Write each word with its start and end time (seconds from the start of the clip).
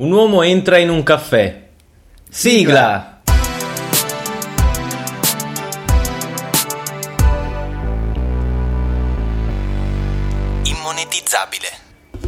Un 0.00 0.12
uomo 0.12 0.42
entra 0.42 0.78
in 0.78 0.90
un 0.90 1.02
caffè. 1.02 1.70
Sigla! 2.30 3.20
Immonetizzabile. 10.62 11.66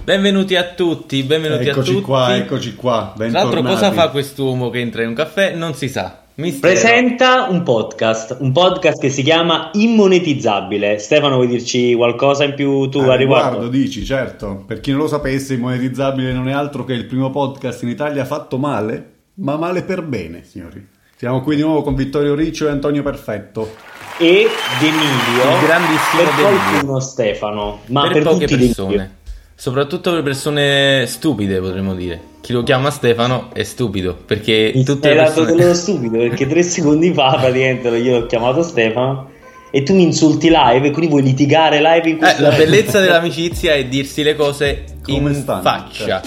Benvenuti 0.03 0.57
a 0.57 0.65
tutti, 0.65 1.23
benvenuti 1.23 1.69
Eccoci 1.69 1.91
a 1.91 1.93
tutti. 1.93 2.05
qua, 2.05 2.35
eccoci 2.35 2.75
qua. 2.75 3.13
Tra 3.17 3.27
l'altro, 3.29 3.63
bentornati. 3.63 3.75
cosa 3.75 3.93
fa 3.93 4.09
quest'uomo 4.09 4.69
che 4.71 4.81
entra 4.81 5.03
in 5.03 5.09
un 5.11 5.15
caffè? 5.15 5.55
Non 5.55 5.75
si 5.75 5.89
sa. 5.89 6.20
Mistero. 6.35 6.73
Presenta 6.73 7.49
un 7.51 7.63
podcast, 7.65 8.37
un 8.41 8.53
podcast 8.53 8.99
che 8.99 9.11
si 9.11 9.23
chiama 9.23 9.71
Immonetizzabile. 9.75 10.99
Stefano, 10.99 11.35
vuoi 11.35 11.49
dirci 11.49 11.95
qualcosa 11.95 12.45
in 12.45 12.55
più 12.55 12.89
tu 12.89 13.01
A 13.01 13.13
a 13.13 13.17
riguardo? 13.17 13.49
riguardo 13.51 13.69
dici, 13.69 14.05
certo. 14.05 14.65
Per 14.67 14.81
chi 14.81 14.91
non 14.93 15.01
lo 15.01 15.07
sapesse, 15.09 15.57
Monetizzabile 15.59 16.33
non 16.33 16.49
è 16.49 16.53
altro 16.53 16.85
che 16.85 16.95
il 16.95 17.05
primo 17.05 17.31
podcast 17.31 17.83
in 17.83 17.91
Italia 17.91 18.25
fatto 18.25 18.57
male, 18.57 19.13
ma 19.35 19.57
male 19.57 19.83
per 19.83 20.03
bene, 20.03 20.43
signori. 20.45 20.87
Siamo 21.17 21.43
qui 21.43 21.57
di 21.57 21.63
nuovo 21.63 21.83
con 21.83 21.95
Vittorio 21.95 22.35
Riccio 22.35 22.67
e 22.67 22.71
Antonio 22.71 23.03
Perfetto. 23.03 23.75
E 24.17 24.47
D'Emilio, 24.79 25.59
Il 25.61 25.67
grandissimo 25.67 26.23
per 26.23 26.35
D'Emilio. 26.37 26.69
qualcuno 26.71 27.01
Stefano, 27.01 27.81
ma 27.87 28.03
per, 28.03 28.13
per, 28.13 28.23
poche 28.23 28.47
tutti 28.47 28.57
persone. 28.57 28.89
D'Emilio. 28.89 29.11
Soprattutto 29.55 30.11
per 30.13 30.23
persone 30.23 31.05
stupide, 31.07 31.61
potremmo 31.61 31.95
dire. 31.95 32.30
Chi 32.41 32.53
lo 32.53 32.63
chiama 32.63 32.91
Stefano 32.91 33.51
è 33.53 33.63
stupido, 33.63 34.17
perché 34.27 34.73
Mi 34.75 34.85
tutte 34.85 35.11
le 35.11 35.15
dato 35.17 35.43
persone... 35.43 35.57
dello 35.57 35.75
stupido 35.75 36.19
perché 36.19 36.47
tre 36.47 36.63
secondi 36.65 37.13
fa 37.13 37.37
praticamente 37.39 37.89
io 37.89 38.21
l'ho 38.21 38.27
chiamato 38.27 38.63
Stefano 38.63 39.29
e 39.71 39.83
tu 39.83 39.95
mi 39.95 40.03
insulti 40.03 40.49
live 40.51 40.89
e 40.89 40.91
quindi 40.91 41.11
vuoi 41.11 41.23
litigare 41.23 41.81
live 41.81 42.09
in 42.09 42.17
Eh, 42.17 42.19
questo 42.19 42.43
la 42.43 42.51
bellezza 42.51 43.01
dell'amicizia 43.01 43.75
è 43.75 43.85
dirsi 43.85 44.23
le 44.23 44.35
cose 44.35 44.85
Come 45.03 45.31
in 45.31 45.35
stanno, 45.35 45.63
faccia. 45.63 46.23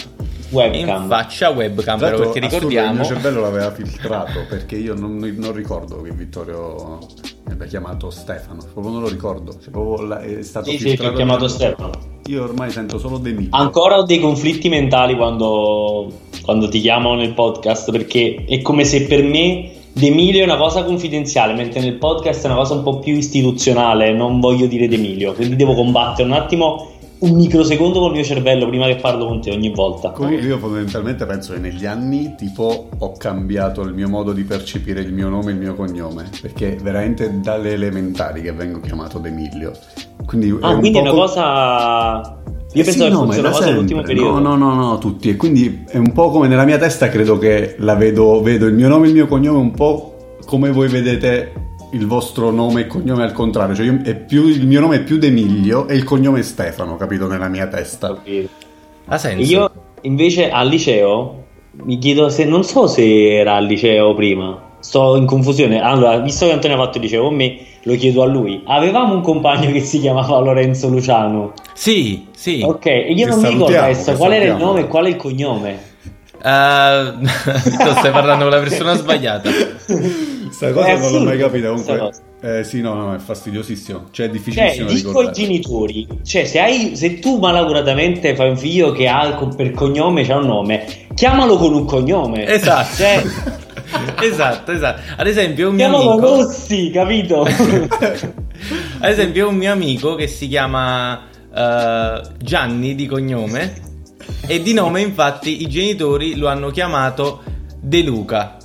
Webcam. 0.53 1.01
In 1.03 1.07
faccia 1.09 1.49
webcam, 1.49 1.99
però, 1.99 2.17
perché 2.17 2.39
ricordiamo... 2.39 2.91
Il 2.91 2.95
mio 2.95 3.05
cervello 3.05 3.41
l'aveva 3.41 3.71
filtrato 3.71 4.45
perché 4.47 4.77
io 4.77 4.93
non, 4.93 5.17
non 5.17 5.51
ricordo 5.51 6.01
che 6.01 6.11
Vittorio 6.11 6.99
mi 7.45 7.51
abbia 7.51 7.65
chiamato 7.65 8.09
Stefano. 8.09 8.61
Proprio 8.71 8.93
non 8.93 9.01
lo 9.01 9.09
ricordo. 9.09 9.53
Cioè, 9.59 9.71
proprio 9.71 10.07
la- 10.07 10.21
è 10.21 10.41
stato 10.43 10.69
Sì, 10.69 10.77
sì, 10.77 10.95
ti 10.95 11.05
ho 11.05 11.13
chiamato 11.13 11.47
Stefano. 11.47 11.91
Io 12.27 12.43
ormai 12.43 12.69
sento 12.71 12.97
solo 12.97 13.17
D'Emilio. 13.17 13.49
Ancora 13.51 13.97
ho 13.97 14.03
dei 14.03 14.19
conflitti 14.19 14.69
mentali 14.69 15.15
quando, 15.15 16.09
quando 16.43 16.69
ti 16.69 16.79
chiamano 16.79 17.15
nel 17.15 17.33
podcast 17.33 17.91
perché 17.91 18.45
è 18.47 18.61
come 18.61 18.85
se 18.85 19.05
per 19.07 19.23
me 19.23 19.71
D'Emilio 19.95 20.41
è 20.41 20.45
una 20.45 20.57
cosa 20.57 20.83
confidenziale, 20.83 21.53
mentre 21.53 21.79
nel 21.79 21.97
podcast 21.97 22.43
è 22.43 22.47
una 22.47 22.55
cosa 22.55 22.73
un 22.73 22.81
po' 22.81 22.97
più 22.97 23.13
istituzionale, 23.13 24.11
non 24.11 24.39
voglio 24.39 24.65
dire 24.65 24.87
D'Emilio, 24.87 25.33
quindi 25.33 25.55
devo 25.55 25.75
combattere 25.75 26.27
un 26.27 26.33
attimo, 26.33 26.92
un 27.23 27.35
microsecondo 27.35 27.99
col 27.99 28.11
mio 28.11 28.23
cervello 28.23 28.67
prima 28.67 28.85
che 28.87 28.95
parlo 28.95 29.25
con 29.27 29.39
te 29.41 29.51
ogni 29.51 29.69
volta. 29.73 30.11
Comunque 30.11 30.41
io 30.45 30.57
fondamentalmente 30.57 31.25
penso 31.25 31.53
che 31.53 31.59
negli 31.59 31.85
anni 31.85 32.35
tipo 32.37 32.89
ho 32.97 33.11
cambiato 33.17 33.81
il 33.81 33.93
mio 33.93 34.09
modo 34.09 34.33
di 34.33 34.43
percepire 34.43 34.99
il 35.01 35.13
mio 35.13 35.29
nome 35.29 35.51
e 35.51 35.53
il 35.53 35.59
mio 35.59 35.73
cognome 35.73 36.29
perché 36.41 36.77
veramente 36.81 37.39
dalle 37.41 37.73
elementari 37.73 38.41
che 38.41 38.51
vengo 38.51 38.79
chiamato 38.81 39.19
D'Emilio 39.19 39.71
quindi 40.25 40.49
è 40.49 40.57
Ah, 40.61 40.69
un 40.73 40.79
quindi 40.79 40.97
è 40.97 41.01
una 41.01 41.09
poco- 41.11 41.21
cosa... 41.21 42.37
Io 42.75 42.81
Eh 42.81 42.85
sì, 42.91 42.97
pensavo 42.97 43.25
no, 43.25 43.29
che 43.29 43.35
fosse 43.35 43.41
ma 43.41 43.47
una 43.47 43.55
cosa 43.57 43.65
dell'ultimo 43.69 44.01
periodo. 44.01 44.39
no 44.39 44.55
no 44.55 44.73
no 44.73 44.75
no 44.89 44.97
tutti 44.97 45.29
e 45.29 45.35
quindi 45.37 45.83
è 45.87 45.97
un 45.97 46.11
po' 46.11 46.29
come 46.31 46.47
nella 46.47 46.65
mia 46.65 46.77
testa 46.79 47.07
credo 47.07 47.37
che 47.37 47.75
la 47.77 47.95
vedo 47.95 48.41
vedo 48.41 48.65
il 48.65 48.73
mio 48.73 48.87
nome 48.87 49.05
e 49.05 49.09
il 49.09 49.13
mio 49.15 49.27
cognome 49.27 49.59
un 49.59 49.71
po' 49.71 50.37
come 50.45 50.71
voi 50.71 50.87
vedete 50.89 51.72
il 51.93 52.05
vostro 52.07 52.51
nome 52.51 52.81
e 52.81 52.87
cognome 52.87 53.23
al 53.23 53.31
contrario 53.33 53.75
cioè 53.75 53.85
io- 53.85 54.01
è 54.03 54.15
più, 54.15 54.47
il 54.47 54.65
mio 54.67 54.79
nome 54.79 54.97
è 54.97 55.03
più 55.03 55.17
D'Emilio 55.17 55.87
e 55.87 55.95
il 55.95 56.03
cognome 56.03 56.39
è 56.39 56.43
Stefano 56.43 56.95
capito 56.97 57.27
nella 57.27 57.47
mia 57.47 57.67
testa. 57.67 58.21
Ha 59.05 59.17
senso. 59.17 59.51
Io 59.51 59.71
invece 60.01 60.49
al 60.49 60.67
liceo 60.67 61.43
mi 61.83 61.97
chiedo 61.97 62.29
se 62.29 62.45
non 62.45 62.63
so 62.63 62.87
se 62.87 63.35
era 63.35 63.55
al 63.55 63.65
liceo 63.65 64.13
prima. 64.13 64.71
Sto 64.79 65.15
in 65.15 65.25
confusione. 65.25 65.81
Allora, 65.81 66.17
visto 66.19 66.45
che 66.45 66.51
Antonio 66.51 66.75
ha 66.75 66.79
fatto 66.79 66.97
il 66.97 67.03
liceo 67.05 67.23
con 67.23 67.35
me, 67.35 67.57
lo 67.83 67.95
chiedo 67.95 68.21
a 68.21 68.25
lui. 68.25 68.61
Avevamo 68.65 69.13
un 69.13 69.21
compagno 69.21 69.71
che 69.71 69.79
si 69.79 69.99
chiamava 69.99 70.39
Lorenzo 70.39 70.89
Luciano. 70.89 71.53
Sì, 71.73 72.27
sì. 72.35 72.61
Ok, 72.65 72.85
e 72.87 73.13
io 73.13 73.25
Che 73.25 73.31
non 73.31 73.39
mi 73.39 73.49
ricordo 73.49 73.77
adesso 73.77 74.13
qual 74.13 74.33
era 74.33 74.45
il 74.51 74.57
nome 74.57 74.81
e 74.81 74.87
qual 74.87 75.05
è 75.05 75.09
il 75.09 75.15
cognome. 75.15 75.91
Tu 76.43 77.91
stai 77.97 78.11
parlando 78.11 78.43
con 78.43 78.53
la 78.53 78.59
persona 78.59 78.95
sbagliata. 78.95 79.49
Questa 80.55 80.71
cosa 80.71 80.87
È 80.87 80.99
non 80.99 81.11
l'ho 81.11 81.23
mai 81.23 81.37
capita 81.39 81.69
comunque. 81.69 82.11
Eh 82.41 82.63
sì, 82.63 82.81
no, 82.81 82.93
no, 82.93 83.15
è 83.15 83.17
fastidiosissimo. 83.17 84.09
Cioè, 84.11 84.27
è 84.27 84.29
Cioè, 84.29 84.37
difficilissimo 84.37 84.89
dico 84.89 85.19
ai 85.19 85.31
genitori, 85.31 86.07
cioè 86.23 86.45
se, 86.45 86.59
hai, 86.59 86.95
se 86.95 87.19
tu 87.19 87.39
malauguratamente 87.39 88.35
fai 88.35 88.49
un 88.49 88.57
figlio 88.57 88.91
che 88.91 89.07
ha 89.07 89.33
per 89.55 89.71
cognome 89.71 90.23
c'ha 90.23 90.37
un 90.37 90.45
nome, 90.45 90.85
chiamalo 91.15 91.57
con 91.57 91.73
un 91.73 91.85
cognome. 91.85 92.45
Esatto. 92.45 92.95
Cioè, 92.97 93.23
esatto, 94.21 94.71
esatto. 94.71 95.01
Ad 95.17 95.25
esempio, 95.25 95.69
un 95.69 95.75
mio 95.75 95.89
chiamalo 95.89 96.11
amico. 96.11 96.27
Rossi, 96.27 96.91
capito? 96.91 97.41
Ad 98.99 99.09
esempio, 99.09 99.49
un 99.49 99.55
mio 99.55 99.71
amico 99.71 100.13
che 100.13 100.27
si 100.27 100.47
chiama 100.47 101.19
eh, 101.51 102.21
Gianni 102.37 102.93
di 102.93 103.07
cognome. 103.07 103.91
E 104.45 104.61
di 104.61 104.73
nome, 104.73 105.01
infatti, 105.01 105.63
i 105.63 105.67
genitori 105.67 106.35
lo 106.35 106.47
hanno 106.47 106.69
chiamato 106.69 107.41
De 107.79 108.01
Luca. 108.03 108.57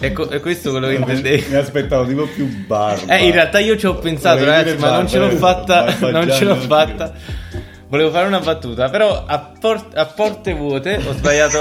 Ecco, 0.00 0.28
è 0.30 0.40
questo 0.40 0.70
quello 0.70 0.86
che 0.88 0.94
intendevi. 0.94 1.46
Mi 1.50 1.56
aspettavo 1.56 2.06
tipo 2.06 2.26
più 2.26 2.46
barba. 2.66 3.16
Eh, 3.18 3.26
in 3.26 3.32
realtà 3.32 3.58
io 3.58 3.76
ci 3.76 3.86
ho 3.86 3.96
pensato, 3.96 4.38
Volevi 4.38 4.56
ragazzi, 4.56 4.78
ma 4.78 4.90
non 4.96 5.08
ce 5.08 5.18
l'ho 5.18 5.30
fatta. 5.30 5.94
Non 6.10 6.30
ce 6.30 6.44
l'ho 6.44 6.56
fatta. 6.56 7.12
Volevo 7.88 8.10
fare 8.10 8.26
una 8.26 8.38
battuta, 8.40 8.88
però 8.88 9.24
a, 9.26 9.52
por- 9.60 9.88
a 9.94 10.06
porte 10.06 10.54
vuote 10.54 11.00
ho 11.06 11.12
sbagliato. 11.12 11.58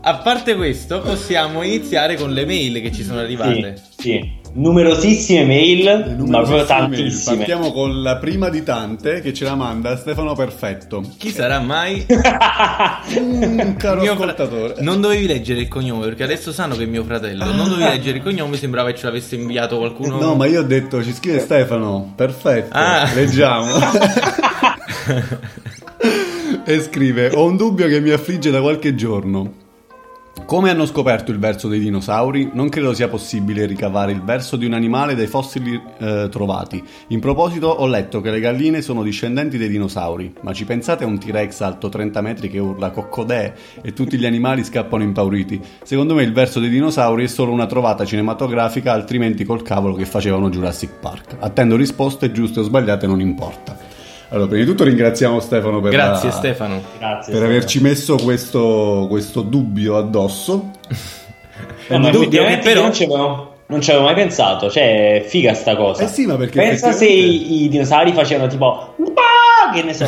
A 0.00 0.14
parte 0.18 0.54
questo, 0.54 1.00
possiamo 1.00 1.62
iniziare 1.62 2.14
con 2.16 2.32
le 2.32 2.46
mail 2.46 2.80
che 2.80 2.92
ci 2.92 3.02
sono 3.02 3.18
Sì, 3.18 3.24
arrivate. 3.24 3.82
sì. 3.98 4.36
Numerosissime 4.58 5.44
mail, 5.44 5.84
Le 5.84 5.92
ma 5.92 6.02
proprio 6.02 6.24
numerosissime 6.24 6.66
tantissime. 6.66 7.36
mail. 7.36 7.46
Partiamo 7.46 7.72
con 7.72 8.02
la 8.02 8.16
prima 8.16 8.48
di 8.48 8.62
tante 8.62 9.20
che 9.20 9.32
ce 9.32 9.44
la 9.44 9.54
manda 9.54 9.96
Stefano 9.96 10.34
Perfetto. 10.34 11.02
Chi 11.16 11.30
sarà 11.30 11.60
mai? 11.60 12.04
Un 12.08 13.74
caro 13.78 14.00
Mio 14.00 14.16
fra- 14.16 14.32
ascoltatore. 14.32 14.74
Non 14.80 15.00
dovevi 15.00 15.26
leggere 15.26 15.60
il 15.60 15.68
cognome 15.68 16.04
perché 16.06 16.24
adesso 16.24 16.52
sanno 16.52 16.74
che 16.76 16.82
è 16.82 16.86
mio 16.86 17.04
fratello. 17.04 17.44
Non 17.44 17.68
dovevi 17.68 17.88
leggere 17.90 18.16
il 18.18 18.22
cognome, 18.24 18.56
sembrava 18.56 18.90
che 18.90 18.98
ce 18.98 19.06
l'avesse 19.06 19.36
inviato 19.36 19.78
qualcuno. 19.78 20.18
No, 20.18 20.34
ma 20.34 20.46
io 20.46 20.60
ho 20.60 20.64
detto, 20.64 21.02
ci 21.04 21.12
scrive 21.12 21.38
Stefano, 21.38 22.12
perfetto, 22.16 22.76
Ah. 22.76 23.08
leggiamo. 23.14 23.70
e 26.64 26.80
scrive, 26.82 27.30
ho 27.32 27.44
un 27.44 27.56
dubbio 27.56 27.86
che 27.86 28.00
mi 28.00 28.10
affligge 28.10 28.50
da 28.50 28.60
qualche 28.60 28.94
giorno. 28.94 29.66
Come 30.48 30.70
hanno 30.70 30.86
scoperto 30.86 31.30
il 31.30 31.38
verso 31.38 31.68
dei 31.68 31.78
dinosauri? 31.78 32.48
Non 32.54 32.70
credo 32.70 32.94
sia 32.94 33.08
possibile 33.08 33.66
ricavare 33.66 34.12
il 34.12 34.22
verso 34.22 34.56
di 34.56 34.64
un 34.64 34.72
animale 34.72 35.14
dai 35.14 35.26
fossili 35.26 35.78
eh, 35.98 36.28
trovati. 36.30 36.82
In 37.08 37.20
proposito 37.20 37.66
ho 37.66 37.86
letto 37.86 38.22
che 38.22 38.30
le 38.30 38.40
galline 38.40 38.80
sono 38.80 39.02
discendenti 39.02 39.58
dei 39.58 39.68
dinosauri, 39.68 40.32
ma 40.40 40.54
ci 40.54 40.64
pensate 40.64 41.04
a 41.04 41.06
un 41.06 41.18
T-Rex 41.18 41.60
alto 41.60 41.90
30 41.90 42.22
metri 42.22 42.48
che 42.48 42.60
urla 42.60 42.88
coccodè 42.88 43.52
e 43.82 43.92
tutti 43.92 44.16
gli 44.16 44.24
animali 44.24 44.64
scappano 44.64 45.02
impauriti? 45.02 45.60
Secondo 45.82 46.14
me 46.14 46.22
il 46.22 46.32
verso 46.32 46.60
dei 46.60 46.70
dinosauri 46.70 47.24
è 47.24 47.28
solo 47.28 47.52
una 47.52 47.66
trovata 47.66 48.06
cinematografica, 48.06 48.94
altrimenti 48.94 49.44
col 49.44 49.60
cavolo 49.60 49.96
che 49.96 50.06
facevano 50.06 50.48
Jurassic 50.48 50.92
Park. 50.98 51.36
Attendo 51.40 51.76
risposte 51.76 52.32
giuste 52.32 52.60
o 52.60 52.62
sbagliate, 52.62 53.06
non 53.06 53.20
importa. 53.20 53.97
Allora, 54.30 54.46
prima 54.48 54.64
di 54.64 54.68
tutto 54.70 54.84
ringraziamo 54.84 55.40
Stefano 55.40 55.80
per 55.80 55.90
Grazie 55.92 56.28
la- 56.28 56.34
Stefano. 56.34 56.82
Grazie. 56.98 57.32
per 57.32 57.42
averci 57.42 57.80
messo 57.80 58.16
questo, 58.16 59.06
questo 59.08 59.40
dubbio 59.40 59.96
addosso. 59.96 60.70
No, 61.88 61.98
ma 61.98 62.10
dubbio 62.10 62.44
però- 62.62 62.82
non 62.82 62.92
ci 62.92 63.04
avevo, 63.04 63.54
non 63.66 63.80
ci 63.80 63.90
avevo 63.90 64.04
mai 64.04 64.14
pensato. 64.14 64.70
Cioè, 64.70 65.24
figa 65.26 65.54
sta 65.54 65.74
cosa. 65.76 66.02
Eh 66.04 66.08
sì, 66.08 66.26
ma 66.26 66.36
perché 66.36 66.60
Pensa 66.60 66.92
se 66.92 67.06
i, 67.06 67.64
i 67.64 67.68
dinosauri 67.68 68.12
facevano 68.12 68.48
tipo. 68.50 68.94
Che 69.72 69.82
ne 69.82 69.92
so, 69.92 70.06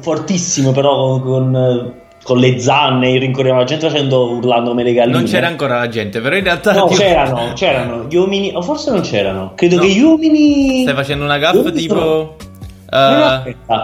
fortissimo, 0.00 0.72
però 0.72 1.20
con, 1.20 1.22
con, 1.22 1.92
con 2.22 2.38
le 2.38 2.58
zanne, 2.58 3.18
rincorrevano 3.18 3.60
la 3.60 3.66
gente 3.66 3.88
facendo 3.88 4.30
urlando 4.32 4.70
come 4.70 4.82
le 4.82 4.92
galline. 4.92 5.16
Non 5.16 5.24
c'era 5.26 5.46
ancora 5.46 5.78
la 5.78 5.88
gente, 5.88 6.20
però 6.20 6.36
in 6.36 6.44
realtà. 6.44 6.72
No, 6.74 6.86
tipo- 6.86 7.00
c'erano, 7.00 7.52
c'erano 7.54 8.04
gli 8.08 8.16
uomini, 8.16 8.52
o 8.54 8.60
forse 8.62 8.90
non 8.90 9.00
c'erano. 9.02 9.52
Credo 9.54 9.76
No. 9.76 9.82
che 9.82 9.88
gli 9.88 10.00
uomini. 10.00 10.82
Stai 10.82 10.94
facendo 10.94 11.24
una 11.24 11.38
gaffa 11.38 11.70
tipo. 11.70 11.94
sono- 11.94 12.36
eh, 12.90 13.54
No, 13.56 13.76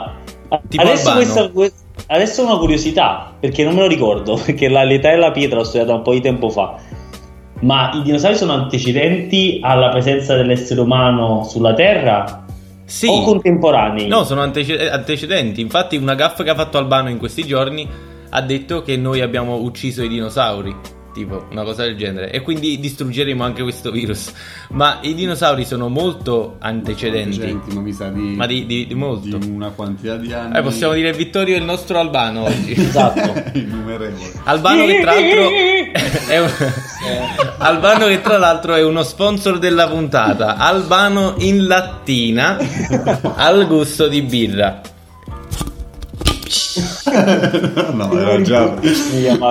no, 0.50 0.62
Adesso 0.76 1.12
questa, 1.12 1.50
que- 1.50 1.72
adesso 2.08 2.42
una 2.44 2.56
curiosità, 2.58 3.32
perché 3.40 3.64
non 3.64 3.74
me 3.74 3.80
lo 3.80 3.86
ricordo, 3.88 4.38
perché 4.44 4.68
la- 4.68 4.84
l'età 4.84 5.10
della 5.10 5.30
pietra 5.32 5.58
l'ho 5.58 5.64
studiata 5.64 5.94
un 5.94 6.02
po' 6.02 6.12
di 6.12 6.20
tempo 6.20 6.48
fa. 6.50 6.76
Ma 7.60 7.90
i 7.94 8.02
dinosauri 8.02 8.36
sono 8.36 8.52
antecedenti 8.52 9.58
alla 9.62 9.88
presenza 9.88 10.36
dell'essere 10.36 10.80
umano 10.80 11.44
sulla 11.44 11.72
Terra 11.72 12.44
Sì. 12.84 13.06
o 13.08 13.22
contemporanei? 13.22 14.06
No, 14.06 14.24
sono 14.24 14.42
antece- 14.42 14.90
antecedenti. 14.90 15.60
Infatti, 15.60 15.96
una 15.96 16.14
gaffa 16.14 16.42
che 16.42 16.50
ha 16.50 16.54
fatto 16.54 16.78
Albano 16.78 17.08
in 17.08 17.18
questi 17.18 17.44
giorni 17.44 17.88
ha 18.30 18.40
detto 18.42 18.82
che 18.82 18.96
noi 18.96 19.20
abbiamo 19.20 19.56
ucciso 19.56 20.02
i 20.02 20.08
dinosauri. 20.08 20.74
Tipo, 21.14 21.46
una 21.52 21.62
cosa 21.62 21.84
del 21.84 21.96
genere. 21.96 22.32
E 22.32 22.40
quindi 22.42 22.80
distruggeremo 22.80 23.44
anche 23.44 23.62
questo 23.62 23.92
virus. 23.92 24.32
Ma 24.70 24.98
i 25.02 25.14
dinosauri 25.14 25.64
sono 25.64 25.88
molto 25.88 26.56
antecedenti. 26.58 27.38
Gente, 27.38 27.72
ma 27.72 27.80
mi 27.82 27.92
sa 27.92 28.08
di, 28.08 28.34
Ma 28.34 28.46
di, 28.46 28.66
di- 28.66 28.88
di 28.88 28.94
molto. 28.94 29.36
di 29.38 29.48
una 29.48 29.70
quantità 29.70 30.16
di 30.16 30.32
anni. 30.32 30.58
Eh, 30.58 30.62
possiamo 30.62 30.92
dire 30.92 31.12
Vittorio 31.12 31.54
è 31.54 31.58
il 31.58 31.64
nostro 31.64 32.00
Albano 32.00 32.42
oggi. 32.46 32.72
Esatto. 32.94 33.42
innumerevole. 33.58 34.32
Albano 34.42 34.86
che 34.86 35.00
tra 35.00 35.12
l'altro 35.14 35.50
è 36.28 36.38
un... 36.40 36.50
Albano 37.58 38.06
che 38.06 38.20
tra 38.20 38.38
l'altro 38.38 38.74
è 38.74 38.82
uno 38.82 39.02
sponsor 39.04 39.58
della 39.60 39.86
puntata. 39.86 40.56
Albano 40.56 41.34
in 41.38 41.66
lattina 41.68 42.58
al 43.36 43.68
gusto 43.68 44.08
di 44.08 44.20
birra. 44.22 44.80
no, 47.92 48.18
era 48.18 48.42
già. 48.42 48.64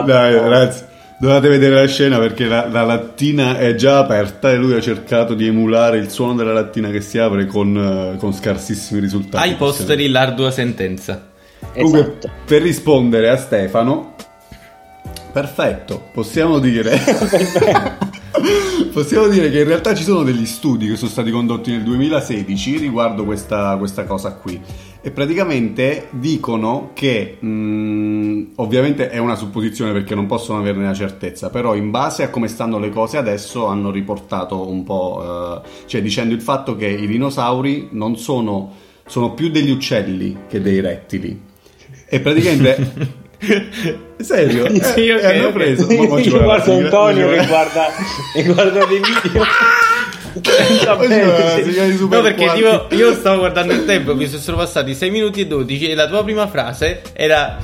Dai, 0.05 0.33
ragazzi. 0.37 0.91
Dovete 1.23 1.47
vedere 1.47 1.75
la 1.75 1.87
scena 1.87 2.19
perché 2.19 2.47
la, 2.47 2.67
la 2.67 2.83
lattina 2.83 3.57
è 3.57 3.75
già 3.75 3.99
aperta 3.99 4.51
e 4.51 4.57
lui 4.57 4.73
ha 4.73 4.81
cercato 4.81 5.35
di 5.35 5.47
emulare 5.47 5.97
il 5.97 6.09
suono 6.09 6.35
della 6.35 6.51
lattina 6.51 6.89
che 6.89 6.99
si 6.99 7.17
apre 7.17 7.45
con, 7.45 8.13
eh, 8.13 8.17
con 8.17 8.33
scarsissimi 8.33 8.99
risultati. 8.99 9.47
Ai 9.47 9.55
posteri 9.55 10.09
l'ardua 10.09 10.51
sentenza. 10.51 11.29
Comunque, 11.73 11.99
Esatto. 12.01 12.29
per 12.45 12.61
rispondere 12.61 13.29
a 13.29 13.37
Stefano, 13.37 14.15
perfetto, 15.31 16.09
possiamo 16.11 16.59
dire. 16.59 16.99
possiamo 18.91 19.27
dire 19.27 19.49
che 19.49 19.59
in 19.59 19.67
realtà 19.67 19.95
ci 19.95 20.03
sono 20.03 20.23
degli 20.23 20.45
studi 20.45 20.87
che 20.87 20.97
sono 20.97 21.09
stati 21.09 21.31
condotti 21.31 21.71
nel 21.71 21.83
2016 21.83 22.77
riguardo 22.77 23.23
questa, 23.23 23.77
questa 23.77 24.03
cosa 24.03 24.33
qui. 24.33 24.61
E 25.05 25.11
praticamente 25.11 26.07
dicono 26.11 26.91
che, 26.93 27.35
mh, 27.37 28.53
ovviamente 28.55 29.09
è 29.09 29.17
una 29.17 29.35
supposizione 29.35 29.91
perché 29.91 30.15
non 30.15 30.27
possono 30.27 30.59
averne 30.59 30.85
la 30.85 30.93
certezza, 30.93 31.49
però 31.49 31.75
in 31.75 31.91
base 31.91 32.23
a 32.23 32.29
come 32.29 32.47
stanno 32.47 32.79
le 32.79 32.87
cose 32.87 33.17
adesso 33.17 33.65
hanno 33.65 33.91
riportato 33.91 34.65
un 34.65 34.85
po', 34.85 35.61
eh, 35.61 35.69
cioè 35.87 36.01
dicendo 36.01 36.33
il 36.33 36.39
fatto 36.39 36.77
che 36.77 36.87
i 36.87 37.05
dinosauri 37.05 37.89
non 37.91 38.15
sono, 38.15 38.71
sono 39.05 39.33
più 39.33 39.49
degli 39.49 39.71
uccelli 39.71 40.37
che 40.47 40.61
dei 40.61 40.79
rettili. 40.79 41.37
E 42.07 42.19
praticamente... 42.21 43.21
Serio? 44.15 44.63
Eh, 44.67 44.81
Sì, 44.81 45.09
ok, 45.09 45.21
e 45.21 45.37
hanno 45.37 45.51
preso... 45.51 45.85
Ci 45.85 46.29
Io 46.29 46.43
guardo 46.43 46.77
Antonio 46.77 47.27
che 47.27 47.45
guarda, 47.45 47.87
che 48.33 48.43
guarda 48.45 48.85
dei 48.85 49.01
video. 49.01 49.43
No, 50.33 52.21
perché 52.21 52.51
tipo, 52.55 52.87
io 52.95 53.13
stavo 53.13 53.39
guardando 53.39 53.73
il 53.73 53.85
tempo, 53.85 54.15
mi 54.15 54.27
sono 54.27 54.57
passati 54.57 54.95
6 54.95 55.11
minuti 55.11 55.41
e 55.41 55.47
12 55.47 55.89
e 55.89 55.95
la 55.95 56.07
tua 56.07 56.23
prima 56.23 56.47
frase 56.47 57.01
era 57.13 57.57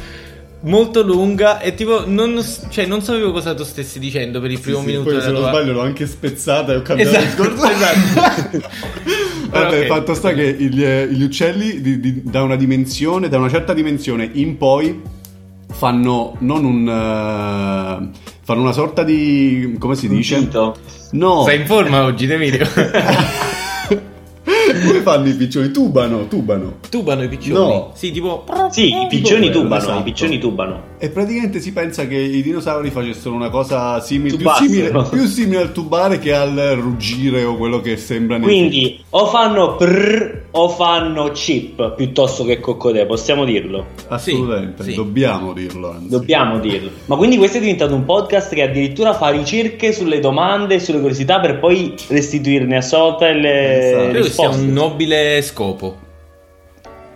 molto 0.62 1.02
lunga 1.02 1.60
e 1.62 1.74
tipo 1.74 2.04
non, 2.06 2.44
cioè, 2.70 2.86
non 2.86 3.02
sapevo 3.02 3.32
cosa 3.32 3.54
tu 3.54 3.64
stessi 3.64 3.98
dicendo 3.98 4.42
per 4.42 4.52
il 4.52 4.60
primo 4.60 4.80
Sì, 4.82 4.86
minuto 4.88 5.04
poi 5.06 5.14
della 5.14 5.24
se 5.26 5.32
non 5.32 5.42
tua... 5.42 5.50
sbaglio 5.52 5.72
l'ho 5.74 5.82
anche 5.82 6.06
spezzata 6.06 6.74
e 6.74 6.76
ho 6.76 6.82
cambiato 6.82 7.18
Esatto, 7.18 7.44
il 7.44 7.50
discorso. 7.50 7.72
esatto. 7.72 8.68
Vabbè, 9.50 9.68
Ok. 9.68 9.74
il 9.82 9.86
fatto 9.88 10.14
sta 10.14 10.34
che 10.34 10.54
gli, 10.54 10.84
gli 10.86 11.24
uccelli 11.24 11.82
di- 11.82 12.00
di- 12.00 12.22
da 12.24 12.44
una 12.44 12.56
dimensione, 12.56 13.30
da 13.30 13.38
una 13.38 13.50
certa 13.50 13.74
dimensione 13.74 14.30
in 14.34 14.58
poi 14.58 15.02
fanno 15.72 16.36
non 16.40 16.66
un 16.66 16.88
eh, 18.14 18.20
fanno 18.50 18.62
una 18.62 18.72
sorta 18.72 19.04
di 19.04 19.76
come 19.78 19.96
si 19.96 20.08
dice? 20.08 20.40
Dito. 20.40 20.76
No. 21.12 21.44
Sei 21.44 21.60
in 21.60 21.68
forma 21.68 22.04
oggi, 22.04 22.26
Emilio? 22.26 22.66
Come 25.00 25.18
fanno 25.18 25.30
i 25.30 25.34
piccioni? 25.34 25.72
Tubano, 25.72 26.28
tubano. 26.28 26.78
Tubano 26.90 27.24
i 27.24 27.28
piccioni? 27.28 27.54
No. 27.54 27.92
Sì, 27.94 28.12
tipo... 28.12 28.44
Sì, 28.70 28.88
i 28.88 29.08
piccioni 29.10 29.48
quello, 29.48 29.62
tubano, 29.62 29.82
esatto. 29.82 30.00
i 30.00 30.04
piccioni 30.04 30.40
tubano. 30.40 30.84
E 30.98 31.10
praticamente 31.10 31.60
si 31.62 31.72
pensa 31.72 32.08
che 32.08 32.18
i 32.18 32.42
dinosauri 32.42 32.90
facessero 32.90 33.34
una 33.34 33.50
cosa 33.50 34.00
simile, 34.02 34.36
più 34.36 34.50
simile, 34.50 34.92
più 35.10 35.26
simile 35.26 35.62
al 35.62 35.72
tubare 35.72 36.20
che 36.20 36.34
al 36.34 36.56
ruggire 36.80 37.44
o 37.46 37.56
quello 37.56 37.80
che 37.80 37.96
sembra 37.96 38.38
nei 38.38 38.46
Quindi 38.46 39.02
o 39.12 39.28
fanno 39.28 39.76
prr 39.76 40.48
o 40.52 40.68
fanno 40.70 41.32
chip 41.32 41.96
piuttosto 41.96 42.44
che 42.44 42.60
coccodè, 42.60 43.06
possiamo 43.06 43.46
dirlo. 43.46 43.86
Assolutamente, 44.10 44.84
Sì, 44.84 44.90
sì. 44.90 44.96
dobbiamo 44.96 45.54
dirlo 45.54 45.92
anzi. 45.92 46.10
Dobbiamo 46.10 46.60
dirlo. 46.60 46.90
Ma 47.06 47.16
quindi 47.16 47.38
questo 47.38 47.58
è 47.58 47.60
diventato 47.62 47.96
un 47.96 48.04
podcast 48.04 48.54
che 48.54 48.64
addirittura 48.64 49.14
fa 49.14 49.30
ricerche 49.30 49.94
sulle 49.94 50.20
domande 50.20 50.76
e 50.76 50.80
sulle 50.80 51.00
curiosità 51.00 51.40
per 51.40 51.60
poi 51.60 51.94
restituirne 52.08 52.76
a 52.78 52.82
sua 52.82 52.98
volta 53.00 53.32
le 53.32 53.68
Esatto. 53.80 54.10
Credo 54.10 54.26
che 54.26 54.32
sia 54.32 54.48
risposte. 54.48 54.66
un 54.66 54.74
nobile 54.90 55.42
scopo. 55.42 56.08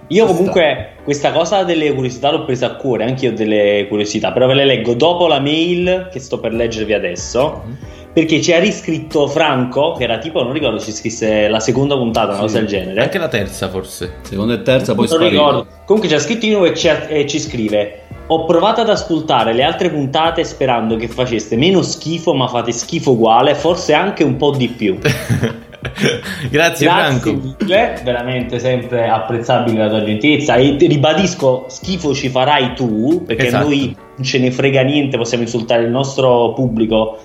Io 0.08 0.26
comunque 0.26 0.90
questa 1.04 1.32
cosa 1.32 1.64
delle 1.64 1.92
curiosità 1.94 2.30
l'ho 2.30 2.46
presa 2.46 2.68
a 2.68 2.76
cuore, 2.76 3.06
anche 3.06 3.26
io 3.26 3.32
ho 3.32 3.36
delle 3.36 3.86
curiosità, 3.88 4.32
però 4.32 4.48
ve 4.48 4.54
le 4.54 4.66
leggo 4.66 4.94
dopo 4.94 5.28
la 5.28 5.40
mail 5.40 6.10
che 6.12 6.20
sto 6.20 6.40
per 6.40 6.54
leggervi 6.54 6.94
adesso, 6.94 7.64
perché 8.12 8.42
ci 8.42 8.54
ha 8.54 8.60
riscritto 8.60 9.28
Franco, 9.28 9.94
che 9.94 10.04
era 10.04 10.20
tipo, 10.20 10.44
non 10.44 10.52
ricordo, 10.54 10.78
ci 10.80 10.92
scrisse 10.92 11.48
la 11.48 11.60
seconda 11.60 11.96
puntata, 11.96 12.28
una 12.28 12.36
Sì. 12.36 12.42
cosa 12.42 12.60
del 12.60 12.68
genere. 12.68 13.02
Anche 13.02 13.18
la 13.18 13.30
terza, 13.30 13.70
forse. 13.70 14.16
Seconda 14.22 14.54
e 14.54 14.62
terza 14.62 14.94
poi 14.94 15.08
non 15.08 15.18
ricordo. 15.30 15.68
Comunque 15.86 16.10
ci 16.10 16.16
ha 16.16 16.20
scritto 16.20 16.46
di 16.46 16.52
nuovo 16.52 16.66
e 16.68 16.76
ci, 16.76 16.90
ha- 16.90 17.08
e 17.08 17.26
ci 17.26 17.40
scrive: 17.40 18.02
Ho 18.28 18.46
provato 18.46 18.82
ad 18.82 18.90
ascoltare 18.90 19.54
le 19.54 19.64
altre 19.64 19.90
puntate 19.90 20.44
sperando 20.44 20.96
che 20.96 21.08
faceste 21.08 21.56
meno 21.56 21.82
schifo, 21.82 22.34
ma 22.36 22.48
fate 22.48 22.72
schifo 22.72 23.12
uguale, 23.14 23.56
forse 23.56 23.94
anche 23.94 24.24
un 24.24 24.36
po' 24.36 24.52
di 24.52 24.68
più. 24.68 25.00
Grazie, 26.50 26.88
Franco. 26.88 27.34
mille, 27.34 28.02
veramente 28.04 28.60
sempre 28.60 29.08
apprezzabile 29.08 29.84
la 29.84 29.90
tua 29.90 30.04
gentilezza. 30.04 30.56
E 30.56 30.78
ribadisco: 30.80 31.66
schifo 31.68 32.14
ci 32.14 32.30
farai 32.30 32.74
tu, 32.74 33.24
perché 33.26 33.48
Esatto. 33.48 33.66
noi 33.66 33.96
non 34.16 34.26
ce 34.26 34.40
ne 34.40 34.52
frega 34.52 34.82
niente, 34.82 35.18
possiamo 35.18 35.44
insultare 35.44 35.84
il 35.84 35.90
nostro 35.90 36.54
pubblico 36.54 37.18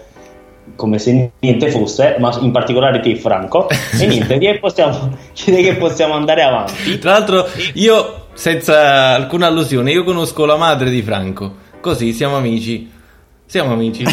come 0.77 0.99
se 0.99 1.31
niente 1.41 1.71
fosse, 1.71 2.17
ma 2.19 2.37
in 2.41 2.51
particolare 2.51 3.01
te, 3.01 3.17
Franco. 3.17 3.69
E 3.69 4.07
niente, 4.07 4.39
direi 4.39 4.55
che 4.55 4.61
possiamo, 4.61 5.17
direi 5.45 5.63
che 5.65 5.77
possiamo 5.77 6.15
andare 6.15 6.43
avanti. 6.43 6.99
Tra 6.99 7.13
l'altro, 7.13 7.47
io, 7.75 8.27
senza 8.35 9.15
alcuna 9.15 9.47
allusione, 9.47 9.91
io 9.91 10.05
conosco 10.05 10.45
la 10.45 10.57
madre 10.57 10.91
di 10.91 11.03
Franco. 11.03 11.67
Così 11.81 12.13
siamo 12.13 12.37
amici. 12.37 12.91
Siamo 13.47 13.73
amici. 13.73 14.05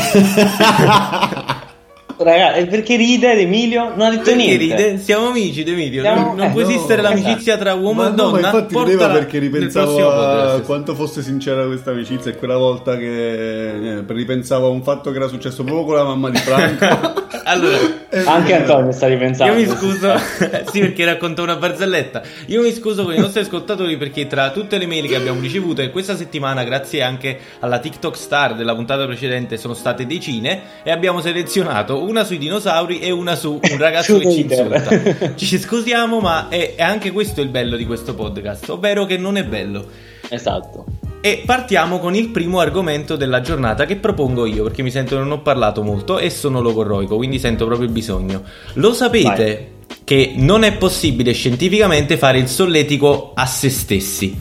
Ragazzi, 2.17 2.65
perché 2.67 2.95
ride 2.95 3.31
Emilio? 3.33 3.89
Non 3.89 4.01
ha 4.01 4.09
detto 4.11 4.23
Perché 4.23 4.35
niente. 4.35 4.57
ride? 4.63 4.97
Siamo 4.99 5.27
amici, 5.27 5.61
Emilio. 5.67 6.01
Siamo- 6.01 6.25
Non, 6.27 6.35
non 6.37 6.45
eh, 6.47 6.51
può 6.51 6.61
no, 6.61 6.67
esistere 6.69 7.01
l'amicizia 7.01 7.57
tra 7.57 7.73
uomo 7.73 8.01
Ma 8.03 8.07
e 8.07 8.09
no, 8.11 8.15
donna. 8.15 8.39
ma 8.39 8.47
infatti 8.47 8.77
rideva 8.77 9.09
perché 9.09 9.39
ripensavo 9.39 10.09
a 10.09 10.61
quanto 10.61 10.95
fosse 10.95 11.21
sincera 11.21 11.65
questa 11.65 11.91
amicizia 11.91 12.31
e 12.31 12.37
quella 12.37 12.57
volta 12.57 12.95
che 12.97 13.97
eh, 13.97 14.03
ripensavo 14.07 14.67
a 14.67 14.69
un 14.69 14.81
fatto 14.83 15.11
che 15.11 15.17
era 15.17 15.27
successo 15.27 15.63
proprio 15.63 15.85
con 15.85 15.95
la 15.95 16.03
mamma 16.03 16.29
di 16.29 16.37
Franco. 16.37 17.23
Allora, 17.47 17.77
E- 18.09 18.23
Anche 18.25 18.55
Antonio 18.55 18.91
sta 18.91 19.05
ripensando. 19.07 19.53
Io 19.53 19.59
mi 19.59 19.75
scuso, 19.75 20.15
sì, 20.71 20.79
perché 20.79 21.05
racconto 21.05 21.43
una 21.43 21.57
barzelletta. 21.57 22.23
Io 22.47 22.61
mi 22.63 22.71
scuso 22.71 23.03
con 23.03 23.13
i 23.13 23.19
nostri 23.19 23.41
ascoltatori 23.41 23.97
perché 23.97 24.25
tra 24.25 24.49
tutte 24.49 24.79
le 24.79 24.87
mail 24.87 25.07
che 25.07 25.15
abbiamo 25.15 25.39
ricevuto, 25.41 25.81
e 25.83 25.91
questa 25.91 26.15
settimana, 26.15 26.63
grazie 26.63 27.03
anche 27.03 27.37
alla 27.59 27.77
TikTok 27.77 28.15
star 28.17 28.55
della 28.55 28.73
puntata 28.73 29.05
precedente, 29.05 29.57
sono 29.57 29.75
state 29.75 30.07
decine, 30.07 30.61
e 30.81 30.89
abbiamo 30.89 31.21
selezionato 31.21 32.01
una 32.07 32.23
sui 32.23 32.37
dinosauri 32.37 32.99
e 32.99 33.11
una 33.11 33.35
su 33.35 33.59
un 33.61 33.77
ragazzo 33.77 34.17
che 34.19 34.31
ci 34.31 34.41
insulta. 34.41 35.33
Ci 35.35 35.57
scusiamo, 35.57 36.19
ma 36.19 36.47
è, 36.49 36.75
è 36.75 36.83
anche 36.83 37.11
questo 37.11 37.41
il 37.41 37.49
bello 37.49 37.75
di 37.75 37.85
questo 37.85 38.15
podcast, 38.15 38.69
ovvero 38.69 39.05
che 39.05 39.17
non 39.17 39.37
è 39.37 39.43
bello. 39.43 39.85
Esatto. 40.29 40.85
E 41.21 41.41
partiamo 41.43 41.99
con 41.99 42.13
il 42.13 42.29
primo 42.29 42.59
argomento 42.59 43.15
della 43.15 43.41
giornata 43.41 43.85
che 43.85 43.95
propongo 43.95 44.45
io, 44.45 44.63
perché 44.63 44.83
mi 44.83 44.91
sento 44.91 45.15
che 45.15 45.21
non 45.21 45.31
ho 45.31 45.41
parlato 45.41 45.81
molto 45.81 46.19
e 46.19 46.29
sono 46.29 46.61
logorroico, 46.61 47.15
quindi 47.15 47.39
sento 47.39 47.65
proprio 47.65 47.87
il 47.87 47.93
bisogno. 47.93 48.43
Lo 48.73 48.93
sapete 48.93 49.73
che 50.03 50.33
non 50.35 50.63
è 50.63 50.73
possibile 50.77 51.33
scientificamente 51.33 52.17
fare 52.17 52.37
il 52.37 52.47
solletico 52.47 53.31
a 53.33 53.47
se 53.47 53.69
stessi. 53.71 54.39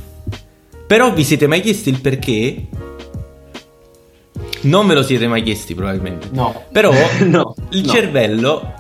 Però 0.87 1.12
vi 1.14 1.25
siete 1.25 1.47
mai 1.47 1.62
chiesti 1.62 1.88
il 1.88 2.00
perché? 2.02 2.66
Non 4.64 4.87
ve 4.87 4.94
lo 4.94 5.02
siete 5.02 5.26
mai 5.26 5.42
chiesti 5.42 5.75
probabilmente. 5.75 6.28
No. 6.33 6.64
Però 6.71 6.92
No, 7.26 7.54
il 7.71 7.85
no. 7.85 7.92
cervello 7.92 8.75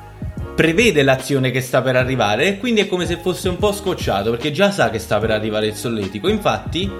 prevede 0.54 1.02
l'azione 1.02 1.50
che 1.50 1.60
sta 1.60 1.82
per 1.82 1.96
arrivare 1.96 2.46
e 2.46 2.58
quindi 2.58 2.82
è 2.82 2.86
come 2.86 3.06
se 3.06 3.16
fosse 3.16 3.48
un 3.48 3.56
po' 3.56 3.72
scocciato 3.72 4.30
perché 4.30 4.52
già 4.52 4.70
sa 4.70 4.90
che 4.90 4.98
sta 4.98 5.18
per 5.18 5.30
arrivare 5.30 5.66
il 5.66 5.74
solletico. 5.74 6.28
Infatti 6.28 6.90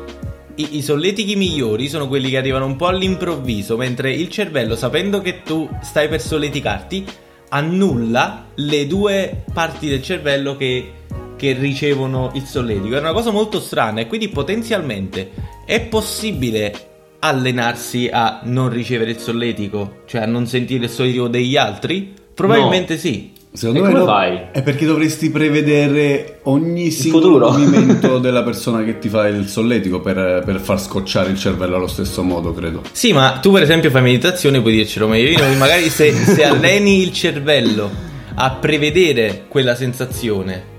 i, 0.56 0.76
i 0.76 0.82
solletichi 0.82 1.36
migliori 1.36 1.88
sono 1.88 2.08
quelli 2.08 2.30
che 2.30 2.36
arrivano 2.36 2.66
un 2.66 2.76
po' 2.76 2.86
all'improvviso, 2.86 3.76
mentre 3.76 4.12
il 4.12 4.28
cervello, 4.28 4.76
sapendo 4.76 5.20
che 5.20 5.42
tu 5.42 5.68
stai 5.82 6.08
per 6.08 6.20
solleticarti, 6.20 7.04
annulla 7.50 8.46
le 8.54 8.86
due 8.86 9.44
parti 9.52 9.88
del 9.88 10.02
cervello 10.02 10.56
che, 10.56 10.92
che 11.06 11.44
che 11.44 11.52
ricevono 11.52 12.30
il 12.34 12.44
solletico. 12.44 12.96
È 12.96 13.00
una 13.00 13.12
cosa 13.12 13.30
molto 13.30 13.60
strana 13.60 14.00
e 14.00 14.06
quindi 14.06 14.28
potenzialmente 14.28 15.30
è 15.66 15.80
possibile 15.82 16.93
allenarsi 17.24 18.08
a 18.12 18.40
non 18.44 18.68
ricevere 18.68 19.10
il 19.12 19.18
solletico, 19.18 20.02
cioè 20.06 20.22
a 20.22 20.26
non 20.26 20.46
sentire 20.46 20.84
il 20.84 20.90
solletico 20.90 21.28
degli 21.28 21.56
altri? 21.56 22.12
Probabilmente 22.34 22.98
sì. 22.98 23.32
Secondo 23.52 23.78
E 23.78 23.82
me 23.82 23.88
come 23.90 24.00
no- 24.00 24.06
fai? 24.06 24.40
è 24.50 24.62
perché 24.62 24.84
dovresti 24.84 25.30
prevedere 25.30 26.40
ogni 26.44 26.90
singolo 26.90 27.50
movimento 27.52 28.18
della 28.20 28.42
persona 28.42 28.82
che 28.82 28.98
ti 28.98 29.08
fa 29.08 29.28
il 29.28 29.46
solletico 29.46 30.00
per, 30.00 30.42
per 30.44 30.58
far 30.58 30.80
scocciare 30.80 31.30
il 31.30 31.38
cervello 31.38 31.76
allo 31.76 31.86
stesso 31.86 32.22
modo, 32.24 32.52
credo. 32.52 32.82
Sì, 32.90 33.12
ma 33.12 33.38
tu 33.40 33.52
per 33.52 33.62
esempio 33.62 33.90
fai 33.90 34.02
meditazione, 34.02 34.60
puoi 34.60 34.74
dircelo 34.74 35.06
meglio 35.06 35.38
magari 35.56 35.88
se, 35.88 36.12
se 36.12 36.42
alleni 36.44 37.00
il 37.00 37.12
cervello 37.12 37.88
a 38.34 38.50
prevedere 38.50 39.44
quella 39.46 39.76
sensazione, 39.76 40.72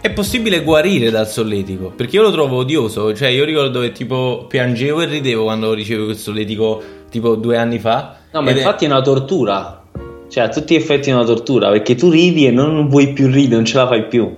è 0.00 0.10
possibile 0.10 0.62
guarire 0.62 1.10
dal 1.10 1.28
solletico, 1.28 1.92
perché 1.94 2.16
io 2.16 2.22
lo 2.22 2.30
trovo 2.30 2.56
odioso, 2.58 3.14
cioè 3.14 3.28
io 3.28 3.44
ricordo 3.44 3.80
che 3.80 3.92
tipo 3.92 4.46
piangevo 4.48 5.02
e 5.02 5.06
ridevo 5.06 5.44
quando 5.44 5.74
ricevevo 5.74 6.06
quel 6.06 6.16
solletico 6.16 6.82
tipo 7.10 7.34
due 7.34 7.56
anni 7.58 7.78
fa. 7.78 8.16
No, 8.32 8.40
ma 8.40 8.50
ed 8.50 8.56
è- 8.56 8.58
infatti 8.60 8.84
è 8.84 8.88
una 8.88 9.02
tortura. 9.02 9.82
Cioè, 10.28 10.44
a 10.44 10.48
tutti 10.48 10.74
gli 10.74 10.76
effetti 10.76 11.10
è 11.10 11.12
una 11.12 11.24
tortura 11.24 11.70
perché 11.70 11.96
tu 11.96 12.08
ridi 12.08 12.46
e 12.46 12.50
non 12.52 12.88
vuoi 12.88 13.12
più 13.12 13.26
ridere, 13.26 13.56
non 13.56 13.64
ce 13.64 13.76
la 13.76 13.88
fai 13.88 14.06
più. 14.06 14.32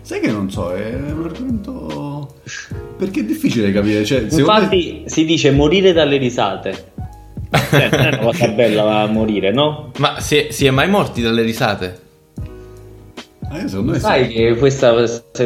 Sai 0.00 0.20
che 0.20 0.30
non 0.30 0.50
so, 0.50 0.72
è 0.72 0.94
un 0.94 1.24
argomento... 1.24 2.34
Perché 2.96 3.20
è 3.20 3.24
difficile 3.24 3.72
capire, 3.72 4.04
cioè, 4.04 4.26
Infatti 4.30 5.02
si 5.06 5.24
dice 5.24 5.50
morire 5.50 5.92
dalle 5.92 6.18
risate. 6.18 6.92
Cioè, 7.50 7.88
non 7.90 8.00
è 8.00 8.06
una 8.08 8.18
cosa 8.18 8.46
bella 8.54 9.06
morire, 9.06 9.52
no? 9.52 9.90
Ma 9.98 10.20
si 10.20 10.36
è, 10.36 10.50
si 10.50 10.66
è 10.66 10.70
mai 10.70 10.88
morti 10.88 11.20
dalle 11.20 11.42
risate? 11.42 12.00
Eh, 13.54 13.68
secondo 13.68 13.92
me 13.92 13.98
sì. 13.98 14.04
Sai 14.04 14.28
che 14.28 14.56
questa 14.56 14.94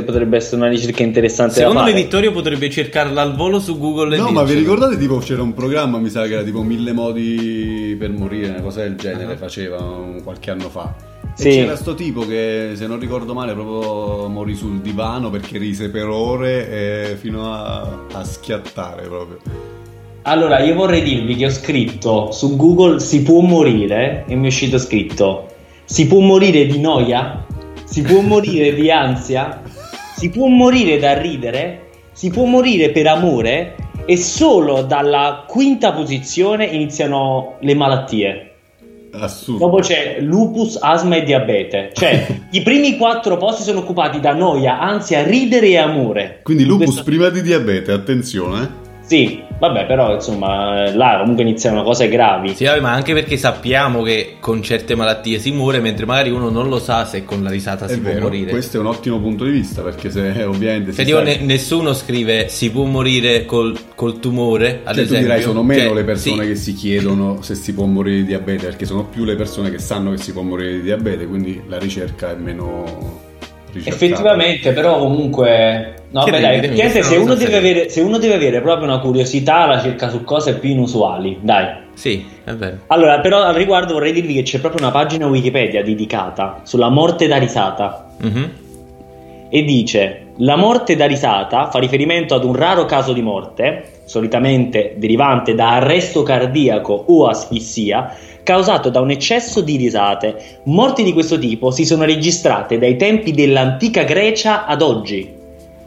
potrebbe 0.04 0.36
essere 0.36 0.56
una 0.56 0.68
ricerca 0.68 1.02
interessante 1.02 1.54
Secondo 1.54 1.80
da 1.80 1.86
me. 1.86 1.92
Vittorio 1.92 2.30
potrebbe 2.32 2.70
cercarla 2.70 3.20
al 3.20 3.34
volo 3.34 3.58
su 3.58 3.78
Google 3.78 4.14
e 4.14 4.18
No, 4.18 4.30
ma 4.30 4.44
vi 4.44 4.54
ricordate 4.54 4.96
tipo 4.96 5.18
c'era 5.18 5.42
un 5.42 5.54
programma, 5.54 5.98
mi 5.98 6.08
sa 6.08 6.22
che 6.26 6.34
era 6.34 6.42
tipo 6.42 6.62
mille 6.62 6.92
modi 6.92 7.96
per 7.98 8.10
morire, 8.10 8.48
una 8.50 8.60
cosa 8.62 8.82
del 8.82 8.94
genere, 8.96 9.36
faceva 9.36 9.78
un- 9.82 10.20
qualche 10.22 10.50
anno 10.50 10.68
fa. 10.68 10.94
Sì. 11.34 11.48
E 11.48 11.50
c'era 11.50 11.76
sto 11.76 11.94
tipo 11.94 12.25
che, 12.26 12.72
se 12.75 12.86
non 12.86 12.98
ricordo 12.98 13.34
male, 13.34 13.52
proprio 13.52 14.28
morì 14.28 14.54
sul 14.54 14.78
divano 14.80 15.28
perché 15.28 15.58
rise 15.58 15.90
per 15.90 16.06
ore 16.06 17.10
e 17.10 17.16
fino 17.16 17.52
a, 17.52 18.04
a 18.12 18.25
schiattare 18.25 19.02
proprio. 19.02 19.38
Allora, 20.22 20.60
io 20.60 20.75
vorrei 20.75 21.02
dirvi 21.02 21.36
che 21.36 21.46
ho 21.46 21.50
scritto 21.50 22.30
su 22.32 22.56
Google 22.56 23.00
si 23.00 23.22
può 23.22 23.40
morire 23.40 24.25
e 24.26 24.34
mi 24.34 24.44
è 24.44 24.46
uscito 24.48 24.78
scritto 24.78 25.48
si 25.84 26.08
può 26.08 26.18
morire 26.18 26.66
di 26.66 26.80
noia, 26.80 27.46
si 27.86 28.02
può 28.02 28.20
morire 28.20 28.74
di 28.74 28.90
ansia, 28.90 29.62
si 30.16 30.28
può 30.30 30.46
morire 30.48 30.98
da 30.98 31.18
ridere, 31.18 31.88
si 32.12 32.30
può 32.30 32.44
morire 32.44 32.90
per 32.90 33.06
amore 33.06 33.76
e 34.04 34.16
solo 34.16 34.82
dalla 34.82 35.44
quinta 35.46 35.92
posizione 35.92 36.66
iniziano 36.66 37.54
le 37.60 37.74
malattie. 37.74 38.50
Assurdo. 39.12 39.64
Dopo 39.64 39.78
c'è 39.78 40.18
lupus, 40.20 40.76
asma 40.78 41.16
e 41.16 41.22
diabete. 41.22 41.90
Cioè, 41.94 42.26
i 42.52 42.62
primi 42.62 42.98
quattro 42.98 43.38
posti 43.38 43.62
sono 43.62 43.78
occupati 43.78 44.20
da 44.20 44.34
noia, 44.34 44.78
ansia, 44.78 45.22
ridere 45.22 45.68
e 45.68 45.78
amore. 45.78 46.40
Quindi 46.42 46.64
lupus 46.64 46.84
Questo- 46.86 47.04
prima 47.04 47.30
di 47.30 47.40
diabete, 47.40 47.92
attenzione. 47.92 48.84
Sì, 49.08 49.40
vabbè, 49.60 49.86
però 49.86 50.14
insomma, 50.14 50.92
là 50.92 51.18
comunque 51.20 51.44
iniziano 51.44 51.84
cose 51.84 52.08
gravi. 52.08 52.54
Sì, 52.56 52.64
vabbè, 52.64 52.80
ma 52.80 52.90
anche 52.90 53.14
perché 53.14 53.36
sappiamo 53.36 54.02
che 54.02 54.38
con 54.40 54.60
certe 54.62 54.96
malattie 54.96 55.38
si 55.38 55.52
muore, 55.52 55.78
mentre 55.78 56.06
magari 56.06 56.30
uno 56.30 56.50
non 56.50 56.68
lo 56.68 56.80
sa 56.80 57.04
se 57.04 57.25
con 57.25 57.40
la 57.44 57.50
risata 57.50 57.86
È 57.86 57.90
si 57.90 58.00
può 58.00 58.10
vero, 58.10 58.22
morire. 58.25 58.50
questo 58.50 58.78
è 58.78 58.80
un 58.80 58.86
ottimo 58.86 59.20
punto 59.20 59.44
di 59.44 59.52
vista 59.52 59.82
perché 59.82 60.10
se 60.10 60.32
eh, 60.32 60.42
ovviamente 60.44 60.90
Cioè, 60.92 61.04
si 61.04 61.04
tipo, 61.04 61.18
sa- 61.18 61.22
ne- 61.25 61.38
nessuno 61.38 61.92
scrive 61.94 62.48
si 62.48 62.68
può 62.72 62.82
morire 62.82 63.44
col, 63.44 63.78
col 63.94 64.18
tumore, 64.18 64.80
ad 64.82 64.94
Cioè, 64.96 65.04
tu 65.04 65.12
esempio. 65.12 65.18
dirai 65.20 65.42
sono 65.42 65.62
meno 65.62 65.82
Cioè, 65.84 65.94
le 65.94 66.04
persone 66.04 66.42
sì. 66.42 66.48
che 66.48 66.54
si 66.56 66.72
chiedono 66.75 67.42
se 67.42 67.54
si 67.54 67.75
può 67.75 67.84
morire 67.84 68.16
di 68.16 68.25
diabete, 68.25 68.66
perché 68.66 68.86
sono 68.86 69.04
più 69.04 69.22
le 69.25 69.36
persone 69.36 69.70
che 69.70 69.78
sanno 69.78 70.10
che 70.10 70.18
si 70.18 70.32
può 70.32 70.42
morire 70.42 70.72
di 70.72 70.82
diabete, 70.82 71.26
quindi 71.28 71.62
la 71.68 71.78
ricerca 71.78 72.32
è 72.32 72.34
meno 72.34 73.22
ricercata. 73.72 74.04
Effettivamente, 74.04 74.72
però 74.72 74.98
comunque... 74.98 75.92
No, 76.16 76.25
beh, 76.25 76.40
dai, 76.40 76.56
effettivamente 76.56 77.02
se 77.02 77.16
uno, 77.16 77.35
deve 77.35 77.56
avere, 77.56 77.88
se 77.88 78.00
uno 78.00 78.18
deve 78.18 78.35
avere 78.35 78.61
proprio 78.61 78.87
una 78.88 78.99
curiosità, 78.99 79.66
la 79.66 79.80
cerca 79.80 80.08
su 80.08 80.25
cose 80.25 80.54
più 80.58 80.70
inusuali. 80.70 81.38
Dai. 81.42 81.85
Sì, 81.94 82.25
è 82.44 82.52
vero. 82.52 82.78
Allora, 82.88 83.20
però 83.20 83.42
al 83.42 83.54
riguardo 83.54 83.94
vorrei 83.94 84.12
dirvi 84.12 84.35
che 84.35 84.42
c'è 84.42 84.58
proprio 84.61 84.82
una 84.82 84.92
pagina 84.92 85.26
Wikipedia 85.26 85.82
dedicata 85.82 86.61
sulla 86.62 86.88
morte 86.88 87.26
da 87.26 87.37
risata. 87.37 88.08
Mhm. 88.18 88.50
e 89.49 89.62
dice 89.62 90.26
la 90.38 90.56
morte 90.56 90.96
da 90.96 91.06
risata 91.06 91.70
fa 91.70 91.78
riferimento 91.78 92.35
ad 92.35 92.44
un 92.44 92.54
raro 92.54 92.85
caso 92.85 93.12
di 93.12 93.23
morte, 93.23 94.00
solitamente 94.04 94.94
derivante 94.96 95.54
da 95.54 95.76
arresto 95.76 96.23
cardiaco 96.23 97.04
o 97.06 97.26
asfissia, 97.26 98.14
causato 98.42 98.90
da 98.90 99.00
un 99.00 99.11
eccesso 99.11 99.61
di 99.61 99.76
risate. 99.76 100.61
Morti 100.64 101.02
di 101.02 101.12
questo 101.12 101.38
tipo 101.38 101.70
si 101.70 101.85
sono 101.85 102.04
registrate 102.04 102.78
dai 102.78 102.96
tempi 102.96 103.32
dell'antica 103.32 104.02
Grecia 104.02 104.66
ad 104.66 104.82
oggi. 104.82 105.35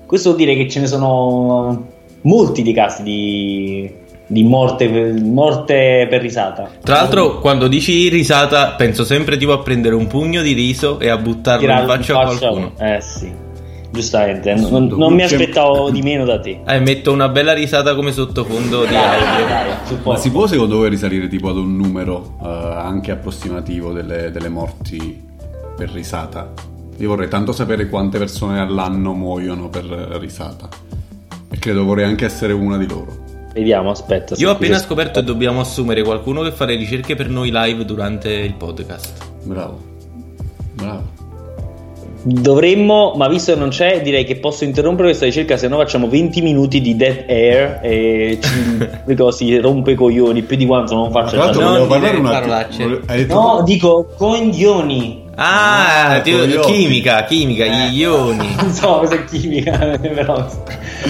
Questo 0.09 0.29
vuol 0.33 0.41
dire 0.41 0.55
che 0.55 0.67
ce 0.67 0.79
ne 0.79 0.87
sono 0.87 1.85
molti 2.21 2.63
di 2.63 2.73
casi 2.73 3.03
di, 3.03 3.87
di 4.25 4.43
morte, 4.43 4.87
morte 5.21 6.07
per 6.09 6.19
risata. 6.19 6.67
Tra 6.83 6.95
l'altro, 6.95 7.39
quando 7.39 7.67
dici 7.67 8.09
risata, 8.09 8.71
penso 8.71 9.03
sempre 9.03 9.37
tipo 9.37 9.51
a 9.51 9.59
prendere 9.59 9.93
un 9.93 10.07
pugno 10.07 10.41
di 10.41 10.53
riso 10.53 10.99
e 10.99 11.09
a 11.09 11.17
buttarlo 11.17 11.61
in 11.61 11.67
Tirarlo 11.67 11.93
in 11.93 11.99
faccia 12.01 12.19
a 12.19 12.25
qualcuno. 12.25 12.71
Eh 12.79 12.99
sì, 13.01 13.31
giustamente. 13.91 14.55
Non, 14.55 14.87
non 14.87 15.13
mi 15.13 15.21
aspettavo 15.21 15.91
di 15.91 16.01
meno 16.01 16.25
da 16.25 16.39
te. 16.39 16.59
Eh, 16.65 16.79
metto 16.79 17.11
una 17.11 17.29
bella 17.29 17.53
risata 17.53 17.93
come 17.93 18.11
sottofondo 18.11 18.85
di 18.85 18.93
Dai, 18.93 19.21
audio. 19.23 19.45
dai, 19.45 19.67
Ma 19.67 19.85
supporto. 19.85 20.19
si 20.21 20.31
può 20.31 20.47
secondo 20.47 20.77
voi 20.77 20.89
risalire 20.89 21.27
tipo 21.27 21.49
ad 21.49 21.57
un 21.57 21.75
numero 21.75 22.33
eh, 22.41 22.47
anche 22.47 23.11
approssimativo 23.11 23.93
delle, 23.93 24.31
delle 24.31 24.49
morti 24.49 25.23
per 25.77 25.91
risata? 25.91 26.51
Io 26.99 27.07
vorrei 27.09 27.27
tanto 27.29 27.51
sapere 27.51 27.87
quante 27.89 28.17
persone 28.17 28.59
all'anno 28.59 29.13
muoiono 29.13 29.69
per 29.69 29.83
risata. 29.85 30.67
E 31.51 31.57
credo 31.57 31.83
vorrei 31.85 32.05
anche 32.05 32.25
essere 32.25 32.53
una 32.53 32.77
di 32.77 32.87
loro. 32.87 33.27
Vediamo, 33.53 33.89
aspetta. 33.89 34.35
Io 34.37 34.49
ho 34.49 34.51
appena 34.53 34.75
c'è- 34.77 34.83
scoperto 34.83 35.19
che 35.19 35.25
dobbiamo 35.25 35.59
assumere 35.59 36.03
qualcuno 36.03 36.41
che 36.43 36.51
fa 36.51 36.65
le 36.65 36.75
ricerche 36.75 37.15
per 37.15 37.29
noi 37.29 37.49
live 37.51 37.83
durante 37.85 38.29
il 38.31 38.53
podcast. 38.53 39.13
Bravo. 39.43 39.79
Bravo. 40.73 41.17
Dovremmo, 42.21 43.13
ma 43.15 43.29
visto 43.29 43.53
che 43.53 43.59
non 43.59 43.69
c'è, 43.69 44.01
direi 44.01 44.25
che 44.25 44.35
posso 44.35 44.65
interrompere 44.65 45.07
questa 45.07 45.23
ricerca, 45.25 45.55
se 45.55 45.69
no 45.69 45.77
facciamo 45.77 46.09
20 46.09 46.41
minuti 46.41 46.81
di 46.81 46.97
dead 46.97 47.23
air 47.29 47.79
e 47.81 48.39
ci 48.41 48.49
dico, 49.07 49.31
si 49.31 49.57
rompe 49.57 49.91
i 49.91 49.95
coglioni 49.95 50.41
più 50.41 50.57
di 50.57 50.65
quanto 50.65 50.95
non 50.95 51.11
faccio 51.11 51.35
Tra 51.35 51.45
l'altro 51.45 51.63
volevo 51.63 51.87
parlare 51.87 52.17
un 52.17 52.23
dire 52.23 52.35
attimo. 52.35 52.97
parolacce. 52.99 53.25
No, 53.27 53.61
dico 53.65 54.09
coglioni. 54.17 55.27
Ah, 55.41 56.15
Ah, 56.15 56.21
chimica, 56.21 57.23
chimica, 57.23 57.65
gli 57.65 57.97
ioni. 57.99 58.55
Non 58.59 58.73
so 58.73 58.99
cosa 58.99 59.15
è 59.15 59.23
chimica, 59.23 59.71
però 59.97 60.45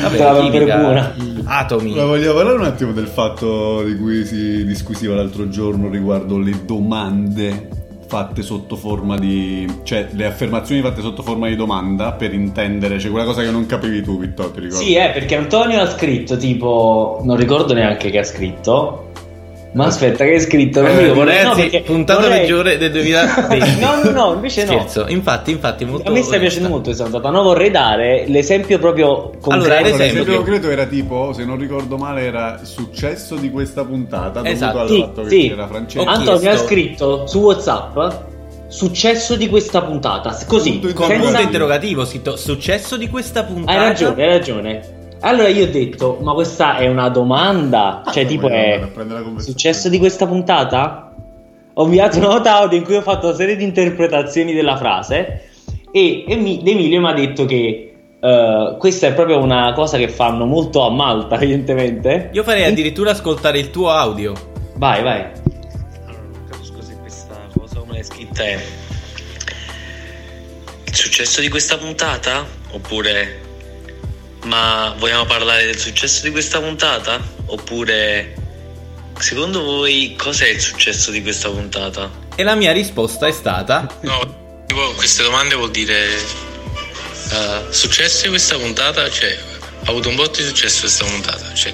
Vabbè, 0.02 0.42
chimica, 0.52 0.78
buona. 0.78 1.16
Atomi. 1.46 1.96
Ma 1.96 2.06
voglio 2.06 2.36
parlare 2.36 2.58
un 2.58 2.66
attimo 2.66 2.92
del 2.92 3.08
fatto 3.08 3.82
di 3.84 3.98
cui 3.98 4.26
si 4.26 4.64
discutiva 4.66 5.16
l'altro 5.16 5.50
giorno 5.50 5.90
riguardo 5.90 6.38
le 6.38 6.64
domande 6.64 7.70
fatte 8.06 8.42
sotto 8.42 8.76
forma 8.76 9.18
di... 9.20 9.68
cioè 9.84 10.08
le 10.12 10.26
affermazioni 10.26 10.82
fatte 10.82 11.02
sotto 11.02 11.22
forma 11.22 11.48
di 11.48 11.56
domanda 11.56 12.12
per 12.12 12.34
intendere, 12.34 13.00
cioè 13.00 13.12
quella 13.12 13.26
cosa 13.26 13.42
che 13.44 13.52
non 13.52 13.66
capivi 13.68 14.02
tu 14.02 14.20
Vittorio, 14.20 14.52
ti 14.52 14.60
ricordi? 14.62 14.86
Sì, 14.86 14.96
eh, 14.96 15.12
perché 15.12 15.36
Antonio 15.36 15.80
ha 15.82 15.90
scritto 15.90 16.38
tipo, 16.38 17.20
non 17.24 17.36
ricordo 17.36 17.74
neanche 17.74 18.10
che 18.10 18.20
ha 18.20 18.24
scritto. 18.24 19.09
Ma 19.72 19.86
aspetta, 19.86 20.24
che 20.26 20.32
hai 20.32 20.40
scritto? 20.40 20.82
Non 20.82 20.92
Eh, 20.98 21.04
dico, 21.04 21.14
vorrei- 21.14 21.44
no, 21.44 21.54
ragazzi, 21.54 21.82
puntata 21.86 22.22
vorrei- 22.22 22.40
peggiore 22.42 22.78
del 22.80 22.92
2020. 22.92 23.80
no, 23.80 24.04
no, 24.04 24.10
no, 24.12 24.34
invece 24.34 24.66
no. 24.66 24.72
Scherzo, 24.72 25.06
infatti, 25.10 25.52
infatti, 25.52 25.86
molto 25.86 26.10
A 26.10 26.12
me 26.12 26.24
sta 26.24 26.40
piacendo 26.40 26.70
molto 26.70 26.86
questa 26.86 27.04
puntata. 27.04 27.30
No, 27.30 27.44
vorrei 27.44 27.70
dare 27.70 28.26
l'esempio 28.28 28.80
proprio 28.80 29.30
concreto. 29.40 29.50
Allora, 29.52 29.78
Allora, 29.78 29.98
l'esempio 29.98 30.36
concreto 30.38 30.70
era 30.72 30.86
tipo, 30.86 31.34
se 31.34 31.46
non 31.46 31.58
ricordo 31.60 31.98
male, 31.98 32.22
era 32.26 32.60
successo 32.64 33.36
di 33.36 33.52
questa 33.52 33.86
puntata 33.86 34.44
Esatto. 34.44 34.78
dovuto 34.80 34.82
al 34.82 34.90
Sì, 34.90 35.00
fatto 35.02 35.22
che 35.22 35.30
sì. 35.30 35.48
c'era 35.50 35.68
Francesco. 35.68 36.10
Antonio 36.10 36.40
chiesto- 36.40 36.64
ha 36.64 36.68
scritto 36.68 37.28
su 37.28 37.40
WhatsApp 37.40 37.98
successo 38.70 39.36
di 39.36 39.48
questa 39.50 39.82
puntata. 39.84 40.36
Così, 40.48 40.80
Punto 40.80 40.94
Con 40.96 41.08
senza- 41.08 41.24
punto 41.26 41.42
interrogativo, 41.42 42.06
scritto 42.06 42.36
successo 42.36 42.98
di 42.98 43.08
questa 43.08 43.44
puntata. 43.44 43.80
Hai 43.80 43.88
ragione, 43.88 44.24
hai 44.24 44.30
ragione. 44.30 44.82
Allora 45.22 45.50
io 45.50 45.66
ho 45.66 45.70
detto, 45.70 46.18
ma 46.22 46.34
questa 46.34 46.78
è 46.78 46.88
una 46.88 47.10
domanda? 47.10 48.04
Cioè, 48.10 48.26
tipo 48.26 48.48
è 48.48 48.90
successo 49.38 49.90
di 49.90 49.98
questa 49.98 50.26
puntata? 50.26 51.14
Ho 51.74 51.84
inviato 51.84 52.18
una 52.20 52.28
nota 52.28 52.56
audio 52.56 52.78
in 52.78 52.84
cui 52.86 52.96
ho 52.96 53.02
fatto 53.02 53.28
una 53.28 53.36
serie 53.36 53.58
di 53.58 53.64
interpretazioni 53.64 54.54
della 54.54 54.78
frase 54.78 55.50
e 55.92 56.24
Emi- 56.28 56.62
Emilio 56.64 57.02
mi 57.02 57.08
ha 57.08 57.14
detto 57.14 57.46
che 57.46 57.96
eh, 58.20 58.76
questa 58.78 59.08
è 59.08 59.14
proprio 59.14 59.40
una 59.40 59.74
cosa 59.74 59.98
che 59.98 60.08
fanno 60.08 60.46
molto 60.46 60.86
a 60.86 60.90
Malta, 60.90 61.36
evidentemente. 61.42 62.30
Io 62.32 62.44
farei 62.44 62.64
addirittura 62.64 63.12
ascoltare 63.12 63.60
il 63.60 63.72
tuo 63.72 63.90
audio. 63.90 64.34
Vai, 64.76 65.04
vai. 65.04 65.20
Allora, 65.20 66.22
non 66.32 66.46
capisco 66.50 66.82
se 66.82 66.96
questa 66.98 67.36
cosa 67.58 67.80
come 67.80 68.00
è 68.00 68.04
scritta 68.04 68.44
è 68.44 68.58
il 70.86 70.96
successo 70.96 71.42
di 71.42 71.50
questa 71.50 71.78
puntata? 71.78 72.46
Oppure 72.72 73.48
ma 74.46 74.94
vogliamo 74.98 75.26
parlare 75.26 75.66
del 75.66 75.78
successo 75.78 76.24
di 76.24 76.32
questa 76.32 76.60
puntata? 76.60 77.20
Oppure 77.48 78.36
secondo 79.20 79.64
voi 79.64 80.16
cos'è 80.18 80.48
il 80.48 80.62
successo 80.62 81.12
di 81.12 81.22
questa 81.22 81.50
puntata? 81.50 82.10
E 82.36 82.44
la 82.44 82.56
mia 82.56 82.72
risposta 82.72 83.28
è 83.28 83.32
stata 83.32 83.88
No, 84.02 84.64
tipo, 84.66 84.94
queste 84.96 85.24
domande 85.24 85.56
vuol 85.56 85.72
dire 85.72 86.08
uh, 87.32 87.72
successo 87.72 88.24
di 88.24 88.30
questa 88.30 88.58
puntata? 88.58 89.10
Cioè, 89.10 89.38
ha 89.86 89.90
avuto 89.90 90.10
un 90.10 90.16
botto 90.16 90.40
di 90.40 90.48
successo 90.48 90.82
questa 90.82 91.06
puntata? 91.06 91.54
Cioè, 91.54 91.74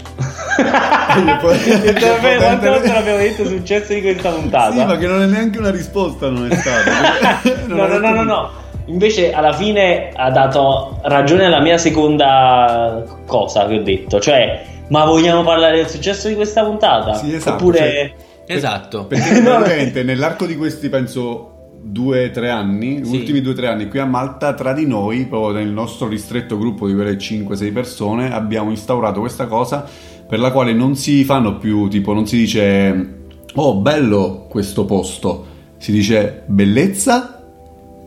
Quante 0.55 2.69
volte 2.69 2.87
l'abbiamo 2.87 3.17
detto 3.17 3.41
il 3.43 3.49
successo 3.49 3.93
di 3.93 4.01
questa 4.01 4.31
puntata? 4.31 4.71
Sì, 4.71 4.85
ma 4.85 4.97
che 4.97 5.07
non 5.07 5.21
è 5.21 5.25
neanche 5.25 5.59
una 5.59 5.71
risposta, 5.71 6.29
non 6.29 6.51
è 6.51 6.55
stata. 6.55 7.41
No, 7.67 7.87
no, 7.87 7.97
no, 7.97 8.13
no, 8.13 8.23
no. 8.23 8.51
Invece 8.85 9.33
alla 9.33 9.53
fine 9.53 10.11
ha 10.13 10.29
dato 10.29 10.99
ragione 11.03 11.45
alla 11.45 11.59
mia 11.59 11.77
seconda 11.77 13.03
cosa 13.25 13.65
che 13.65 13.79
ho 13.79 13.83
detto, 13.83 14.19
cioè 14.19 14.73
ma 14.87 15.03
vogliamo 15.05 15.43
parlare 15.43 15.77
del 15.77 15.87
successo 15.89 16.27
di 16.27 16.35
questa 16.35 16.63
puntata? 16.63 17.15
Sì, 17.15 17.33
esatto, 17.33 17.55
Oppure 17.55 18.13
esatto. 18.45 19.05
Perché 19.05 19.41
praticamente 19.41 20.03
nell'arco 20.03 20.45
di 20.45 20.55
questi, 20.55 20.89
penso, 20.89 21.69
due 21.81 22.25
o 22.25 22.29
tre 22.31 22.49
anni, 22.49 23.03
Sì. 23.03 23.11
gli 23.11 23.15
ultimi 23.17 23.41
due 23.41 23.53
o 23.53 23.55
tre 23.55 23.67
anni 23.67 23.87
qui 23.87 23.99
a 23.99 24.05
Malta, 24.05 24.53
tra 24.53 24.73
di 24.73 24.85
noi, 24.85 25.25
proprio 25.25 25.53
nel 25.53 25.69
nostro 25.69 26.07
ristretto 26.07 26.57
gruppo 26.57 26.87
di 26.87 26.93
quelle 26.93 27.17
5-6 27.17 27.73
persone, 27.73 28.33
abbiamo 28.33 28.69
instaurato 28.69 29.19
questa 29.19 29.47
cosa 29.47 29.87
per 30.27 30.39
la 30.39 30.51
quale 30.51 30.73
non 30.73 30.95
si 30.95 31.23
fanno 31.23 31.57
più, 31.57 31.87
tipo, 31.87 32.13
non 32.13 32.27
si 32.27 32.37
dice, 32.37 33.13
oh, 33.55 33.75
bello 33.77 34.45
questo 34.49 34.85
posto, 34.85 35.45
si 35.77 35.91
dice 35.91 36.43
bellezza. 36.45 37.34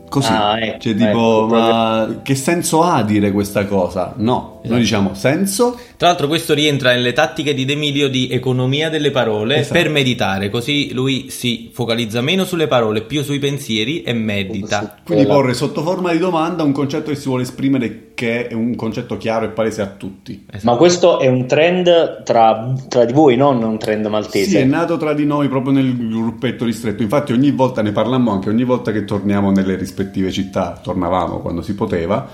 Così, 0.09 0.31
Ah, 0.31 0.59
ecco, 0.59 0.79
cioè 0.79 0.93
tipo, 0.95 1.07
ecco, 1.07 1.45
proprio- 1.47 1.59
ma 1.73 2.19
che 2.23 2.35
senso 2.35 2.81
ha 2.81 3.03
dire 3.03 3.31
questa 3.31 3.65
cosa? 3.65 4.13
No, 4.17 4.53
Esatto. 4.57 4.69
noi 4.73 4.79
diciamo 4.79 5.13
senso, 5.13 5.79
Tra 5.97 6.07
l'altro 6.07 6.27
questo 6.27 6.53
rientra 6.53 6.91
nelle 6.91 7.13
tattiche 7.13 7.53
di 7.53 7.65
De 7.65 7.73
Emilio 7.73 8.09
di 8.09 8.29
economia 8.31 8.89
delle 8.89 9.11
parole 9.11 9.57
Esatto. 9.57 9.79
per 9.79 9.89
meditare, 9.89 10.49
così 10.49 10.91
lui 10.93 11.29
si 11.29 11.69
focalizza 11.73 12.21
meno 12.21 12.43
sulle 12.45 12.67
parole, 12.67 13.01
più 13.01 13.21
sui 13.21 13.37
pensieri 13.39 14.01
e 14.01 14.13
medita. 14.13 14.95
Quindi 15.05 15.25
Quella- 15.25 15.39
porre 15.39 15.53
sotto 15.53 15.81
forma 15.83 16.11
di 16.11 16.17
domanda 16.17 16.63
un 16.63 16.71
concetto 16.71 17.09
che 17.11 17.17
si 17.17 17.27
vuole 17.27 17.43
esprimere 17.43 18.08
che 18.19 18.47
è 18.47 18.53
un 18.53 18.75
concetto 18.75 19.15
chiaro 19.15 19.45
e 19.45 19.47
palese 19.47 19.81
a 19.81 19.85
tutti. 19.85 20.45
Ma 20.63 20.75
questo 20.75 21.19
è 21.19 21.27
un 21.27 21.45
trend 21.45 22.23
tra, 22.23 22.73
tra 22.89 23.05
di 23.05 23.13
voi, 23.13 23.37
non 23.37 23.63
un 23.63 23.79
trend 23.79 24.05
maltese. 24.07 24.49
Sì, 24.49 24.57
è 24.57 24.65
nato 24.65 24.97
tra 24.97 25.13
di 25.13 25.25
noi 25.25 25.47
proprio 25.47 25.71
nel 25.71 25.95
gruppetto 26.09 26.65
ristretto. 26.65 27.01
Infatti 27.01 27.31
ogni 27.31 27.51
volta 27.51 27.81
ne 27.81 27.93
parlammo 27.93 28.31
anche 28.31 28.49
ogni 28.49 28.65
volta 28.65 28.91
che 28.91 29.05
torniamo 29.05 29.51
nelle 29.51 29.77
rispettive 29.77 30.31
città, 30.33 30.77
tornavamo 30.83 31.39
quando 31.39 31.61
si 31.61 31.73
poteva. 31.75 32.27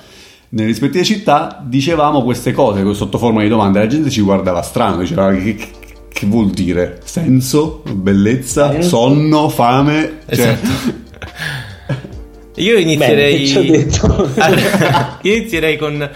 Nelle 0.50 0.68
rispettive 0.70 1.04
città 1.04 1.62
dicevamo 1.64 2.24
queste 2.24 2.52
cose 2.52 2.92
sotto 2.96 3.20
forma 3.20 3.44
di 3.44 3.48
domande, 3.48 3.78
la 3.78 3.86
gente 3.88 4.10
ci 4.10 4.22
guardava 4.22 4.64
strano, 4.64 5.02
diceva 5.02 5.30
che, 5.34 5.54
che- 5.56 5.68
che 6.12 6.26
vuol 6.26 6.50
dire? 6.50 7.02
Senso, 7.04 7.84
bellezza, 7.94 8.72
Senso. 8.72 8.88
sonno, 8.90 9.50
fame? 9.50 10.20
Cioè, 10.28 10.34
Esatto. 10.34 11.04
Io 12.56 12.78
inizierei. 12.78 13.52
Bene. 13.54 13.88
Io 15.22 15.34
inizierei 15.36 15.78
con 15.78 16.10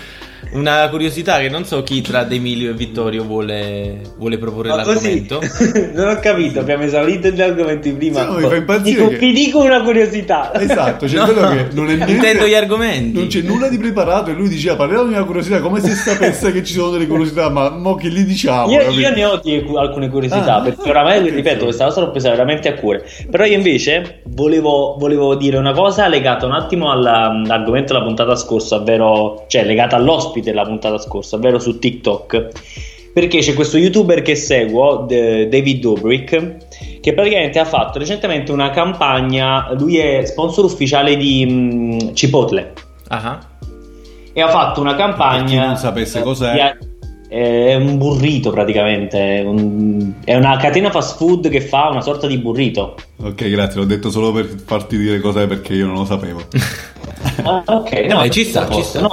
una 0.51 0.87
curiosità 0.89 1.37
che 1.39 1.49
non 1.49 1.63
so 1.65 1.83
chi 1.83 2.01
tra 2.01 2.23
De 2.23 2.35
Emilio 2.35 2.71
e 2.71 2.73
Vittorio 2.73 3.23
vuole, 3.23 4.01
vuole 4.17 4.37
proporre 4.37 4.69
Ma 4.69 4.81
così 4.83 5.27
l'argomento. 5.29 5.91
non 5.93 6.07
ho 6.09 6.19
capito, 6.19 6.59
abbiamo 6.59 6.83
esaurito 6.83 7.29
gli 7.29 7.41
argomenti 7.41 7.91
prima. 7.91 8.21
Sì, 8.21 8.41
no, 8.41 8.49
mi 8.49 8.63
fa 8.65 8.77
dico, 8.79 9.07
che- 9.09 9.17
Vi 9.17 9.31
dico 9.31 9.59
una 9.63 9.81
curiosità. 9.83 10.51
Esatto, 10.59 11.05
c'è 11.05 11.17
No, 11.17 11.25
quello 11.25 11.49
che 11.49 11.67
non 11.73 11.89
è 11.89 11.95
niente... 11.95 12.11
intendo 12.11 12.45
gli 12.47 12.53
argomenti. 12.55 13.17
Non 13.17 13.27
c'è 13.27 13.41
nulla 13.41 13.67
di 13.69 13.77
preparato 13.77 14.31
e 14.31 14.33
lui 14.33 14.47
diceva 14.49 14.75
parliamo 14.75 15.03
di 15.03 15.13
una 15.13 15.23
curiosità 15.23 15.59
come 15.61 15.81
se 15.81 15.91
sapesse 15.93 16.51
che 16.51 16.63
ci 16.63 16.73
sono 16.73 16.89
delle 16.91 17.05
curiosità, 17.07 17.49
ma 17.49 17.69
mo 17.69 17.95
che 17.95 18.09
gli 18.09 18.21
diciamo? 18.23 18.71
Io, 18.71 18.89
io 18.89 19.09
ne 19.13 19.25
ho 19.25 19.39
di 19.43 19.63
alcune 19.77 20.09
curiosità, 20.09 20.55
Ah, 20.55 20.61
perché 20.61 20.89
oramai, 20.89 21.21
che 21.23 21.29
ripeto, 21.29 21.59
so. 21.59 21.65
questa 21.65 21.85
cosa 21.85 21.99
l'ho 22.01 22.11
presa 22.11 22.29
veramente 22.31 22.69
a 22.69 22.73
cuore. 22.73 23.05
Però 23.29 23.45
io 23.45 23.55
invece 23.55 24.21
volevo, 24.25 24.95
volevo 24.97 25.35
dire 25.35 25.57
una 25.57 25.73
cosa 25.73 26.07
legata 26.07 26.45
un 26.47 26.53
attimo 26.53 26.91
alla- 26.91 27.27
all'argomento 27.29 27.93
della 27.93 28.03
puntata 28.05 28.35
scorsa, 28.35 28.77
ovvero, 28.77 29.45
cioè 29.47 29.63
legata 29.63 29.95
all'ospite 29.95 30.37
della 30.41 30.63
puntata 30.63 30.97
scorsa, 30.97 31.35
ovvero 31.35 31.59
su 31.59 31.79
TikTok. 31.79 32.47
Perché 33.11 33.39
c'è 33.39 33.53
questo 33.55 33.77
youtuber 33.77 34.21
che 34.21 34.35
seguo, 34.35 35.05
David 35.07 35.81
Dobrik, 35.81 36.57
che 37.01 37.13
praticamente 37.13 37.57
ha 37.59 37.65
fatto 37.65 37.97
recentemente 37.99 38.51
una 38.51 38.69
campagna, 38.69 39.73
lui 39.73 39.97
è 39.97 40.23
sponsor 40.25 40.65
ufficiale 40.65 41.17
di 41.17 41.45
mm, 41.49 41.97
Chipotle 42.13 42.73
Ah, 43.07 43.39
Eh, 44.33 44.39
e 44.39 44.41
ha 44.41 44.47
fatto 44.49 44.79
una 44.79 44.95
campagna. 44.95 45.41
Per 45.41 45.49
chi 45.49 45.55
non 45.57 45.75
sapesse 45.75 46.19
eh, 46.19 46.21
cos'è. 46.21 46.53
di- 46.53 46.87
È 47.35 47.75
un 47.75 47.97
burrito 47.97 48.51
praticamente. 48.51 49.43
un- 49.45 50.13
È 50.23 50.35
una 50.35 50.55
catena 50.57 50.91
fast 50.91 51.17
food 51.17 51.49
che 51.49 51.61
fa 51.61 51.89
una 51.89 52.01
sorta 52.01 52.27
di 52.27 52.37
burrito. 52.37 52.95
Ok, 53.21 53.49
grazie, 53.49 53.79
l'ho 53.79 53.85
detto 53.87 54.11
solo 54.11 54.31
per 54.31 54.45
farti 54.65 54.97
dire 54.97 55.19
cos'è 55.19 55.47
perché 55.47 55.73
io 55.73 55.87
non 55.87 55.95
lo 55.95 56.05
sapevo. 56.05 56.41
Ah, 57.43 57.63
ok, 57.65 58.05
No, 58.07 58.15
no, 58.21 58.29
ci 58.29 58.43
sta, 58.45 58.67
ci 58.69 58.81
sta. 58.81 59.01
no. 59.01 59.09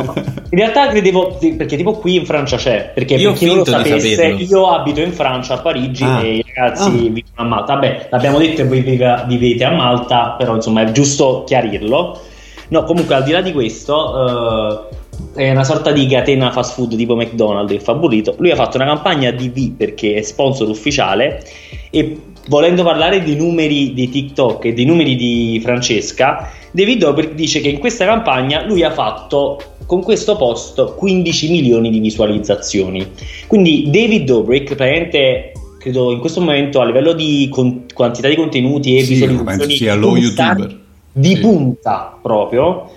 In 0.51 0.59
realtà 0.59 0.89
credevo 0.89 1.39
perché 1.57 1.77
tipo 1.77 1.93
qui 1.95 2.17
in 2.17 2.25
Francia 2.25 2.57
c'è. 2.57 2.91
Perché 2.95 3.15
Io 3.15 3.31
per 3.31 3.39
chi 3.39 3.47
non 3.47 3.57
lo 3.59 3.63
di 3.63 3.71
sapesse, 3.71 4.27
io 4.27 4.67
abito 4.71 5.01
in 5.01 5.13
Francia 5.13 5.55
a 5.55 5.59
Parigi 5.59 6.05
Ah. 6.05 6.21
e 6.23 6.35
i 6.37 6.45
ragazzi 6.55 6.89
Ah. 6.89 6.91
vivono 6.93 7.23
a 7.35 7.45
Malta. 7.45 7.75
Vabbè, 7.75 8.09
l'abbiamo 8.11 8.39
detto 8.39 8.67
voi 8.67 8.81
vive- 8.81 9.25
vivete 9.27 9.65
a 9.65 9.71
Malta, 9.73 10.35
però 10.39 10.55
insomma 10.55 10.83
è 10.83 10.93
giusto 10.93 11.45
chiarirlo. 11.47 12.21
No, 12.69 12.83
comunque 12.85 13.15
al 13.15 13.23
di 13.25 13.31
là 13.33 13.41
di 13.43 13.53
questo, 13.53 14.89
eh, 15.35 15.45
è 15.45 15.51
una 15.51 15.65
sorta 15.65 15.93
di 15.93 16.07
catena 16.09 16.51
fast 16.51 16.75
food 16.75 16.97
tipo 16.97 17.15
McDonald's 17.17 17.73
che 17.73 17.81
fa 17.81 17.95
burrito. 17.95 18.35
Lui 18.39 18.51
ha 18.51 18.57
fatto 18.57 18.77
una 18.77 18.87
campagna 18.87 19.31
DV 19.31 19.73
perché 19.77 20.15
è 20.15 20.23
sponsor 20.23 20.69
ufficiale 20.69 21.43
e 21.91 22.17
volendo 22.49 22.83
parlare 22.83 23.23
di 23.23 23.35
numeri 23.37 23.93
di 23.93 24.09
TikTok 24.09 24.65
e 24.67 24.73
dei 24.73 24.85
numeri 24.85 25.17
di 25.17 25.61
Francesca, 25.63 26.51
David 26.71 26.99
Dobrik 26.99 27.33
dice 27.35 27.61
che 27.61 27.69
in 27.69 27.79
questa 27.79 28.05
campagna 28.05 28.65
lui 28.65 28.83
ha 28.83 28.91
fatto 28.91 29.61
con 29.87 30.03
questo 30.03 30.37
post 30.37 30.95
15 30.97 31.51
milioni 31.51 31.91
di 31.91 32.01
visualizzazioni. 32.01 33.07
Quindi 33.47 33.89
David 33.91 34.25
Dobrik 34.25 34.75
praticamente 34.75 35.53
credo 35.79 36.11
in 36.13 36.19
questo 36.19 36.41
momento 36.41 36.81
a 36.81 36.85
livello 36.85 37.13
di 37.13 37.49
con- 37.51 37.85
quantità 37.95 38.29
di 38.29 38.35
contenuti 38.35 38.97
e 38.97 39.03
Sì, 39.05 39.15
visualizzazioni 39.15 39.77
sia 39.77 39.95
lo 39.95 40.09
punta- 40.13 40.21
youtuber. 40.45 40.79
di 41.13 41.35
Sì. 41.35 41.41
punta 41.41 42.19
proprio 42.21 42.91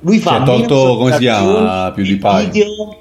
lui 0.00 0.18
fa 0.18 0.36
Si 0.36 0.42
è 0.42 0.44
tolto, 0.44 0.74
meno 0.74 0.96
come 0.96 1.12
si 1.12 1.18
chiama, 1.18 1.92
visualizzazioni 1.94 2.18
PewDiePie. 2.18 2.40
del 2.42 2.50
video- 2.50 2.96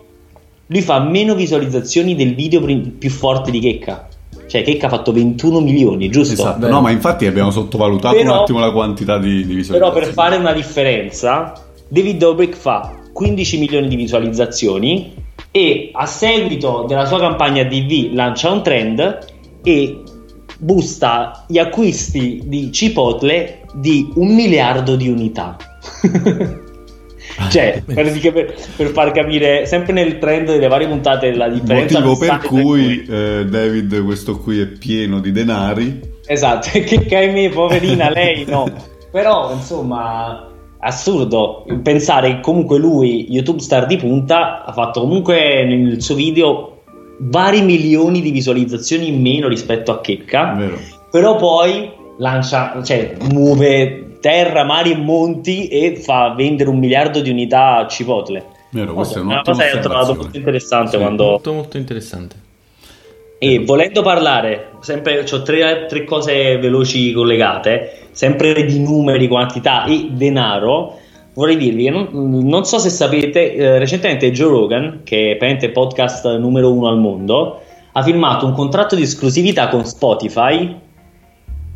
lui 0.67 0.82
fa 0.82 0.99
meno 0.99 1.36
visualizzazioni 1.36 2.15
del 2.15 2.36
video 2.36 2.62
più 2.62 3.10
forte 3.10 3.49
di 3.51 3.60
Checca 3.60 4.08
cioè 4.52 4.64
Checca 4.64 4.88
ha 4.88 4.90
fatto 4.90 5.14
21 5.14 5.62
milioni 5.62 6.10
giusto? 6.10 6.34
Esatto, 6.34 6.68
no, 6.68 6.82
ma 6.82 6.92
infatti 6.92 7.26
abbiamo 7.26 7.52
sottovalutato 7.52 8.18
Però- 8.18 8.34
un 8.34 8.40
attimo 8.40 8.60
la 8.60 8.70
quantità 8.74 9.18
di, 9.18 9.46
di 9.46 9.56
visualizzazioni. 9.56 9.80
Però 9.80 9.94
per 9.94 10.12
fare 10.12 10.36
una 10.36 10.52
differenza, 10.52 11.54
David 11.88 12.18
Dobrik 12.18 12.58
fa 12.58 12.98
15 13.14 13.58
milioni 13.60 13.88
di 13.88 13.96
visualizzazioni 13.96 15.14
e 15.52 15.92
a 15.94 16.06
seguito 16.06 16.84
della 16.86 17.06
sua 17.06 17.20
campagna 17.20 17.64
DV 17.64 18.12
lancia 18.12 18.52
un 18.52 18.62
trend 18.62 19.20
e 19.64 20.04
busta 20.58 21.46
gli 21.48 21.58
acquisti 21.58 22.42
di 22.44 22.70
Chipotle 22.72 23.62
di 23.74 24.12
un 24.16 24.36
miliardo 24.36 24.98
di 24.98 25.08
unità. 25.08 25.56
cioè, 27.50 27.82
per, 27.86 28.56
per- 28.76 28.89
far 28.89 29.12
capire, 29.12 29.65
sempre 29.65 29.94
nel 29.94 30.17
trend 30.17 30.48
delle 30.48 30.67
varie 30.67 30.88
puntate, 30.88 31.34
la 31.34 31.50
differenza. 31.50 32.00
Motivo 32.00 32.17
per 32.17 32.39
cui 32.39 33.06
eh, 33.08 33.46
David, 33.48 34.04
questo 34.04 34.38
qui, 34.38 34.60
è 34.60 34.65
pieno 34.67 35.20
di 35.20 35.32
denari. 35.32 36.00
Esatto, 36.26 36.70
che 36.80 37.06
Kaimi, 37.06 37.50
poverina, 37.50 38.10
lei 38.13 38.46
no. 38.46 38.67
Però, 39.12 39.54
insomma, 39.54 40.48
assurdo 40.80 41.65
pensare 41.84 42.36
che 42.36 42.39
comunque 42.41 42.78
lui, 42.78 43.28
YouTube 43.30 43.60
star 43.60 43.86
di 43.86 43.98
punta, 43.98 44.63
ha 44.63 44.72
fatto 44.72 45.02
comunque 45.02 45.65
nel 45.65 46.02
suo 46.02 46.15
video 46.15 46.84
vari 47.20 47.62
milioni 47.62 48.22
di 48.22 48.32
visualizzazioni 48.32 49.08
in 49.10 49.22
meno 49.22 49.48
rispetto 49.48 49.91
a 49.91 50.02
Checca. 50.02 50.54
Vero. 50.54 50.80
Però 51.12 51.36
poi 51.36 51.91
lancia, 52.17 52.82
cioè, 52.84 53.15
muove 53.32 54.01
terra, 54.21 54.63
mari 54.63 54.91
e 54.91 54.95
monti 54.95 55.67
e 55.67 55.97
fa 55.97 56.34
vendere 56.34 56.69
un 56.69 56.77
miliardo 56.79 57.19
di 57.19 57.29
unità 57.29 57.77
a 57.77 57.88
Cipotle. 57.88 58.45
Vero, 58.69 58.93
questa 58.93 59.19
è 59.19 59.21
una 59.21 59.41
cosa 59.41 59.65
che 59.65 59.77
ho 59.77 59.81
trovato 59.81 60.15
molto 60.15 60.38
interessante 60.38 60.91
Sì, 60.91 60.97
quando 60.97 61.23
molto 61.25 61.51
molto 61.51 61.77
interessante. 61.77 62.36
e 63.38 63.60
volendo 63.65 64.01
parlare, 64.01 64.69
sempre 64.79 65.25
ho 65.29 65.41
tre, 65.41 65.88
tre 65.89 66.03
cose 66.05 66.57
veloci 66.57 67.12
collegate, 67.12 68.07
sempre 68.12 68.63
di 68.63 68.79
numeri, 68.79 69.27
quantità 69.27 69.84
e 69.86 70.10
denaro. 70.12 70.99
Vorrei 71.34 71.57
dirvi 71.57 71.86
che 71.86 71.89
non, 71.89 72.10
non 72.12 72.65
so 72.65 72.77
se 72.77 72.89
sapete, 72.89 73.53
eh, 73.55 73.77
recentemente 73.79 74.31
Joe 74.31 74.49
Rogan, 74.49 75.01
che 75.03 75.17
è 75.17 75.38
praticamente 75.38 75.65
il 75.65 75.71
podcast 75.71 76.38
numero 76.38 76.71
uno 76.71 76.88
al 76.88 76.99
mondo, 76.99 77.62
ha 77.93 78.03
firmato 78.03 78.45
un 78.45 78.53
contratto 78.53 78.95
di 78.95 79.01
esclusività 79.01 79.67
con 79.67 79.86
Spotify 79.86 80.73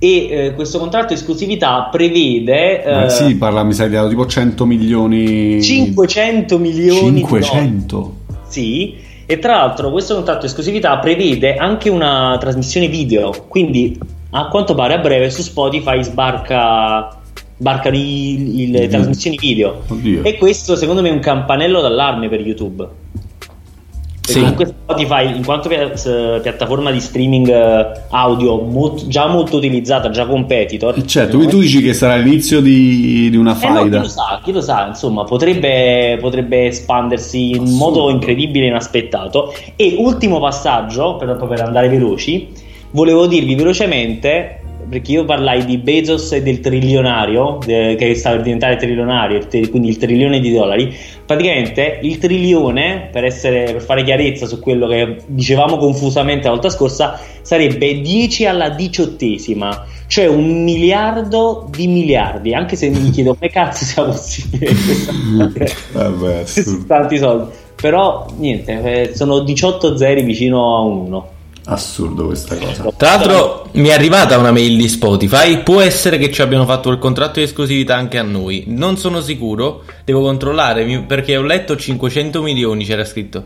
e 0.06 0.28
eh, 0.30 0.54
questo 0.54 0.78
contratto 0.78 1.08
di 1.08 1.14
esclusività 1.16 1.88
prevede 1.92 2.84
Eh, 3.06 3.10
sì, 3.10 3.36
parla, 3.38 3.64
mi 3.64 3.74
sa 3.74 3.88
di 3.88 3.98
tipo 4.10 4.28
100 4.28 4.66
milioni. 4.66 5.62
500 5.62 6.60
milioni 6.60 7.14
di 7.14 7.22
dollari. 7.22 7.44
500. 7.44 8.16
Sì, 8.48 8.96
e 9.26 9.40
tra 9.40 9.56
l'altro 9.56 9.90
questo 9.92 10.14
contratto 10.14 10.42
di 10.42 10.46
esclusività 10.46 10.98
prevede 11.00 11.56
anche 11.56 11.90
una 11.90 12.38
trasmissione 12.40 12.88
video, 12.88 13.34
quindi 13.48 13.98
a 14.32 14.48
quanto 14.48 14.76
pare 14.76 14.94
a 14.94 14.98
breve 15.00 15.32
su 15.32 15.42
Spotify 15.42 16.04
sbarca, 16.04 17.10
i- 17.94 18.70
le 18.70 18.88
trasmissioni 18.88 19.38
video. 19.38 19.82
Oddio. 19.88 20.24
E 20.24 20.38
questo 20.38 20.76
secondo 20.76 21.02
me 21.02 21.10
è 21.10 21.12
un 21.14 21.20
campanello 21.20 21.82
d'allarme 21.82 22.30
per 22.30 22.42
YouTube. 22.42 22.88
Sì. 24.26 24.40
comunque 24.40 24.66
Spotify, 24.66 25.36
in 25.36 25.46
quanto 25.46 25.70
piattaforma 26.42 26.92
di 26.92 27.00
streaming 27.00 27.48
eh, 27.48 27.92
audio 28.10 28.60
molto- 28.62 29.08
già 29.08 29.28
molto 29.28 29.58
utilizzata, 29.58 30.10
già 30.10 30.26
competitor, 30.26 30.98
Eh, 30.98 31.06
Certo, 31.06 31.36
quindi 31.38 31.54
tu 31.54 31.60
dici 31.60 31.82
che 31.82 31.94
sarà 31.94 32.16
l'inizio 32.16 32.60
di, 32.62 33.30
di 33.30 33.38
una 33.38 33.52
eh 33.52 33.68
no, 33.68 33.74
chi 33.74 33.80
faida. 33.82 34.00
lo 34.00 34.08
sa, 34.08 34.40
chi 34.44 34.52
lo 34.52 34.62
sa, 34.62 34.88
insomma, 34.88 35.24
potrebbe, 35.24 36.18
potrebbe 36.20 36.66
espandersi 36.68 37.52
in 37.52 37.64
Assurdo. 37.64 37.76
modo 37.78 38.10
incredibile 38.10 38.66
e 38.66 38.70
inaspettato. 38.70 39.54
E 39.76 39.96
ultimo 40.00 40.40
passaggio, 40.40 41.16
per, 41.18 41.38
per 41.48 41.62
andare 41.62 41.88
veloci, 41.90 42.50
volevo 42.92 43.28
dirvi 43.28 43.56
velocemente, 43.56 44.60
perché 44.90 45.12
io 45.12 45.26
parlai 45.26 45.66
di 45.66 45.78
Bezos 45.78 46.32
e 46.34 46.42
del 46.42 46.60
trilionario, 46.60 47.60
eh, 47.66 47.96
che 47.98 48.16
sta 48.16 48.32
per 48.32 48.42
diventare 48.42 48.76
trilionario, 48.76 49.38
il 49.38 49.48
tri- 49.48 49.70
quindi 49.70 49.90
il 49.90 49.98
trilione 49.98 50.40
di 50.40 50.52
dollari. 50.52 50.94
Praticamente 51.26 52.00
il 52.02 52.18
trilione, 52.18 53.10
per, 53.12 53.26
essere, 53.26 53.72
per 53.74 53.82
fare 53.82 54.04
chiarezza 54.04 54.46
su 54.46 54.60
quello 54.60 54.88
che 54.88 55.18
dicevamo 55.26 55.78
confusamente 55.78 56.46
la 56.46 56.54
volta 56.54 56.70
scorsa, 56.70 57.20
sarebbe 57.42 58.02
10 58.02 58.46
alla 58.46 58.70
diciottesima, 58.70 59.86
cioè 60.08 60.28
un 60.28 60.64
miliardo 60.64 61.68
di 61.70 61.88
miliardi. 61.88 62.54
Anche 62.54 62.76
se 62.76 62.90
mi 62.90 63.10
chiedo 63.12 63.36
come 63.36 63.50
cazzo 63.50 63.86
sia 63.86 64.04
possibile 64.04 64.72
Vabbè, 65.92 66.44
tanti 66.88 67.18
soldi. 67.18 67.52
Però 67.76 68.26
niente, 68.38 69.10
eh, 69.10 69.16
sono 69.16 69.40
18 69.40 69.98
zeri 69.98 70.24
vicino 70.24 70.78
a 70.78 70.82
un 70.82 70.98
1. 71.08 71.30
Assurdo 71.66 72.28
questa 72.28 72.56
cosa. 72.58 72.92
Tra 72.96 73.16
l'altro 73.16 73.70
mi 73.74 73.88
è 73.88 73.94
arrivata 73.94 74.38
una 74.38 74.52
mail 74.52 74.78
di 74.78 74.88
Spotify, 74.88 75.64
può 75.64 75.82
essere 75.82 76.18
che 76.20 76.32
ci 76.32 76.42
abbiano 76.42 76.66
fatto 76.66 76.92
il 76.92 77.00
contratto 77.00 77.40
di 77.40 77.46
esclusività 77.46 77.96
anche 77.96 78.20
a 78.20 78.24
noi, 78.24 78.66
non 78.68 78.98
sono 78.98 79.20
sicuro, 79.20 79.84
devo 80.04 80.22
controllare 80.22 81.04
perché 81.08 81.36
ho 81.36 81.42
letto 81.42 81.76
500 81.76 82.42
milioni 82.44 82.86
c'era 82.86 83.04
scritto. 83.04 83.46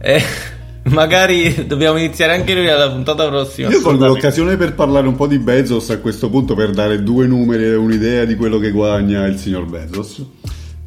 Eh, 0.00 0.22
magari 0.90 1.66
dobbiamo 1.66 1.98
iniziare 1.98 2.34
anche 2.34 2.54
noi 2.54 2.68
alla 2.68 2.90
puntata 2.90 3.26
prossima. 3.26 3.68
Io 3.70 3.80
colgo 3.80 4.06
l'occasione 4.06 4.56
per 4.56 4.74
parlare 4.74 5.08
un 5.08 5.16
po' 5.16 5.26
di 5.26 5.38
Bezos 5.38 5.90
a 5.90 5.98
questo 5.98 6.30
punto 6.30 6.54
per 6.54 6.70
dare 6.70 7.02
due 7.02 7.26
numeri 7.26 7.64
e 7.64 7.74
un'idea 7.74 8.24
di 8.24 8.36
quello 8.36 8.58
che 8.58 8.70
guadagna 8.70 9.26
il 9.26 9.36
signor 9.36 9.66
Bezos. 9.66 10.22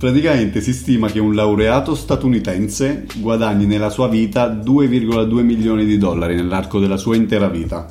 Praticamente 0.02 0.62
si 0.62 0.74
stima 0.74 1.10
che 1.12 1.20
un 1.20 1.36
laureato 1.36 1.94
statunitense 1.94 3.06
guadagni 3.18 3.68
nella 3.68 3.92
sua 3.92 4.08
vita 4.08 4.48
2,2 4.52 5.44
milioni 5.44 5.86
di 5.86 6.00
dollari 6.00 6.34
nell'arco 6.34 6.80
della 6.80 6.98
sua 6.98 7.16
intera 7.16 7.48
vita. 7.48 7.86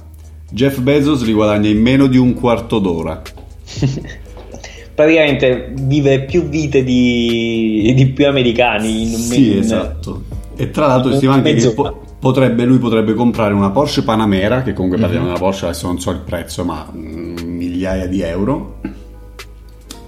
Jeff 0.50 0.80
Bezos 0.80 1.22
li 1.22 1.32
guadagna 1.32 1.68
in 1.68 1.80
meno 1.80 2.08
di 2.08 2.16
un 2.16 2.34
quarto 2.34 2.80
d'ora. 2.80 3.22
Praticamente 4.92 5.72
vive 5.82 6.24
più 6.24 6.48
vite 6.48 6.82
di, 6.82 7.92
di 7.94 8.06
più 8.08 8.26
americani 8.26 9.02
in 9.02 9.14
un 9.14 9.20
Sì, 9.20 9.52
in- 9.52 9.58
esatto. 9.58 10.22
E 10.56 10.72
tra 10.72 10.88
l'altro 10.88 11.14
stima 11.14 11.34
anche 11.34 11.54
che 11.54 11.70
po- 11.70 12.02
potrebbe, 12.18 12.64
lui 12.64 12.78
potrebbe 12.78 13.14
comprare 13.14 13.54
una 13.54 13.70
Porsche 13.70 14.02
Panamera, 14.02 14.62
che 14.64 14.72
comunque 14.72 14.98
Mhm. 14.98 15.04
parliamo 15.04 15.26
di 15.26 15.30
una 15.32 15.40
Porsche, 15.40 15.66
adesso 15.66 15.86
non 15.86 16.00
so 16.00 16.10
il 16.10 16.22
prezzo, 16.24 16.64
ma 16.64 16.90
mm, 16.92 17.36
migliaia 17.46 18.06
di 18.08 18.20
euro, 18.20 18.80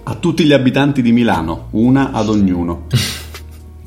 a 0.04 0.14
tutti 0.14 0.44
gli 0.44 0.52
abitanti 0.52 1.02
di 1.02 1.12
Milano, 1.12 1.68
una 1.72 2.10
ad 2.12 2.28
ognuno. 2.28 2.86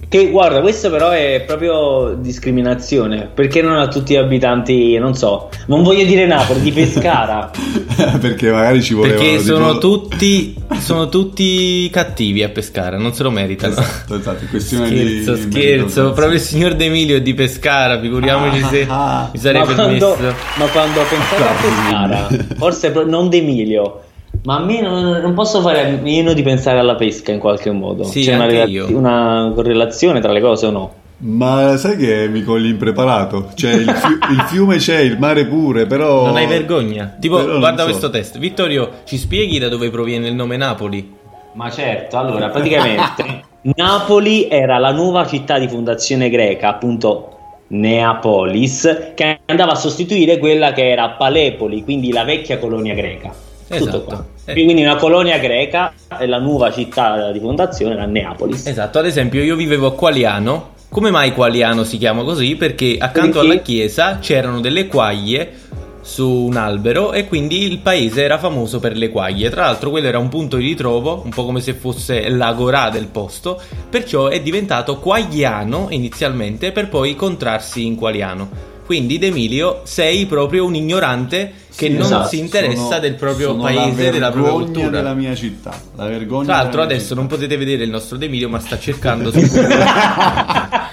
Che 0.08 0.30
guarda, 0.30 0.62
questo 0.62 0.90
però 0.92 1.10
è 1.10 1.44
proprio 1.46 2.16
discriminazione. 2.18 3.28
Perché 3.34 3.62
non 3.62 3.76
a 3.78 3.88
tutti 3.88 4.14
gli 4.14 4.18
abitanti, 4.18 4.98
non 4.98 5.16
so, 5.16 5.50
non 5.66 5.84
voglio 5.84 6.06
dire 6.06 6.26
Napoli, 6.26 6.62
di 6.62 6.72
Pescara. 6.72 7.52
Perché 8.22 8.50
magari 8.52 8.82
ci 8.82 8.94
voleva 8.94 9.20
Perché 9.20 9.40
sono 9.40 9.78
tutti, 9.78 10.56
sono 10.78 11.10
tutti 11.10 11.90
cattivi 11.90 12.44
a 12.44 12.50
pescare, 12.50 12.98
non 12.98 13.14
se 13.14 13.24
lo 13.24 13.32
meritano. 13.32 13.74
Esatto, 13.74 14.16
esatto, 14.16 14.46
è 14.46 14.48
questione 14.48 14.90
di- 14.90 15.22
Scherzo, 15.24 15.34
di 15.34 15.52
scherzo, 15.52 16.12
proprio 16.12 16.36
il 16.36 16.42
signor 16.42 16.76
De 16.76 16.86
Emilio 16.86 17.18
è 17.18 17.22
di 17.22 17.34
Pescara, 17.34 18.00
figuriamoci 18.00 18.62
Ah, 18.62 18.68
se 18.70 18.86
ah, 18.88 19.30
mi 19.34 19.40
sarei 19.40 19.66
ma, 19.66 19.74
quando, 19.74 20.14
permesso. 20.14 20.36
ma 20.58 20.66
quando 20.68 21.00
ho 21.02 21.06
pensato 21.10 21.44
a 21.44 21.54
Pescara, 21.62 22.28
forse 22.56 22.94
non 23.06 23.28
D'Emilio, 23.28 24.02
ma 24.46 24.58
a 24.58 24.64
me 24.64 24.80
non, 24.82 25.04
non 25.22 25.34
posso 25.34 25.60
fare 25.62 25.82
a 25.82 25.98
meno 26.02 26.34
di 26.34 26.42
pensare 26.42 26.80
alla 26.80 26.96
pesca 26.96 27.32
in 27.32 27.40
qualche 27.40 27.72
modo. 27.72 28.04
Sì, 28.04 28.22
C'è 28.22 28.36
una, 28.36 28.46
rela- 28.46 28.86
una 28.88 29.52
correlazione 29.54 30.20
tra 30.22 30.32
le 30.32 30.42
cose 30.42 30.66
o 30.68 30.72
no? 30.72 30.94
Ma 31.18 31.78
sai 31.78 31.98
che 31.98 32.28
mi 32.28 32.44
cogli 32.44 32.68
impreparato? 32.68 33.50
Cioè 33.56 33.74
il, 33.74 33.90
fi- 33.90 34.18
il 34.34 34.42
fiume 34.48 34.78
c'è, 34.78 35.00
il 35.00 35.18
mare 35.18 35.46
pure, 35.46 35.86
però... 35.86 36.26
Non 36.26 36.36
hai 36.36 36.46
vergogna? 36.46 37.16
Tipo, 37.20 37.44
guarda 37.58 37.84
so. 37.84 37.90
questo 37.90 38.10
test. 38.10 38.38
Vittorio, 38.38 38.90
ci 39.06 39.18
spieghi 39.18 39.58
da 39.58 39.68
dove 39.68 39.90
proviene 39.90 40.28
il 40.28 40.36
nome 40.36 40.58
Napoli? 40.58 41.14
Ma 41.54 41.72
certo, 41.72 42.18
allora 42.18 42.50
praticamente 42.50 43.44
Napoli 43.76 44.48
era 44.50 44.78
la 44.78 44.92
nuova 44.92 45.26
città 45.26 45.58
di 45.58 45.68
fondazione 45.68 46.30
greca, 46.30 46.68
appunto 46.68 47.30
Neapolis, 47.68 49.14
che 49.16 49.40
andava 49.46 49.72
a 49.72 49.76
sostituire 49.76 50.38
quella 50.38 50.74
che 50.74 50.90
era 50.90 51.10
Palepoli, 51.12 51.84
quindi 51.84 52.12
la 52.12 52.26
vecchia 52.26 52.60
colonia 52.60 52.94
greca. 52.94 53.30
Tutto 53.68 53.76
Esatto. 53.76 54.02
qua. 54.04 54.26
Quindi 54.54 54.82
una 54.82 54.96
colonia 54.96 55.38
greca 55.38 55.94
e 56.20 56.28
la 56.28 56.40
nuova 56.40 56.72
città 56.72 57.32
di 57.32 57.40
fondazione 57.40 57.94
era 57.94 58.06
Neapolis. 58.06 58.68
Esatto, 58.68 59.00
ad 59.00 59.06
esempio 59.06 59.42
io 59.42 59.56
vivevo 59.56 59.88
a 59.88 59.94
Qualiano. 59.94 60.74
Come 60.90 61.10
mai 61.10 61.34
Qualiano 61.34 61.84
si 61.84 61.98
chiama 61.98 62.24
così? 62.24 62.56
Perché 62.56 62.98
accanto 63.00 63.40
Perché? 63.40 63.52
alla 63.52 63.62
chiesa 63.62 64.20
c'erano 64.20 64.62
delle 64.62 64.88
quaglie 64.88 65.64
su 66.02 66.30
un 66.30 66.56
albero 66.56 67.14
e 67.14 67.26
quindi 67.26 67.64
il 67.64 67.80
paese 67.80 68.24
era 68.24 68.38
famoso 68.38 68.80
per 68.80 68.96
le 68.96 69.10
quaglie. 69.10 69.50
Tra 69.50 69.64
l'altro 69.64 69.90
quello 69.90 70.08
era 70.08 70.20
un 70.20 70.30
punto 70.30 70.58
di 70.58 70.68
ritrovo, 70.68 71.22
un 71.26 71.32
po' 71.32 71.46
come 71.46 71.62
se 71.62 71.74
fosse 71.74 72.30
l'agorà 72.30 72.92
del 72.92 73.08
posto, 73.08 73.60
perciò 73.90 74.28
è 74.28 74.40
diventato 74.40 75.00
Quagliano 75.00 75.88
inizialmente 75.90 76.72
per 76.72 76.88
poi 76.90 77.16
contrarsi 77.16 77.86
in 77.86 77.96
Qualiano. 77.96 78.74
Quindi 78.86 79.18
D'Emilio 79.18 79.82
sei 79.84 80.28
proprio 80.28 80.64
un 80.64 80.76
ignorante 80.76 81.52
che 81.76 81.88
Sì, 81.88 81.94
non 81.94 82.04
esatto, 82.04 82.28
si 82.28 82.38
interessa 82.40 82.82
sono- 82.84 83.00
del 83.00 83.16
proprio 83.16 83.56
paese, 83.58 84.06
la 84.06 84.12
della 84.12 84.32
propria 84.32 84.52
vergogna 84.54 84.64
cultura. 84.66 84.90
della 84.90 85.14
mia 85.16 85.36
città. 85.36 85.72
La 85.96 86.06
vergogna 86.08 86.46
Tra 86.46 86.56
l'altro 86.58 86.82
adesso 86.84 87.02
città. 87.04 87.16
non 87.16 87.28
potete 87.28 87.58
vedere 87.58 87.84
il 87.84 87.90
nostro 87.90 88.18
D'Emilio 88.18 88.48
ma 88.48 88.60
sta 88.60 88.78
cercando 88.78 89.32
su 89.34 89.40
Cosa- 89.40 90.90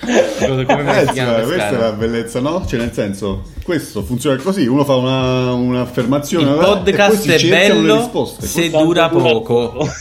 come 0.65 1.03
Eh, 1.03 1.07
chiama 1.13 1.39
sì, 1.39 1.45
questa 1.45 1.69
è 1.69 1.77
la 1.79 1.93
bellezza, 1.93 2.41
no? 2.41 2.65
Cioè, 2.67 2.81
nel 2.81 2.93
senso, 2.93 3.43
questo 3.63 4.03
funziona 4.03 4.41
così: 4.43 4.67
uno 4.67 4.85
fa 4.85 4.95
una, 4.97 5.53
un'affermazione, 5.53 6.45
Il 6.45 6.51
eh, 6.51 6.53
e 6.53 6.57
poi 6.57 6.65
podcast 6.75 7.21
si 7.37 7.47
è 7.47 7.49
bello 7.49 8.11
se 8.41 8.71
dura 8.71 9.09
poco. 9.11 9.87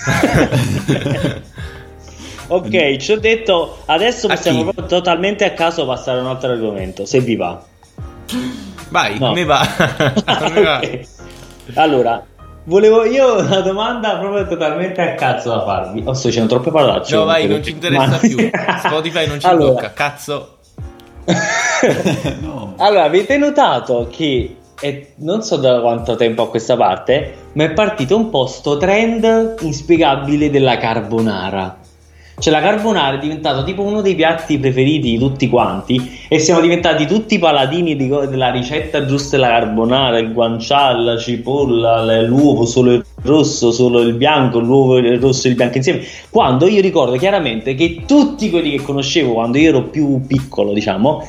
ok, 2.47 2.97
ci 2.97 3.11
ho 3.11 3.19
detto, 3.19 3.77
adesso 3.85 4.27
possiamo 4.27 4.73
totalmente 4.87 5.45
a 5.45 5.51
caso 5.51 5.85
passare 5.85 6.19
a 6.19 6.21
un 6.21 6.27
altro 6.27 6.51
argomento, 6.51 7.05
se 7.05 7.19
vi 7.19 7.35
va. 7.35 7.63
Vai, 8.89 9.17
No. 9.19 9.33
me 9.33 9.43
va. 9.45 9.61
Me 10.53 10.61
va. 10.63 10.77
Ok. 10.77 10.99
Allora, 11.75 12.23
volevo 12.65 13.05
io 13.05 13.39
una 13.39 13.61
domanda 13.61 14.17
proprio 14.17 14.45
totalmente 14.47 15.01
a 15.01 15.15
cazzo 15.15 15.49
da 15.49 15.63
farvi. 15.63 16.01
Oh, 16.05 16.13
sto 16.13 16.27
dicendo 16.27 16.49
troppe 16.49 16.71
parolacce. 16.71 17.15
No, 17.15 17.23
vai, 17.25 17.47
non 17.47 17.63
ci 17.63 17.71
interessa 17.71 18.05
ma- 18.07 18.17
più. 18.17 18.37
Spotify 18.83 19.27
non 19.27 19.39
ci 19.39 19.45
Allora. 19.47 19.71
blocca. 19.71 19.93
Cazzo. 19.93 20.57
No. 22.41 22.73
Allora, 22.77 23.03
avete 23.05 23.37
notato 23.37 24.07
che 24.11 24.55
è- 24.79 25.07
non 25.17 25.41
so 25.41 25.55
da 25.57 25.79
quanto 25.81 26.15
tempo 26.15 26.43
a 26.43 26.49
questa 26.49 26.75
parte, 26.77 27.33
ma 27.53 27.63
è 27.63 27.71
partito 27.73 28.15
un 28.15 28.29
po' 28.29 28.45
sto 28.47 28.77
trend 28.77 29.55
inspiegabile 29.61 30.49
della 30.51 30.77
carbonara. 30.77 31.77
Cioè, 32.41 32.51
la 32.51 32.59
carbonara 32.59 33.17
è 33.17 33.19
diventato 33.19 33.63
tipo 33.63 33.83
uno 33.83 34.01
dei 34.01 34.15
piatti 34.15 34.57
preferiti 34.57 35.11
di 35.11 35.19
tutti 35.19 35.47
quanti. 35.47 36.19
E 36.27 36.39
siamo 36.39 36.59
diventati 36.59 37.05
tutti 37.05 37.37
paladini 37.37 37.95
di 37.95 38.07
della 38.07 38.49
ricetta 38.49 39.05
giusta 39.05 39.35
della 39.35 39.49
carbonara: 39.49 40.17
il 40.17 40.33
guanciale, 40.33 41.03
la 41.03 41.17
cipolla, 41.19 42.23
l'uovo, 42.23 42.65
solo 42.65 42.93
il 42.93 43.05
rosso, 43.21 43.71
solo 43.71 43.99
il 43.99 44.15
bianco, 44.15 44.57
l'uovo, 44.57 44.97
il 44.97 45.19
rosso 45.19 45.45
e 45.45 45.51
il 45.51 45.55
bianco 45.55 45.77
insieme. 45.77 46.01
Quando 46.31 46.65
io 46.67 46.81
ricordo 46.81 47.15
chiaramente 47.15 47.75
che 47.75 48.05
tutti 48.07 48.49
quelli 48.49 48.71
che 48.71 48.81
conoscevo 48.81 49.33
quando 49.33 49.59
io 49.59 49.69
ero 49.69 49.83
più 49.83 50.25
piccolo, 50.25 50.73
diciamo, 50.73 51.23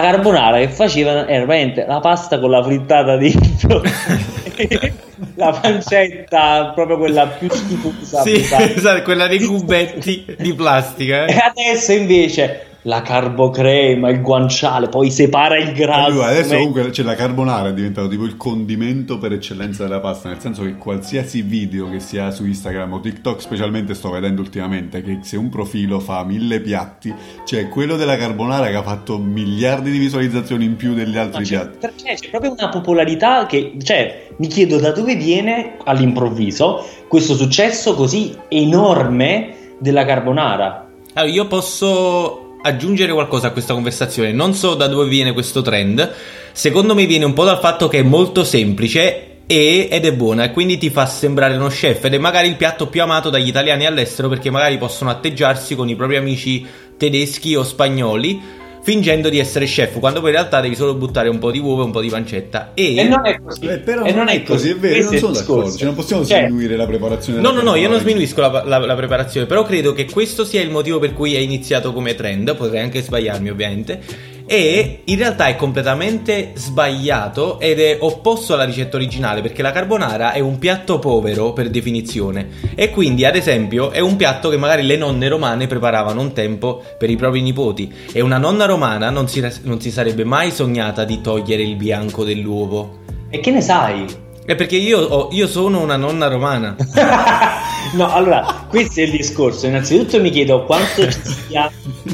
la 0.00 0.10
carbonara 0.10 0.58
che 0.58 0.68
facevano 0.68 1.26
era 1.26 1.44
veramente 1.44 1.84
la 1.86 2.00
pasta 2.00 2.38
con 2.38 2.50
la 2.50 2.62
frittata 2.62 3.16
dentro. 3.16 3.82
la 5.34 5.52
pancetta, 5.52 6.72
proprio 6.74 6.98
quella 6.98 7.26
più 7.26 7.50
schifosa. 7.50 8.22
Sì, 8.22 8.34
esatto, 8.50 9.02
quella 9.02 9.26
dei 9.26 9.40
cubetti 9.40 10.36
di 10.38 10.54
plastica. 10.54 11.26
E 11.26 11.34
eh. 11.34 11.38
adesso 11.38 11.92
invece 11.92 12.66
la 12.86 13.02
carbocrema, 13.02 14.10
il 14.10 14.22
guanciale, 14.22 14.88
poi 14.88 15.10
separa 15.10 15.58
il 15.58 15.72
grasso. 15.72 16.06
Allora, 16.06 16.26
adesso 16.28 16.50
come- 16.50 16.58
comunque 16.58 16.90
c'è 16.90 17.02
la 17.02 17.16
carbonara, 17.16 17.68
è 17.68 17.74
diventato 17.74 18.06
tipo 18.08 18.24
il 18.24 18.36
condimento 18.36 19.18
per 19.18 19.32
eccellenza 19.32 19.82
della 19.82 19.98
pasta, 19.98 20.28
nel 20.28 20.38
senso 20.38 20.62
che 20.62 20.76
qualsiasi 20.76 21.42
video 21.42 21.90
che 21.90 21.98
sia 21.98 22.30
su 22.30 22.46
Instagram 22.46 22.92
o 22.92 23.00
TikTok, 23.00 23.40
specialmente 23.40 23.94
sto 23.94 24.10
vedendo 24.10 24.40
ultimamente, 24.40 25.02
che 25.02 25.18
se 25.22 25.36
un 25.36 25.48
profilo 25.48 25.98
fa 25.98 26.22
mille 26.24 26.60
piatti, 26.60 27.12
c'è 27.44 27.68
quello 27.68 27.96
della 27.96 28.16
carbonara 28.16 28.68
che 28.68 28.76
ha 28.76 28.82
fatto 28.82 29.18
miliardi 29.18 29.90
di 29.90 29.98
visualizzazioni 29.98 30.64
in 30.64 30.76
più 30.76 30.94
degli 30.94 31.16
altri 31.16 31.40
Ma 31.40 31.44
c'è, 31.44 31.68
piatti. 31.68 32.04
cioè, 32.04 32.14
c'è 32.14 32.30
proprio 32.30 32.52
una 32.52 32.68
popolarità 32.68 33.46
che, 33.46 33.74
cioè, 33.82 34.28
mi 34.36 34.46
chiedo 34.46 34.78
da 34.78 34.92
dove 34.92 35.16
viene 35.16 35.76
all'improvviso 35.84 36.86
questo 37.08 37.34
successo 37.34 37.94
così 37.94 38.32
enorme 38.48 39.74
della 39.80 40.04
carbonara. 40.04 40.86
Allora, 41.14 41.32
io 41.32 41.46
posso 41.46 42.45
aggiungere 42.62 43.12
qualcosa 43.12 43.48
a 43.48 43.50
questa 43.50 43.74
conversazione. 43.74 44.32
Non 44.32 44.54
so 44.54 44.74
da 44.74 44.86
dove 44.86 45.08
viene 45.08 45.32
questo 45.32 45.62
trend. 45.62 46.12
Secondo 46.52 46.94
me 46.94 47.06
viene 47.06 47.24
un 47.24 47.32
po' 47.32 47.44
dal 47.44 47.58
fatto 47.58 47.88
che 47.88 47.98
è 47.98 48.02
molto 48.02 48.44
semplice 48.44 49.42
e- 49.46 49.88
ed 49.90 50.04
è 50.04 50.12
buona 50.12 50.44
e 50.44 50.50
quindi 50.50 50.76
ti 50.76 50.90
fa 50.90 51.06
sembrare 51.06 51.54
uno 51.54 51.68
chef 51.68 52.04
ed 52.04 52.14
è 52.14 52.18
magari 52.18 52.48
il 52.48 52.56
piatto 52.56 52.88
più 52.88 53.02
amato 53.02 53.30
dagli 53.30 53.46
italiani 53.46 53.86
all'estero 53.86 54.28
perché 54.28 54.50
magari 54.50 54.76
possono 54.76 55.10
atteggiarsi 55.10 55.76
con 55.76 55.88
i 55.88 55.94
propri 55.94 56.16
amici 56.16 56.66
tedeschi 56.96 57.54
o 57.54 57.62
spagnoli 57.62 58.64
fingendo 58.86 59.28
di 59.28 59.40
essere 59.40 59.64
chef 59.64 59.98
quando 59.98 60.20
poi 60.20 60.28
in 60.28 60.36
realtà 60.36 60.60
devi 60.60 60.76
solo 60.76 60.94
buttare 60.94 61.28
un 61.28 61.40
po' 61.40 61.50
di 61.50 61.58
uovo 61.58 61.82
e 61.82 61.86
un 61.86 61.90
po' 61.90 62.00
di 62.00 62.08
pancetta 62.08 62.70
e, 62.72 62.94
E 62.94 63.02
non 63.08 63.26
è 63.26 63.40
così. 63.42 63.66
Eh, 63.66 63.78
però 63.78 64.04
e 64.04 64.12
non 64.12 64.28
è 64.28 64.44
così, 64.44 64.70
è 64.70 64.76
vero, 64.76 65.10
non 65.10 65.18
sono 65.18 65.32
d'accordo, 65.32 65.72
cioè, 65.72 65.86
non 65.86 65.94
possiamo 65.96 66.24
Cioè, 66.24 66.46
sminuire 66.46 66.76
la 66.76 66.86
preparazione 66.86 67.40
No, 67.40 67.50
no, 67.50 67.62
no, 67.62 67.74
io 67.74 67.88
non 67.88 67.98
sminuisco 67.98 68.40
la, 68.40 68.62
la- 68.64 68.78
la 68.78 68.94
preparazione, 68.94 69.46
però 69.46 69.64
credo 69.64 69.92
che 69.92 70.04
questo 70.08 70.44
sia 70.44 70.60
il 70.60 70.70
motivo 70.70 71.00
per 71.00 71.14
cui 71.14 71.34
è 71.34 71.38
iniziato 71.38 71.92
come 71.92 72.14
trend, 72.14 72.54
potrei 72.54 72.80
anche 72.80 73.02
sbagliarmi 73.02 73.50
ovviamente, 73.50 74.00
e 74.46 75.00
in 75.04 75.16
realtà 75.16 75.46
è 75.46 75.56
completamente 75.56 76.52
sbagliato 76.54 77.58
ed 77.58 77.80
è 77.80 77.98
opposto 78.00 78.54
alla 78.54 78.64
ricetta 78.64 78.96
originale, 78.96 79.42
perché 79.42 79.60
la 79.60 79.72
carbonara 79.72 80.32
è 80.32 80.38
un 80.38 80.58
piatto 80.58 80.98
povero 80.98 81.52
per 81.52 81.68
definizione, 81.68 82.48
e 82.74 82.90
quindi 82.90 83.24
ad 83.24 83.34
esempio 83.34 83.90
è 83.90 83.98
un 83.98 84.16
piatto 84.16 84.48
che 84.48 84.56
magari 84.56 84.82
le 84.82 84.96
nonne 84.96 85.28
romane 85.28 85.66
preparavano 85.66 86.20
un 86.20 86.32
tempo 86.32 86.82
per 86.96 87.10
i 87.10 87.16
propri 87.16 87.42
nipoti, 87.42 87.92
e 88.12 88.20
una 88.20 88.38
nonna 88.38 88.66
romana 88.66 89.10
non 89.10 89.28
si, 89.28 89.44
non 89.62 89.80
si 89.80 89.90
sarebbe 89.90 90.24
mai 90.24 90.52
sognata 90.52 91.04
di 91.04 91.20
togliere 91.20 91.62
il 91.62 91.74
bianco 91.74 92.24
dell'uovo. 92.24 92.98
E 93.28 93.40
che 93.40 93.50
ne 93.50 93.60
sai? 93.60 94.24
È 94.44 94.54
perché 94.54 94.76
io, 94.76 95.00
ho- 95.00 95.28
io 95.32 95.48
sono 95.48 95.80
una 95.80 95.96
nonna 95.96 96.28
romana. 96.28 96.76
no, 97.94 98.12
allora, 98.12 98.64
questo 98.68 99.00
è 99.00 99.02
il 99.02 99.10
discorso. 99.10 99.66
Innanzitutto 99.66 100.20
mi 100.20 100.30
chiedo 100.30 100.62
quanto 100.64 101.10
ci 101.10 101.20
sia 101.24 101.68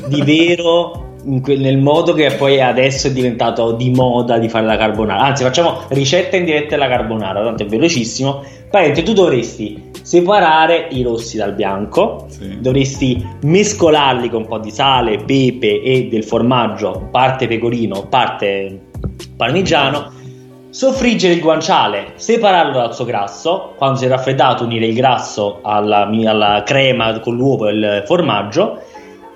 di 0.06 0.22
vero 0.22 1.01
in 1.24 1.40
que- 1.40 1.56
nel 1.56 1.78
modo 1.78 2.12
che 2.12 2.32
poi 2.32 2.60
adesso 2.60 3.06
è 3.08 3.12
diventato 3.12 3.72
di 3.72 3.90
moda 3.90 4.38
di 4.38 4.48
fare 4.48 4.66
la 4.66 4.76
carbonara. 4.76 5.20
Anzi, 5.22 5.42
facciamo 5.44 5.82
ricetta 5.88 6.36
in 6.36 6.44
diretta 6.44 6.70
della 6.76 6.88
carbonara, 6.88 7.42
tanto 7.42 7.62
è 7.62 7.66
velocissimo. 7.66 8.42
Praticamente 8.70 9.02
tu 9.02 9.12
dovresti 9.12 9.90
separare 10.02 10.88
i 10.90 11.02
rossi 11.02 11.36
dal 11.36 11.52
bianco, 11.52 12.26
Sì. 12.28 12.58
dovresti 12.60 13.24
mescolarli 13.42 14.28
con 14.30 14.42
un 14.42 14.48
po' 14.48 14.58
di 14.58 14.70
sale, 14.70 15.18
pepe 15.18 15.80
e 15.82 16.08
del 16.10 16.24
formaggio, 16.24 17.08
parte 17.10 17.46
pecorino, 17.46 18.06
parte 18.08 18.80
parmigiano. 19.36 20.20
Soffriggere 20.70 21.34
il 21.34 21.40
guanciale, 21.40 22.12
separarlo 22.14 22.72
dal 22.72 22.94
suo 22.94 23.04
grasso, 23.04 23.74
quando 23.76 23.98
si 23.98 24.06
è 24.06 24.08
raffreddato 24.08 24.64
unire 24.64 24.86
il 24.86 24.94
grasso 24.94 25.58
alla, 25.60 26.08
alla 26.24 26.62
crema 26.64 27.20
con 27.20 27.36
l'uovo 27.36 27.68
e 27.68 27.72
il 27.72 28.02
formaggio, 28.06 28.78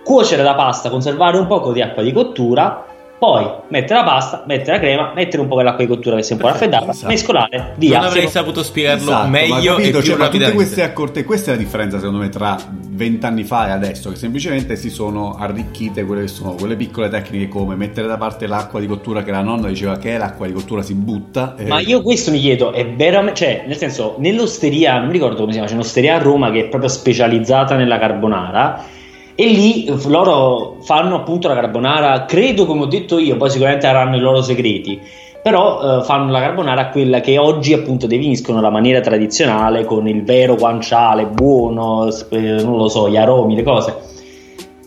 cuocere 0.06 0.44
la 0.44 0.54
pasta, 0.54 0.88
conservare 0.88 1.36
un 1.36 1.48
poco 1.48 1.72
di 1.72 1.82
acqua 1.82 2.00
di 2.00 2.12
cottura, 2.12 2.86
poi 3.18 3.44
mettere 3.70 3.98
la 3.98 4.04
pasta, 4.04 4.44
mettere 4.46 4.74
la 4.74 4.78
crema, 4.78 5.12
mettere 5.16 5.42
un 5.42 5.48
po' 5.48 5.56
dell'acqua 5.56 5.84
di 5.84 5.90
cottura 5.90 6.14
che 6.14 6.22
si 6.22 6.30
è 6.30 6.34
un 6.34 6.42
po' 6.42 6.46
raffreddata, 6.46 6.92
esatto. 6.92 7.08
mescolare, 7.08 7.72
via. 7.76 7.98
non 7.98 8.06
avrei 8.06 8.28
saputo 8.28 8.62
spiegarlo 8.62 9.02
Esatto, 9.02 9.22
ma 9.24 9.28
meglio 9.28 9.74
capito, 9.74 9.98
e 9.98 10.00
più 10.00 10.10
cioè, 10.10 10.16
ma 10.16 10.24
tutte 10.24 10.24
rapidamente. 10.24 10.54
queste 10.54 10.82
accorte, 10.84 11.24
questa 11.24 11.50
è 11.50 11.56
la 11.56 11.60
differenza 11.60 11.98
secondo 11.98 12.20
me 12.20 12.28
tra 12.28 12.56
vent'anni 12.70 13.42
fa 13.42 13.66
e 13.66 13.70
adesso, 13.72 14.10
che 14.10 14.16
semplicemente 14.16 14.76
si 14.76 14.90
sono 14.90 15.34
arricchite 15.36 16.04
quelle 16.04 16.20
che 16.20 16.28
sono 16.28 16.54
quelle 16.54 16.76
piccole 16.76 17.08
tecniche 17.08 17.48
come 17.48 17.74
mettere 17.74 18.06
da 18.06 18.16
parte 18.16 18.46
l'acqua 18.46 18.78
di 18.78 18.86
cottura 18.86 19.24
che 19.24 19.32
la 19.32 19.42
nonna 19.42 19.66
diceva 19.66 19.98
che 19.98 20.14
è 20.14 20.18
l'acqua 20.18 20.46
di 20.46 20.52
cottura 20.52 20.82
si 20.82 20.94
butta. 20.94 21.56
e- 21.58 21.64
Ma 21.64 21.80
io 21.80 22.02
questo 22.02 22.30
mi 22.30 22.38
chiedo, 22.38 22.72
è 22.72 22.86
veramente, 22.86 23.40
cioè, 23.40 23.64
nel 23.66 23.76
senso, 23.76 24.14
nell'osteria, 24.18 24.98
non 24.98 25.08
mi 25.08 25.14
ricordo 25.14 25.38
come 25.38 25.48
si 25.48 25.54
chiama, 25.54 25.66
c'è 25.66 25.74
un'osteria 25.74 26.14
a 26.14 26.18
Roma 26.18 26.52
che 26.52 26.60
è 26.60 26.68
proprio 26.68 26.88
specializzata 26.88 27.74
nella 27.74 27.98
carbonara. 27.98 28.94
E 29.38 29.46
lì 29.48 29.86
loro 30.06 30.78
fanno 30.80 31.16
appunto 31.16 31.46
la 31.46 31.54
carbonara, 31.54 32.24
credo 32.24 32.64
come 32.64 32.84
ho 32.84 32.86
detto 32.86 33.18
io, 33.18 33.36
poi 33.36 33.50
sicuramente 33.50 33.86
avranno 33.86 34.16
i 34.16 34.20
loro 34.20 34.40
segreti. 34.40 34.98
Però 35.42 36.00
eh, 36.00 36.04
fanno 36.04 36.30
la 36.30 36.40
carbonara 36.40 36.88
quella 36.88 37.20
che 37.20 37.36
oggi 37.36 37.74
appunto 37.74 38.06
definiscono 38.06 38.62
la 38.62 38.70
maniera 38.70 39.00
tradizionale 39.00 39.84
con 39.84 40.08
il 40.08 40.24
vero 40.24 40.56
guanciale 40.56 41.26
buono, 41.26 42.08
non 42.30 42.76
lo 42.76 42.88
so, 42.88 43.10
gli 43.10 43.18
aromi, 43.18 43.54
le 43.54 43.62
cose. 43.62 43.94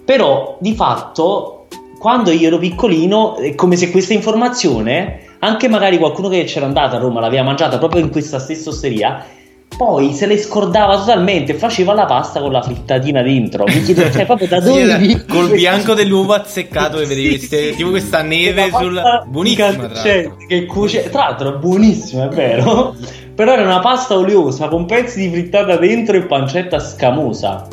Però 0.03 0.57
di 0.59 0.73
fatto 0.73 1.67
quando 1.99 2.31
io 2.31 2.47
ero 2.47 2.57
piccolino 2.57 3.35
è 3.35 3.53
come 3.53 3.75
se 3.75 3.91
questa 3.91 4.13
informazione, 4.13 5.19
anche 5.39 5.67
magari 5.67 5.97
qualcuno 5.99 6.27
che 6.27 6.43
c'era 6.45 6.65
andato 6.65 6.95
a 6.95 6.99
Roma 6.99 7.19
l'aveva 7.19 7.43
mangiata 7.43 7.77
proprio 7.77 8.01
in 8.01 8.09
questa 8.09 8.39
stessa 8.39 8.69
osteria, 8.69 9.23
poi 9.77 10.13
se 10.13 10.25
le 10.25 10.37
scordava 10.37 10.97
totalmente, 10.97 11.53
faceva 11.53 11.93
la 11.93 12.05
pasta 12.05 12.39
con 12.41 12.51
la 12.51 12.61
frittatina 12.61 13.21
dentro. 13.21 13.63
Mi 13.65 13.81
chiedo, 13.83 14.09
cioè, 14.11 14.25
proprio 14.25 14.47
da 14.47 14.59
Sì, 14.61 14.67
dove 14.67 14.97
vi- 14.97 15.25
col 15.25 15.49
bianco 15.51 15.93
dell'uovo 15.93 16.33
azzeccato 16.33 16.99
e 16.99 17.05
vedevi 17.05 17.29
Sì, 17.31 17.37
queste- 17.37 17.69
sì. 17.71 17.75
tipo 17.77 17.89
questa 17.91 18.21
neve 18.21 18.69
sul 18.73 19.01
buonissima 19.27 19.71
tra 19.87 19.87
l'altro. 20.03 20.35
che 20.47 20.65
cuoce 20.65 21.09
tra 21.09 21.23
l'altro 21.23 21.55
è 21.55 21.57
buonissima, 21.57 22.25
è 22.25 22.27
vero. 22.29 22.95
Però 23.35 23.53
era 23.53 23.61
una 23.63 23.79
pasta 23.79 24.17
oliosa 24.17 24.67
con 24.67 24.85
pezzi 24.85 25.21
di 25.21 25.29
frittata 25.29 25.77
dentro 25.77 26.17
e 26.17 26.23
pancetta 26.23 26.77
scamosa. 26.79 27.65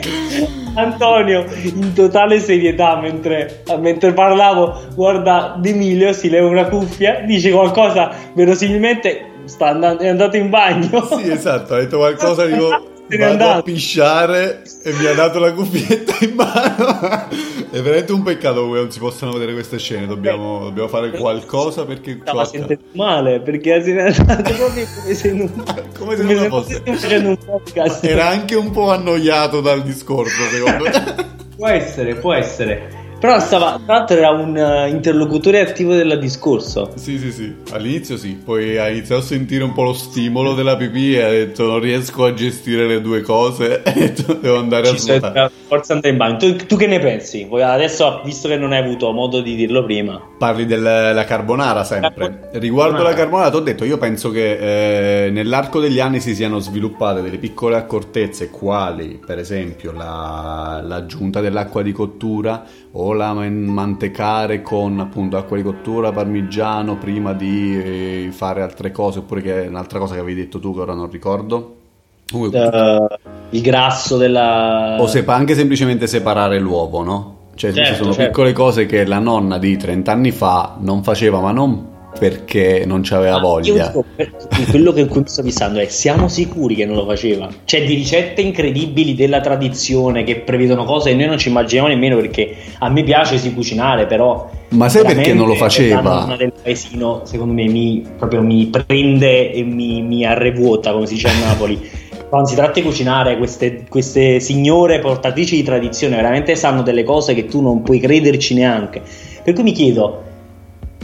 Antonio, 0.76 1.44
in 1.62 1.92
totale 1.94 2.40
serietà, 2.40 2.96
mentre, 2.96 3.62
mentre 3.78 4.12
parlavo, 4.12 4.76
guarda 4.94 5.56
D'Emilio, 5.58 6.12
si 6.12 6.28
leva 6.28 6.48
una 6.48 6.64
cuffia, 6.64 7.20
dice 7.24 7.50
qualcosa, 7.52 8.10
verosimilmente 8.34 9.32
sta 9.44 9.68
andando, 9.68 10.02
è 10.02 10.08
andato 10.08 10.36
in 10.36 10.50
bagno. 10.50 11.04
Sì, 11.16 11.30
esatto, 11.30 11.74
ha 11.74 11.78
detto 11.78 11.98
qualcosa, 11.98 12.46
dico, 12.46 12.90
Vado 13.06 13.24
a 13.24 13.28
andato. 13.30 13.62
pisciare 13.62 14.62
e 14.82 14.92
mi 14.94 15.06
ha 15.06 15.14
dato 15.14 15.38
la 15.38 15.52
cuffietta 15.52 16.14
in 16.24 16.34
mano. 16.34 17.28
È 17.70 17.80
veramente 17.80 18.12
un 18.12 18.22
peccato 18.22 18.70
che 18.70 18.78
non 18.78 18.90
si 18.90 18.98
possano 18.98 19.32
vedere 19.32 19.52
queste 19.52 19.78
scene, 19.78 20.06
dobbiamo, 20.06 20.60
dobbiamo 20.64 20.88
fare 20.88 21.10
qualcosa 21.10 21.84
perché... 21.84 22.18
Stava 22.22 22.42
accade. 22.42 22.58
sentendo 22.58 22.84
male 22.92 23.40
perché 23.40 23.82
se 23.82 23.92
n'è 23.92 24.02
andato 24.16 24.54
proprio 24.54 24.86
come 25.02 25.14
se 25.14 25.32
non, 25.32 25.52
Come 25.98 26.16
se 26.16 26.22
come 26.22 26.38
se 26.38 26.48
fosse. 26.48 26.74
stessimo 26.76 26.96
facendo 26.96 27.28
un 27.30 27.38
podcast. 27.38 28.04
Era 28.04 28.28
anche 28.28 28.54
un 28.54 28.70
po' 28.70 28.90
annoiato 28.90 29.60
dal 29.60 29.82
discorso, 29.82 30.42
secondo 30.50 30.84
me. 30.90 31.32
Può 31.56 31.68
essere, 31.68 32.14
può 32.16 32.32
essere. 32.32 33.02
Però 33.24 33.40
stava, 33.40 33.80
tra 33.82 33.94
l'altro 33.94 34.16
era 34.18 34.28
un 34.32 34.54
eh, 34.54 34.90
interlocutore 34.90 35.58
attivo 35.60 35.94
del 35.94 36.18
discorso. 36.20 36.90
Sì, 36.96 37.18
sì, 37.18 37.32
sì, 37.32 37.54
all'inizio 37.72 38.18
sì, 38.18 38.32
poi 38.44 38.76
ha 38.76 38.90
iniziato 38.90 39.22
a 39.22 39.24
sentire 39.24 39.64
un 39.64 39.72
po' 39.72 39.82
lo 39.84 39.94
stimolo 39.94 40.52
della 40.52 40.76
pipì 40.76 41.14
e 41.16 41.22
ha 41.22 41.30
detto 41.30 41.64
non 41.64 41.80
riesco 41.80 42.26
a 42.26 42.34
gestire 42.34 42.86
le 42.86 43.00
due 43.00 43.22
cose 43.22 43.80
e 43.82 44.12
devo 44.42 44.58
andare 44.58 44.88
a 44.88 44.90
Ci 44.90 44.98
sei- 44.98 45.16
svuotare. 45.16 45.50
forza 45.66 45.94
andare 45.94 46.10
in 46.12 46.18
bagno. 46.18 46.36
Tu, 46.36 46.54
tu 46.66 46.76
che 46.76 46.86
ne 46.86 46.98
pensi? 46.98 47.48
Adesso, 47.50 48.20
visto 48.26 48.46
che 48.46 48.58
non 48.58 48.72
hai 48.72 48.82
avuto 48.82 49.10
modo 49.12 49.40
di 49.40 49.54
dirlo 49.54 49.82
prima, 49.84 50.20
Parli 50.36 50.66
della 50.66 51.24
carbonara 51.24 51.82
sempre. 51.82 52.10
Carbonara. 52.28 52.58
Riguardo 52.58 53.02
la 53.02 53.14
carbonara, 53.14 53.48
ti 53.48 53.56
ho 53.56 53.60
detto, 53.60 53.84
io 53.86 53.96
penso 53.96 54.30
che 54.30 55.24
eh, 55.26 55.30
nell'arco 55.30 55.80
degli 55.80 55.98
anni 55.98 56.20
si 56.20 56.34
siano 56.34 56.58
sviluppate 56.58 57.22
delle 57.22 57.38
piccole 57.38 57.76
accortezze, 57.76 58.50
quali 58.50 59.18
per 59.24 59.38
esempio 59.38 59.92
la- 59.92 60.82
l'aggiunta 60.84 61.40
dell'acqua 61.40 61.80
di 61.80 61.92
cottura 61.92 62.62
o 62.96 63.12
la 63.12 63.32
man- 63.32 63.64
mantecare 63.64 64.62
con 64.62 65.00
appunto 65.00 65.36
acqua 65.36 65.56
di 65.56 65.62
cottura, 65.62 66.12
parmigiano 66.12 66.96
prima 66.96 67.32
di 67.32 67.76
eh, 68.26 68.28
fare 68.30 68.62
altre 68.62 68.92
cose, 68.92 69.20
oppure 69.20 69.42
che 69.42 69.64
è 69.64 69.68
un'altra 69.68 69.98
cosa 69.98 70.14
che 70.14 70.20
avevi 70.20 70.40
detto 70.42 70.60
tu 70.60 70.74
che 70.74 70.80
ora 70.80 70.94
non 70.94 71.10
ricordo. 71.10 71.76
Comunque, 72.30 72.58
eh, 72.58 73.18
il 73.50 73.60
grasso 73.62 74.16
della... 74.16 74.96
o 75.00 75.06
sepa- 75.06 75.34
anche 75.34 75.54
semplicemente 75.54 76.06
separare 76.06 76.58
l'uovo, 76.58 77.02
no? 77.02 77.36
Cioè, 77.54 77.70
ci 77.70 77.76
Certo, 77.76 77.94
sono 78.02 78.12
certo. 78.12 78.30
piccole 78.30 78.52
cose 78.52 78.86
che 78.86 79.04
la 79.04 79.18
nonna 79.18 79.58
di 79.58 79.76
30 79.76 80.10
anni 80.10 80.30
fa 80.30 80.76
non 80.80 81.02
faceva, 81.02 81.40
ma 81.40 81.52
non 81.52 81.92
perché 82.18 82.84
non 82.86 83.02
c'aveva 83.02 83.36
Ma 83.36 83.40
voglia. 83.40 83.92
Io 83.92 84.04
quello 84.70 84.92
che 84.92 85.06
cui 85.06 85.20
mi 85.20 85.28
sto 85.28 85.42
fissando 85.42 85.80
è 85.80 85.86
siamo 85.88 86.28
sicuri 86.28 86.74
che 86.74 86.86
non 86.86 86.96
lo 86.96 87.04
faceva? 87.04 87.48
Cioè 87.64 87.84
di 87.84 87.94
ricette 87.94 88.40
incredibili 88.40 89.14
della 89.14 89.40
tradizione 89.40 90.24
che 90.24 90.36
prevedono 90.36 90.84
cose 90.84 91.10
che 91.10 91.16
noi 91.16 91.26
non 91.26 91.38
ci 91.38 91.48
immaginiamo 91.48 91.88
nemmeno 91.88 92.16
perché 92.16 92.54
a 92.78 92.88
me 92.88 93.02
piace 93.02 93.38
sì 93.38 93.52
cucinare 93.52 94.06
però 94.06 94.48
Ma 94.70 94.88
sai 94.88 95.04
perché 95.04 95.34
non 95.34 95.46
lo 95.46 95.54
faceva? 95.54 96.02
La 96.02 96.20
nonna 96.20 96.36
del 96.36 96.52
paesino 96.62 97.22
secondo 97.24 97.52
me 97.52 97.66
mi, 97.68 98.04
proprio 98.16 98.42
mi 98.42 98.66
prende 98.66 99.52
e 99.52 99.62
mi, 99.62 100.02
mi 100.02 100.24
arrevuota 100.24 100.92
come 100.92 101.06
si 101.06 101.14
dice 101.14 101.28
a 101.28 101.38
Napoli 101.38 102.02
quando 102.28 102.50
si 102.50 102.56
tratta 102.56 102.80
di 102.80 102.82
cucinare, 102.82 103.36
queste, 103.36 103.84
queste 103.88 104.40
signore 104.40 104.98
portatrici 104.98 105.54
di 105.54 105.62
tradizione 105.62 106.16
veramente 106.16 106.56
sanno 106.56 106.82
delle 106.82 107.04
cose 107.04 107.32
che 107.32 107.46
tu 107.46 107.60
non 107.62 107.82
puoi 107.82 108.00
crederci 108.00 108.54
neanche. 108.54 109.02
Per 109.44 109.54
cui 109.54 109.62
mi 109.62 109.70
chiedo, 109.70 110.23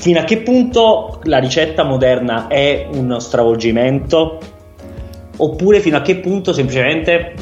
fino 0.00 0.18
a 0.18 0.24
che 0.24 0.38
punto 0.38 1.20
la 1.24 1.38
ricetta 1.38 1.84
moderna 1.84 2.48
è 2.48 2.88
uno 2.92 3.18
stravolgimento? 3.18 4.38
Oppure 5.36 5.80
fino 5.80 5.98
a 5.98 6.02
che 6.02 6.16
punto 6.16 6.52
semplicemente 6.52 7.34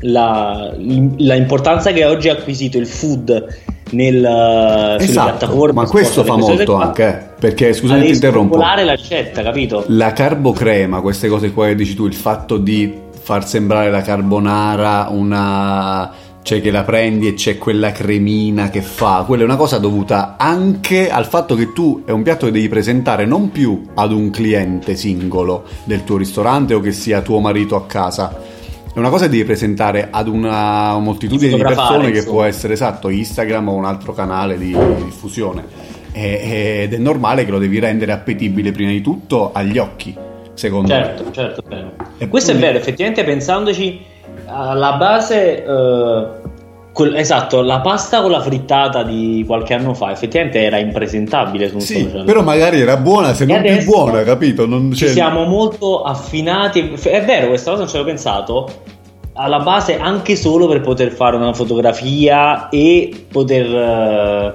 la, 0.00 0.72
la 1.16 1.34
importanza 1.34 1.92
che 1.92 2.04
oggi 2.04 2.28
ha 2.28 2.32
acquisito 2.32 2.76
il 2.76 2.86
food 2.86 3.62
nel, 3.90 4.96
esatto, 5.00 5.72
ma 5.72 5.86
questo 5.86 6.24
fa 6.24 6.36
molto 6.36 6.74
anche 6.74 7.06
eh, 7.06 7.38
perché 7.38 7.72
scusami 7.72 8.06
ti 8.06 8.12
interrompo 8.12 8.56
la 8.56 8.74
ricetta 8.94 9.42
capito 9.42 9.84
la 9.88 10.12
carbocrema 10.12 11.00
queste 11.00 11.28
cose 11.28 11.52
qua 11.52 11.66
che 11.66 11.74
dici 11.74 11.94
tu 11.94 12.06
il 12.06 12.14
fatto 12.14 12.56
di 12.56 12.92
far 13.12 13.46
sembrare 13.46 13.90
la 13.90 14.00
carbonara 14.00 15.08
una 15.10 16.10
cioè 16.44 16.60
che 16.60 16.70
la 16.70 16.84
prendi 16.84 17.26
e 17.26 17.32
c'è 17.32 17.56
quella 17.56 17.90
cremina 17.90 18.68
che 18.68 18.82
fa, 18.82 19.24
quella 19.26 19.44
è 19.44 19.46
una 19.46 19.56
cosa 19.56 19.78
dovuta 19.78 20.36
anche 20.36 21.08
al 21.08 21.24
fatto 21.24 21.54
che 21.54 21.72
tu 21.72 22.02
è 22.04 22.10
un 22.10 22.22
piatto 22.22 22.44
che 22.44 22.52
devi 22.52 22.68
presentare 22.68 23.24
non 23.24 23.50
più 23.50 23.82
ad 23.94 24.12
un 24.12 24.28
cliente 24.28 24.94
singolo 24.94 25.64
del 25.84 26.04
tuo 26.04 26.18
ristorante 26.18 26.74
o 26.74 26.80
che 26.80 26.92
sia 26.92 27.22
tuo 27.22 27.40
marito 27.40 27.76
a 27.76 27.86
casa, 27.86 28.42
è 28.92 28.98
una 28.98 29.08
cosa 29.08 29.24
che 29.24 29.30
devi 29.30 29.44
presentare 29.44 30.08
ad 30.10 30.28
una 30.28 30.98
moltitudine 30.98 31.56
di 31.56 31.62
persone 31.62 32.10
che 32.10 32.24
può 32.24 32.42
essere 32.42 32.74
esatto 32.74 33.08
Instagram 33.08 33.70
o 33.70 33.72
un 33.72 33.86
altro 33.86 34.12
canale 34.12 34.58
di, 34.58 34.76
di 34.76 35.04
diffusione. 35.04 35.64
Ed 36.12 36.92
è 36.92 36.98
normale 36.98 37.46
che 37.46 37.50
lo 37.52 37.58
devi 37.58 37.78
rendere 37.78 38.12
appetibile 38.12 38.70
prima 38.70 38.90
di 38.90 39.00
tutto 39.00 39.50
agli 39.52 39.78
occhi 39.78 40.14
secondo 40.52 40.88
certo, 40.88 41.24
me. 41.24 41.32
Certo 41.32 41.62
certo 41.68 42.04
e 42.18 42.28
questo 42.28 42.50
quindi... 42.50 42.68
è 42.68 42.70
vero 42.70 42.80
effettivamente 42.80 43.24
pensandoci 43.24 44.12
alla 44.46 44.92
base 44.92 45.64
eh, 45.64 46.26
quel, 46.94 47.16
esatto 47.16 47.60
la 47.60 47.80
pasta 47.80 48.22
con 48.22 48.30
la 48.30 48.40
frittata 48.40 49.02
di 49.02 49.42
qualche 49.46 49.74
anno 49.74 49.94
fa 49.94 50.12
effettivamente 50.12 50.62
era 50.62 50.78
impresentabile 50.78 51.68
su 51.68 51.74
un 51.74 51.80
sì, 51.80 52.02
social. 52.02 52.24
però 52.24 52.42
magari 52.42 52.80
era 52.80 52.96
buona 52.96 53.34
se 53.34 53.44
non 53.44 53.60
più 53.60 53.84
buona 53.84 54.22
capito? 54.22 54.64
Non 54.66 54.90
c'è... 54.90 55.08
siamo 55.08 55.44
molto 55.44 56.02
affinati. 56.02 56.92
È 56.92 57.24
vero 57.24 57.48
questa 57.48 57.70
cosa 57.70 57.82
non 57.82 57.90
ci 57.90 57.96
avevo 57.96 58.10
pensato. 58.10 58.68
Alla 59.36 59.58
base 59.58 59.98
anche 59.98 60.36
solo 60.36 60.68
per 60.68 60.80
poter 60.80 61.10
fare 61.10 61.34
una 61.34 61.52
fotografia 61.52 62.68
e 62.68 63.26
poter, 63.28 63.66
uh, 63.66 64.54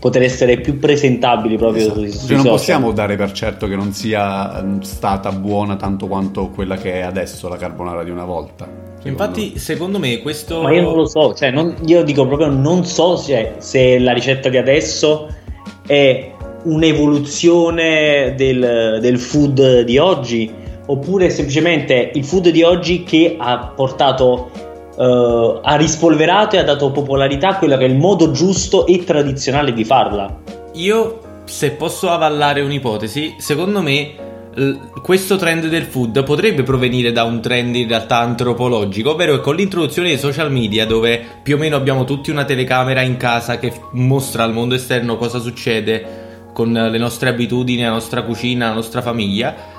poter 0.00 0.22
essere 0.22 0.58
più 0.58 0.80
presentabili 0.80 1.56
proprio 1.56 1.82
esatto. 1.82 2.00
sui, 2.00 2.10
sui 2.10 2.34
non 2.34 2.38
social. 2.38 2.50
possiamo 2.50 2.90
dare 2.90 3.14
per 3.14 3.30
certo 3.30 3.68
che 3.68 3.76
non 3.76 3.92
sia 3.92 4.60
mm, 4.60 4.80
stata 4.80 5.30
buona 5.30 5.76
tanto 5.76 6.08
quanto 6.08 6.48
quella 6.48 6.76
che 6.76 6.94
è 6.94 7.00
adesso 7.02 7.48
la 7.48 7.56
carbonara 7.56 8.02
di 8.02 8.10
una 8.10 8.24
volta 8.24 8.89
infatti 9.04 9.58
secondo 9.58 9.98
me 9.98 10.18
questo 10.20 10.62
ma 10.62 10.72
io 10.72 10.82
non 10.82 10.94
lo 10.94 11.06
so 11.06 11.32
cioè 11.34 11.50
non, 11.50 11.74
io 11.86 12.02
dico 12.02 12.26
proprio 12.26 12.48
non 12.48 12.84
so 12.84 13.16
se, 13.16 13.54
se 13.58 13.98
la 13.98 14.12
ricetta 14.12 14.48
di 14.48 14.58
adesso 14.58 15.28
è 15.86 16.32
un'evoluzione 16.64 18.34
del, 18.36 18.98
del 19.00 19.18
food 19.18 19.80
di 19.82 19.98
oggi 19.98 20.52
oppure 20.90 21.30
semplicemente 21.30 22.10
il 22.14 22.24
food 22.24 22.48
di 22.48 22.62
oggi 22.62 23.04
che 23.04 23.36
ha 23.38 23.72
portato, 23.74 24.50
uh, 24.96 25.60
ha 25.62 25.76
rispolverato 25.76 26.56
e 26.56 26.58
ha 26.58 26.64
dato 26.64 26.90
popolarità 26.90 27.50
a 27.50 27.56
quello 27.58 27.76
che 27.76 27.84
è 27.84 27.88
il 27.88 27.96
modo 27.96 28.32
giusto 28.32 28.86
e 28.86 29.04
tradizionale 29.04 29.72
di 29.72 29.84
farla. 29.84 30.38
Io, 30.74 31.20
se 31.44 31.72
posso 31.72 32.10
avallare 32.10 32.60
un'ipotesi, 32.60 33.36
secondo 33.38 33.80
me 33.82 34.28
questo 35.00 35.36
trend 35.36 35.68
del 35.68 35.84
food 35.84 36.24
potrebbe 36.24 36.64
provenire 36.64 37.12
da 37.12 37.22
un 37.22 37.40
trend 37.40 37.74
in 37.76 37.86
realtà 37.86 38.18
antropologico, 38.18 39.12
ovvero 39.12 39.36
che 39.36 39.40
con 39.40 39.54
l'introduzione 39.54 40.08
dei 40.08 40.18
social 40.18 40.50
media, 40.50 40.86
dove 40.86 41.24
più 41.42 41.54
o 41.54 41.58
meno 41.58 41.76
abbiamo 41.76 42.04
tutti 42.04 42.30
una 42.30 42.44
telecamera 42.44 43.00
in 43.00 43.16
casa 43.16 43.58
che 43.58 43.72
mostra 43.92 44.42
al 44.42 44.52
mondo 44.52 44.74
esterno 44.74 45.16
cosa 45.16 45.38
succede 45.38 46.28
con 46.52 46.72
le 46.72 46.98
nostre 46.98 47.28
abitudini, 47.28 47.82
la 47.82 47.90
nostra 47.90 48.22
cucina, 48.22 48.68
la 48.68 48.74
nostra 48.74 49.02
famiglia, 49.02 49.78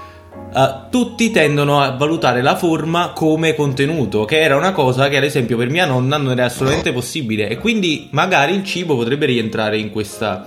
Uh, 0.54 0.90
tutti 0.90 1.32
tendono 1.32 1.80
a 1.80 1.92
valutare 1.92 2.42
la 2.42 2.58
forma 2.58 3.12
come 3.14 3.54
contenuto, 3.54 4.26
che 4.26 4.42
era 4.42 4.58
una 4.58 4.74
cosa 4.74 5.08
che 5.08 5.16
ad 5.16 5.24
esempio 5.24 5.56
per 5.56 5.70
mia 5.70 5.86
nonna 5.86 6.18
non 6.18 6.32
era 6.32 6.46
assolutamente 6.46 6.92
possibile 6.92 7.48
e 7.48 7.58
quindi 7.58 8.10
magari 8.12 8.54
il 8.54 8.64
cibo 8.66 8.98
potrebbe 8.98 9.28
rientrare 9.28 9.78
in 9.78 9.92
questa, 9.92 10.46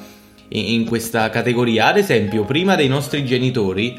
in 0.48 0.84
questa 0.84 1.30
categoria. 1.30 1.86
Ad 1.86 1.96
esempio, 1.96 2.44
prima 2.44 2.74
dei 2.74 2.88
nostri 2.88 3.24
genitori, 3.24 3.98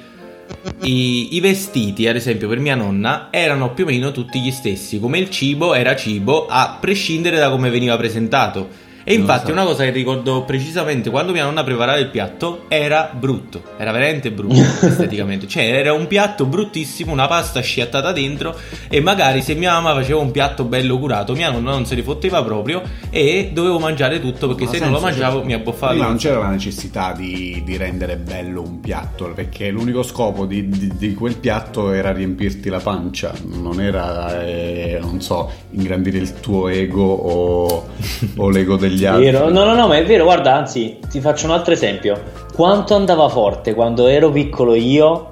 i, 0.82 1.36
i, 1.36 1.40
vestiti, 1.40 2.08
ad 2.08 2.16
esempio 2.16 2.48
per 2.48 2.60
mia 2.60 2.76
nonna, 2.76 3.28
erano 3.32 3.74
più 3.74 3.86
o 3.86 3.88
meno 3.88 4.12
tutti 4.12 4.40
gli 4.40 4.52
stessi, 4.52 5.00
come 5.00 5.20
il 5.20 5.30
cibo 5.30 5.74
era 5.74 5.96
cibo 5.96 6.48
a 6.48 6.78
prescindere 6.80 7.38
da 7.38 7.50
come 7.50 7.70
veniva 7.70 7.98
presentato. 7.98 8.84
E 9.08 9.14
infatti 9.14 9.46
so. 9.46 9.52
una 9.52 9.64
cosa 9.64 9.84
che 9.84 9.92
ricordo 9.92 10.42
precisamente 10.46 11.12
quando 11.12 11.32
mia 11.32 11.44
nonna 11.44 11.64
preparava 11.64 12.00
il 12.00 12.08
piatto 12.08 12.64
era 12.70 13.12
brutto, 13.14 13.62
era 13.78 13.92
veramente 13.92 14.32
brutto 14.32 14.56
esteticamente, 14.82 15.48
cioè 15.48 15.62
era 15.62 15.94
un 15.94 16.08
piatto 16.08 16.48
bruttissimo, 16.48 17.12
una 17.12 17.28
pasta 17.28 17.62
sciattata 17.62 18.12
dentro 18.12 18.58
e 18.90 19.02
magari 19.02 19.44
se 19.44 19.54
mia 19.54 19.74
mamma 19.74 19.94
faceva 19.94 20.22
un 20.22 20.32
piatto 20.32 20.64
bello 20.64 20.98
curato 20.98 21.34
mia 21.34 21.52
nonna 21.52 21.70
non 21.70 21.86
se 21.86 21.94
ne 21.94 22.02
fotteva 22.02 22.44
proprio 22.44 22.82
e 23.12 23.52
dovevo 23.54 23.78
mangiare 23.78 24.20
tutto 24.20 24.48
perché 24.48 24.66
Ma 24.66 24.72
se 24.72 24.80
non 24.80 24.92
lo 24.92 25.00
mangiavo 25.00 25.44
mi 25.44 25.54
abboffava. 25.54 25.92
Prima 25.92 26.08
non 26.08 26.18
c'era 26.18 26.40
la 26.40 26.50
necessità 26.50 27.14
di, 27.14 27.62
di, 27.64 27.78
rendere 27.78 28.18
bello 28.18 28.64
un 28.64 28.80
piatto 28.80 29.32
perché 29.36 29.70
l'unico 29.70 30.02
scopo 30.02 30.48
di, 30.48 30.68
di, 30.68 30.92
di, 30.96 31.14
quel 31.14 31.36
piatto 31.36 31.92
era 31.92 32.12
riempirti 32.12 32.70
la 32.70 32.80
pancia, 32.80 33.34
non 33.44 33.80
era, 33.80 34.44
eh, 34.44 34.98
non 35.00 35.22
so, 35.22 35.52
ingrandire 35.72 36.18
il 36.18 36.40
tuo 36.40 36.70
ego 36.70 37.04
o, 37.04 37.88
o 38.38 38.50
l'ego 38.50 38.78
degli 38.78 38.94
degli 38.96 39.06
altri. 39.06 39.26
Vero. 39.26 39.50
No, 39.50 39.64
no, 39.64 39.74
no, 39.76 39.88
ma 39.88 39.98
è 39.98 40.06
vero, 40.06 40.24
guarda, 40.24 40.56
anzi, 40.56 40.98
ti 41.10 41.20
faccio 41.20 41.46
un 41.46 41.52
altro 41.52 41.74
esempio. 41.74 42.22
Quanto 42.54 42.96
andava 42.96 43.28
forte 43.30 43.74
quando 43.74 44.08
ero 44.08 44.32
piccolo 44.32 44.74
io 44.74 45.30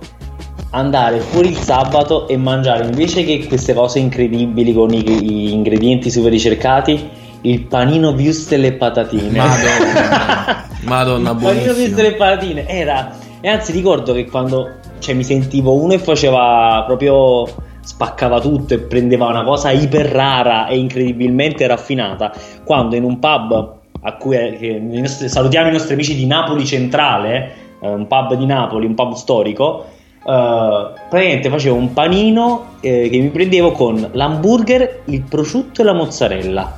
andare 0.72 1.20
fuori 1.20 1.50
il 1.50 1.58
sabato 1.58 2.28
e 2.28 2.36
mangiare 2.36 2.86
invece 2.86 3.24
che 3.24 3.46
queste 3.48 3.74
cose 3.74 4.00
incredibili 4.00 4.74
con 4.74 4.92
i, 4.92 5.04
i 5.06 5.54
ingredienti 5.54 6.10
super 6.10 6.32
ricercati 6.32 7.22
il 7.42 7.66
panino 7.66 8.10
wurstel 8.10 8.66
e 8.66 8.74
patatine. 8.74 9.38
Madonna, 9.38 10.66
Madonna 10.84 11.32
il 11.32 11.38
panino 11.38 11.72
wurstel 11.74 12.06
e 12.06 12.14
patatine 12.14 12.68
era 12.68 13.16
e 13.42 13.50
anzi 13.50 13.74
ricordo 13.74 14.14
che 14.14 14.26
quando 14.26 14.76
cioè, 15.00 15.14
mi 15.14 15.24
sentivo 15.26 15.74
uno 15.74 15.94
e 15.94 16.00
faceva 16.00 16.84
proprio 16.88 17.46
spaccava 17.84 18.40
tutto 18.40 18.74
e 18.74 18.80
prendeva 18.80 19.28
una 19.28 19.44
cosa 19.44 19.72
iper 19.72 20.06
rara 20.08 20.68
e 20.68 20.78
incredibilmente 20.78 21.68
raffinata, 21.68 22.34
quando 22.64 22.96
in 22.96 23.04
un 23.04 23.20
pub 23.20 23.82
a 24.06 24.14
cui 24.16 24.36
eh, 24.36 24.80
nostri, 24.80 25.30
salutiamo 25.30 25.70
i 25.70 25.72
nostri 25.72 25.94
amici 25.94 26.16
di 26.16 26.26
Napoli 26.26 26.66
Centrale, 26.66 27.52
eh, 27.82 27.88
un 27.88 28.08
pub 28.08 28.36
di 28.36 28.46
Napoli, 28.46 28.86
un 28.86 28.96
pub 28.96 29.14
storico, 29.14 29.86
eh, 30.26 30.92
praticamente 31.10 31.50
facevo 31.50 31.76
un 31.76 31.94
panino 31.94 32.76
eh, 32.80 33.10
che 33.10 33.20
mi 33.20 33.30
prendevo 33.30 33.72
con 33.72 34.10
l'hamburger, 34.12 35.02
il 35.06 35.22
prosciutto 35.22 35.82
e 35.82 35.84
la 35.86 35.94
mozzarella. 35.94 36.78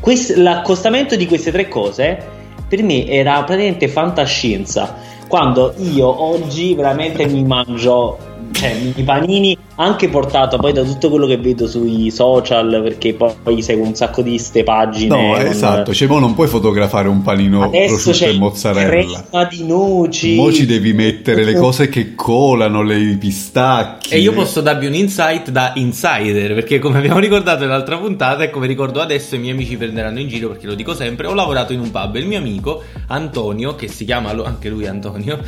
Quest, 0.00 0.36
l'accostamento 0.36 1.14
di 1.14 1.26
queste 1.26 1.52
tre 1.52 1.68
cose 1.68 2.38
per 2.66 2.82
me 2.82 3.06
era 3.06 3.42
praticamente 3.42 3.88
fantascienza. 3.88 4.96
Quando 5.28 5.74
io 5.76 6.22
oggi 6.22 6.74
veramente 6.74 7.26
mi 7.26 7.44
mangio 7.44 8.29
cioè, 8.52 8.92
i 8.94 9.02
panini 9.02 9.56
anche 9.76 10.08
portato 10.08 10.58
poi 10.58 10.72
da 10.72 10.82
tutto 10.82 11.08
quello 11.08 11.26
che 11.26 11.38
vedo 11.38 11.66
sui 11.66 12.10
social 12.10 12.80
perché 12.82 13.14
poi 13.14 13.62
seguo 13.62 13.86
un 13.86 13.94
sacco 13.94 14.22
di 14.22 14.38
ste 14.38 14.62
pagine 14.62 15.08
no 15.08 15.36
esatto 15.36 15.94
cioè 15.94 16.08
mo 16.08 16.18
non 16.18 16.34
puoi 16.34 16.48
fotografare 16.48 17.08
un 17.08 17.22
panino 17.22 17.62
Adesso 17.62 18.10
prosciutto 18.10 18.30
e 18.30 18.38
mozzarella. 18.38 19.24
crema 19.28 19.44
di 19.44 19.64
noci. 19.64 20.34
Mo 20.34 20.52
ci 20.52 20.66
devi 20.66 20.92
mettere 20.92 21.44
le 21.44 21.54
cose 21.54 21.88
che 21.88 22.14
colano 22.14 22.82
le 22.82 23.16
pistacchi. 23.18 24.14
E 24.14 24.18
io 24.18 24.32
posso 24.32 24.60
darvi 24.60 24.86
un 24.86 24.94
insight 24.94 25.50
da 25.50 25.72
insider 25.76 26.54
perché 26.54 26.78
come 26.78 26.98
abbiamo 26.98 27.18
ricordato 27.18 27.60
nell'altra 27.60 27.98
puntata 27.98 28.44
e 28.44 28.50
come 28.50 28.66
ricordo 28.66 29.00
adesso 29.00 29.34
i 29.34 29.38
miei 29.38 29.52
amici 29.52 29.76
prenderanno 29.76 30.20
in 30.20 30.28
giro 30.28 30.48
perché 30.48 30.66
lo 30.66 30.74
dico 30.74 30.94
sempre 30.94 31.26
ho 31.26 31.34
lavorato 31.34 31.72
in 31.72 31.80
un 31.80 31.90
pub 31.90 32.16
e 32.16 32.18
il 32.18 32.26
mio 32.26 32.38
amico 32.38 32.82
Antonio 33.08 33.74
che 33.74 33.88
si 33.88 34.04
chiama 34.04 34.30
anche 34.30 34.68
lui 34.68 34.86
Antonio 34.86 35.38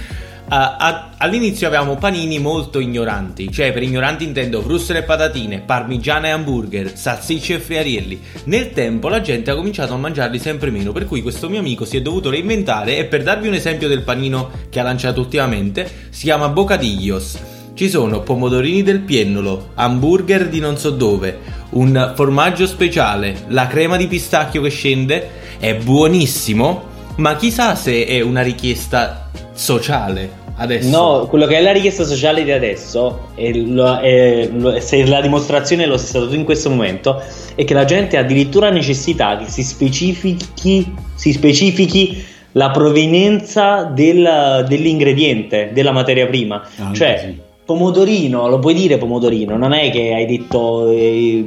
Uh, 0.53 1.15
all'inizio 1.17 1.67
avevamo 1.67 1.97
panini 1.97 2.39
molto 2.39 2.79
ignoranti, 2.79 3.51
cioè 3.51 3.73
per 3.73 3.83
ignoranti 3.83 4.25
intendo 4.25 4.61
fruste 4.61 4.95
e 4.99 5.03
patatine, 5.03 5.61
parmigiana 5.61 6.27
e 6.27 6.31
hamburger, 6.33 6.95
salsicce 6.95 7.55
e 7.55 7.59
friarielli. 7.59 8.21
Nel 8.45 8.71
tempo 8.73 9.09
la 9.09 9.23
gente 9.23 9.51
ha 9.51 9.55
cominciato 9.55 9.95
a 9.95 9.97
mangiarli 9.97 10.39
sempre 10.39 10.71
meno, 10.71 10.93
per 10.93 11.07
cui 11.07 11.23
questo 11.23 11.49
mio 11.49 11.61
amico 11.61 11.87
si 11.87 11.97
è 11.97 12.03
dovuto 12.03 12.29
reinventare 12.29 12.99
e 12.99 13.07
per 13.07 13.23
darvi 13.23 13.49
un 13.49 13.55
esempio 13.55 13.89
del 13.89 14.03
panino 14.03 14.51
che 14.69 14.79
ha 14.79 14.83
lanciato 14.83 15.21
ultimamente, 15.21 15.91
si 16.11 16.25
chiama 16.25 16.51
Bocadillos. 16.51 17.39
Ci 17.73 17.89
sono 17.89 18.21
pomodorini 18.21 18.83
del 18.83 19.01
piennolo, 19.01 19.71
hamburger 19.77 20.51
di 20.51 20.61
non 20.61 20.77
so 20.77 20.91
dove, 20.91 21.39
un 21.71 22.13
formaggio 22.15 22.67
speciale, 22.67 23.45
la 23.49 23.67
crema 23.69 23.97
di 23.97 24.07
pistacchio 24.07 24.61
che 24.61 24.69
scende, 24.69 25.31
è 25.59 25.75
buonissimo, 25.77 26.91
ma 27.17 27.37
chissà 27.37 27.75
se 27.75 28.05
è 28.05 28.21
una 28.21 28.43
richiesta 28.43 29.31
sociale 29.55 30.41
Adesso. 30.55 30.89
No, 30.91 31.27
quello 31.29 31.47
che 31.47 31.57
è 31.57 31.61
la 31.63 31.73
richiesta 31.73 32.05
sociale 32.05 32.45
di 32.45 32.53
adesso, 32.53 33.29
e 33.35 33.55
lo- 33.65 33.99
è- 33.99 34.49
lo- 34.53 34.79
se 34.81 35.05
la 35.07 35.21
dimostrazione 35.21 35.87
lo 35.87 35.97
sei 35.97 36.07
stato 36.09 36.29
tu 36.29 36.35
in 36.35 36.45
questo 36.45 36.69
momento, 36.71 37.21
è 37.55 37.65
che 37.65 37.75
la 37.75 37.85
gente 37.85 38.17
ha 38.17 38.21
addirittura 38.21 38.71
necessità 38.71 39.37
che 39.39 39.49
si 39.49 39.63
specifichi, 39.63 40.95
si 41.15 41.33
specifichi 41.33 42.23
la 42.53 42.71
provenienza 42.71 43.85
del- 43.85 44.65
dell'ingrediente, 44.69 45.71
della 45.73 45.91
materia 45.93 46.27
prima. 46.27 46.63
Ah, 46.79 46.93
cioè, 46.93 47.19
sì. 47.35 47.41
pomodorino, 47.65 48.47
lo 48.49 48.59
puoi 48.59 48.75
dire 48.75 48.99
pomodorino, 48.99 49.57
non 49.57 49.73
è 49.73 49.91
che 49.91 50.13
hai 50.13 50.27
detto 50.27 50.91
eh, 50.91 51.45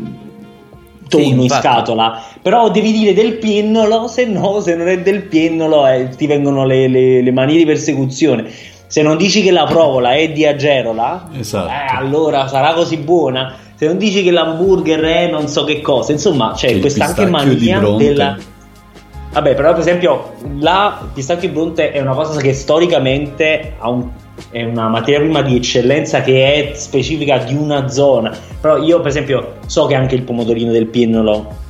tonno 1.08 1.24
Sì, 1.24 1.30
in 1.30 1.50
scatola, 1.50 2.24
però 2.42 2.72
devi 2.72 2.92
dire 2.92 3.14
del 3.14 3.34
pinnolo, 3.34 4.08
se 4.08 4.26
no, 4.26 4.60
se 4.62 4.76
non 4.76 4.88
è 4.88 5.00
del 5.02 5.22
pinnolo 5.24 5.86
eh, 5.88 6.10
ti 6.18 6.26
vengono 6.26 6.66
le, 6.66 6.88
le, 6.88 7.22
le 7.22 7.32
manie 7.32 7.58
di 7.58 7.66
persecuzione. 7.66 8.46
Se 8.96 9.02
non 9.02 9.18
dici 9.18 9.42
che 9.44 9.52
la 9.52 9.66
provola 9.66 10.14
è 10.14 10.30
di 10.32 10.46
Agerola, 10.46 11.28
Esatto. 11.38 11.68
eh, 11.68 11.98
allora 11.98 12.48
sarà 12.48 12.72
così 12.72 12.96
buona. 12.96 13.54
Se 13.76 13.88
non 13.88 13.98
dici 13.98 14.24
che 14.24 14.32
l'hamburger 14.32 15.02
è 15.02 15.30
non 15.30 15.50
so 15.50 15.66
che 15.66 15.82
cosa, 15.82 16.14
insomma, 16.14 16.54
c'è 16.56 16.70
il 16.70 16.80
questa 16.80 17.04
anche 17.08 17.26
mania 17.26 17.82
della. 17.98 18.38
Vabbè, 19.34 19.54
però 19.54 19.72
per 19.72 19.82
esempio 19.82 20.36
la 20.60 21.10
pistacchio 21.14 21.50
Bronte 21.50 21.92
è 21.92 22.00
una 22.00 22.14
cosa 22.14 22.40
che 22.40 22.54
storicamente 22.54 23.74
un- 23.82 24.08
è 24.50 24.64
una 24.64 24.88
materia 24.88 25.20
prima 25.20 25.42
di 25.42 25.58
eccellenza 25.58 26.22
che 26.22 26.54
è 26.54 26.74
specifica 26.76 27.40
di 27.40 27.54
una 27.54 27.90
zona. 27.90 28.34
Però 28.62 28.78
io 28.78 29.00
per 29.00 29.08
esempio 29.08 29.56
so 29.66 29.88
che 29.88 29.96
anche 29.96 30.16
il 30.16 30.22
pomodorino 30.22 30.72
del 30.72 30.86
pinnolo 30.88 31.64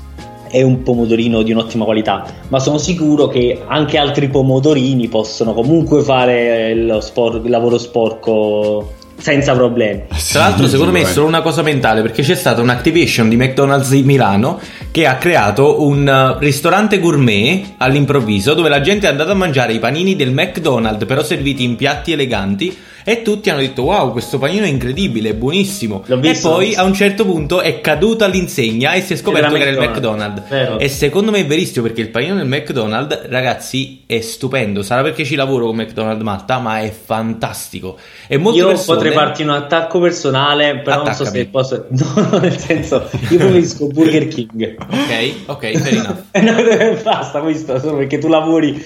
è 0.56 0.62
un 0.62 0.84
pomodorino 0.84 1.42
di 1.42 1.52
un'ottima 1.52 1.84
qualità, 1.84 2.26
ma 2.48 2.60
sono 2.60 2.78
sicuro 2.78 3.28
che 3.28 3.64
anche 3.68 3.98
altri 3.98 4.30
pomodorini 4.30 5.10
possono 5.10 5.54
comunque 5.54 6.02
fare 6.02 6.74
lo 6.76 7.02
spor- 7.02 7.42
il 7.44 7.50
lavoro 7.50 7.78
sporco 7.78 9.04
senza 9.18 9.54
problemi. 9.54 10.04
Tra 10.32 10.42
l'altro, 10.42 10.66
Sì, 10.66 10.72
secondo 10.72 10.92
me 10.92 11.02
è 11.02 11.06
solo 11.06 11.28
una 11.28 11.42
cosa 11.42 11.62
mentale 11.62 12.02
perché 12.02 12.22
c'è 12.22 12.36
stata 12.36 12.62
un'activation 12.62 13.30
di 13.30 13.36
McDonald's 13.36 13.90
di 13.90 14.04
Milano 14.04 14.60
che 14.92 15.06
ha 15.06 15.16
creato 15.16 15.84
un 15.84 16.08
eh, 16.08 16.38
ristorante 16.40 17.00
gourmet 17.00 17.74
all'improvviso 17.78 18.54
dove 18.54 18.70
la 18.70 18.82
gente 18.82 19.08
è 19.08 19.10
andata 19.10 19.32
a 19.32 19.36
mangiare 19.36 19.74
i 19.74 19.80
panini 19.80 20.16
del 20.16 20.32
McDonald's 20.32 21.06
però 21.06 21.24
serviti 21.24 21.64
in 21.64 21.76
piatti 21.76 22.12
eleganti 22.12 22.78
e 23.08 23.22
tutti 23.22 23.52
hanno 23.52 23.60
detto 23.60 23.84
wow 23.84 24.12
questo 24.12 24.40
panino 24.40 24.66
è 24.66 24.68
incredibile, 24.68 25.30
è 25.30 25.34
buonissimo. 25.36 26.06
E 26.08 26.18
visto, 26.18 26.50
l'ho 26.50 26.56
poi 26.56 26.74
a 26.74 26.84
un 26.84 26.94
certo 26.96 27.24
punto 27.24 27.62
è 27.62 27.80
caduta 27.80 28.26
l'insegna 28.26 28.94
e 28.94 29.02
si 29.02 29.14
è 29.14 29.16
scoperto 29.16 29.54
che 29.54 29.62
era 29.62 29.70
il 29.70 29.90
McDonald's, 29.90 30.50
vero. 30.50 30.80
e 30.80 30.90
secondo 30.90 31.30
me 31.30 31.42
è 31.42 31.46
verissimo 31.46 31.86
perché 31.86 32.02
il 32.02 32.10
panino 32.10 32.34
del 32.36 32.48
McDonald's 32.48 33.28
ragazzi 33.30 34.02
è 34.08 34.20
stupendo. 34.22 34.82
Sarà 34.82 35.04
perché 35.04 35.24
ci 35.24 35.36
lavoro 35.36 35.68
con 35.68 35.76
McDonald's 35.76 36.24
Malta 36.24 36.58
ma 36.58 36.80
è 36.80 36.92
fantastico. 36.92 37.96
E 38.28 38.38
molte 38.38 38.58
io 38.58 38.68
persone 38.70 39.05
potrei 39.10 39.26
farti 39.26 39.42
un 39.44 39.50
attacco 39.50 40.00
personale, 40.00 40.80
però 40.80 41.04
non 41.04 41.14
so 41.14 41.24
Attaccami. 41.24 41.38
se 41.38 41.46
posso. 41.48 41.86
No, 42.26 42.38
nel 42.40 42.58
senso, 42.58 43.10
io 43.30 43.38
preferisco 43.38 43.88
Burger 43.88 44.28
King. 44.28 44.76
ok 44.78 45.34
ok 45.46 45.78
fair 45.78 45.94
enough 45.94 46.24
no, 46.94 47.02
basta 47.04 47.40
questo, 47.42 47.80
solo 47.80 47.98
perché 47.98 48.18
tu 48.18 48.28
lavori, 48.28 48.84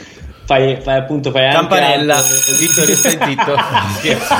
fai, 0.50 0.82
fai 0.82 0.97
appunto, 0.97 1.30
fai 1.30 1.43
anche 1.43 1.58
Campanella, 1.58 2.18
altro. 2.18 2.56
Vittorio 2.58 2.95
stai 2.97 3.20
zitto. 3.22 3.56
Scherzo. 4.00 4.36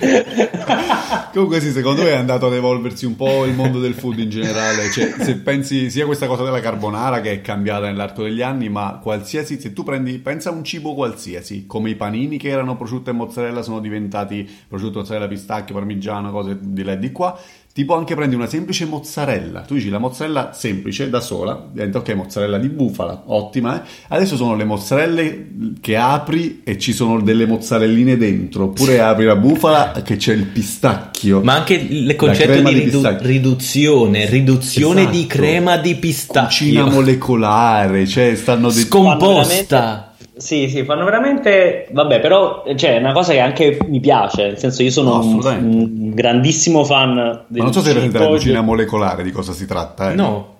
Comunque 1.32 1.60
sì, 1.60 1.70
secondo 1.70 2.02
me 2.02 2.10
è 2.10 2.16
andato 2.16 2.46
ad 2.46 2.54
evolversi 2.54 3.06
un 3.06 3.14
po' 3.14 3.44
il 3.44 3.54
mondo 3.54 3.78
del 3.78 3.94
food 3.94 4.18
in 4.18 4.30
generale, 4.30 4.90
cioè 4.90 5.14
se 5.18 5.36
pensi 5.36 5.90
sia 5.90 6.06
questa 6.06 6.26
cosa 6.26 6.42
della 6.42 6.60
carbonara 6.60 7.20
che 7.20 7.32
è 7.32 7.40
cambiata 7.40 7.86
nell'arco 7.86 8.22
degli 8.22 8.42
anni, 8.42 8.68
ma 8.68 8.98
qualsiasi, 9.02 9.60
se 9.60 9.72
tu 9.72 9.84
prendi, 9.84 10.18
pensa 10.18 10.50
a 10.50 10.52
un 10.52 10.64
cibo 10.64 10.94
qualsiasi, 10.94 11.66
come 11.66 11.90
i 11.90 11.96
panini 11.96 12.36
che 12.36 12.48
erano 12.48 12.76
prosciutto 12.76 13.10
e 13.10 13.12
mozzarella 13.12 13.62
sono 13.62 13.80
diventati 13.80 14.48
prosciutto, 14.68 15.00
mozzarella, 15.00 15.28
pistacchio, 15.28 15.74
parmigiano, 15.74 16.30
cose 16.30 16.56
di 16.60 16.82
là 16.82 16.92
e 16.92 16.98
di 16.98 17.10
qua, 17.10 17.36
tipo 17.74 17.96
anche 17.96 18.14
prendi 18.14 18.36
una 18.36 18.46
semplice 18.46 18.84
mozzarella, 18.84 19.62
tu 19.62 19.74
dici 19.74 19.88
la 19.90 19.98
mozzarella 19.98 20.52
semplice 20.54 21.10
da 21.10 21.18
sola, 21.20 21.66
diventa 21.72 21.98
ok 21.98 22.14
mozzarella 22.14 22.56
di 22.56 22.68
bufala, 22.68 23.24
ottima, 23.26 23.82
eh? 23.82 23.88
adesso 24.10 24.36
sono 24.36 24.54
le 24.54 24.62
mozzarelle 24.62 25.46
che 25.80 25.96
apri 25.96 26.60
e 26.62 26.78
ci 26.78 26.92
sono 26.92 27.20
delle 27.20 27.46
mozzarelline 27.46 28.16
dentro, 28.16 28.64
oppure 28.66 29.00
apri 29.00 29.24
la 29.24 29.34
bufala 29.34 29.90
che 30.04 30.14
c'è 30.16 30.34
il 30.34 30.44
pistacchio. 30.44 31.40
Ma 31.42 31.54
anche 31.54 31.74
il 31.74 32.14
concetto 32.14 32.52
di 32.60 32.62
di 32.62 32.78
ridu- 32.78 32.90
pistacchio. 32.92 33.26
riduzione, 33.26 34.26
riduzione 34.30 35.00
Esatto. 35.00 35.16
di 35.16 35.26
crema 35.26 35.76
di 35.76 35.94
Cucina 35.94 36.00
pistacchio. 36.00 36.86
molecolare, 36.90 38.06
cioè 38.06 38.36
stanno 38.36 38.68
de- 38.70 38.80
Scomposta. 38.82 40.13
Sì, 40.36 40.68
sì, 40.68 40.84
fanno 40.84 41.04
veramente. 41.04 41.86
Vabbè, 41.90 42.20
però 42.20 42.64
cioè, 42.76 42.96
è 42.96 42.98
una 42.98 43.12
cosa 43.12 43.32
che 43.32 43.40
anche 43.40 43.78
mi 43.86 44.00
piace. 44.00 44.46
Nel 44.48 44.58
senso, 44.58 44.82
io 44.82 44.90
sono 44.90 45.22
No, 45.22 45.24
un, 45.24 45.44
un 45.44 46.10
grandissimo 46.14 46.84
fan 46.84 47.14
del 47.46 47.58
Ma 47.58 47.64
non 47.64 47.72
so 47.72 47.80
se 47.80 47.92
presente 47.92 48.18
la 48.18 48.26
cucina 48.26 48.60
molecolare 48.60 49.22
di 49.22 49.30
cosa 49.30 49.52
si 49.52 49.66
tratta. 49.66 50.12
Eh. 50.12 50.14
No. 50.14 50.52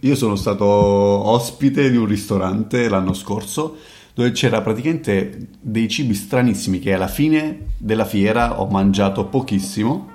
Io 0.00 0.14
sono 0.14 0.36
stato 0.36 0.64
ospite 0.64 1.90
di 1.90 1.96
un 1.96 2.06
ristorante 2.06 2.88
l'anno 2.88 3.12
scorso 3.12 3.76
dove 4.14 4.30
c'era 4.30 4.62
praticamente 4.62 5.48
dei 5.60 5.88
cibi 5.88 6.14
stranissimi 6.14 6.78
che 6.78 6.94
alla 6.94 7.08
fine 7.08 7.66
della 7.76 8.04
fiera 8.04 8.60
ho 8.60 8.66
mangiato 8.66 9.26
pochissimo. 9.26 10.14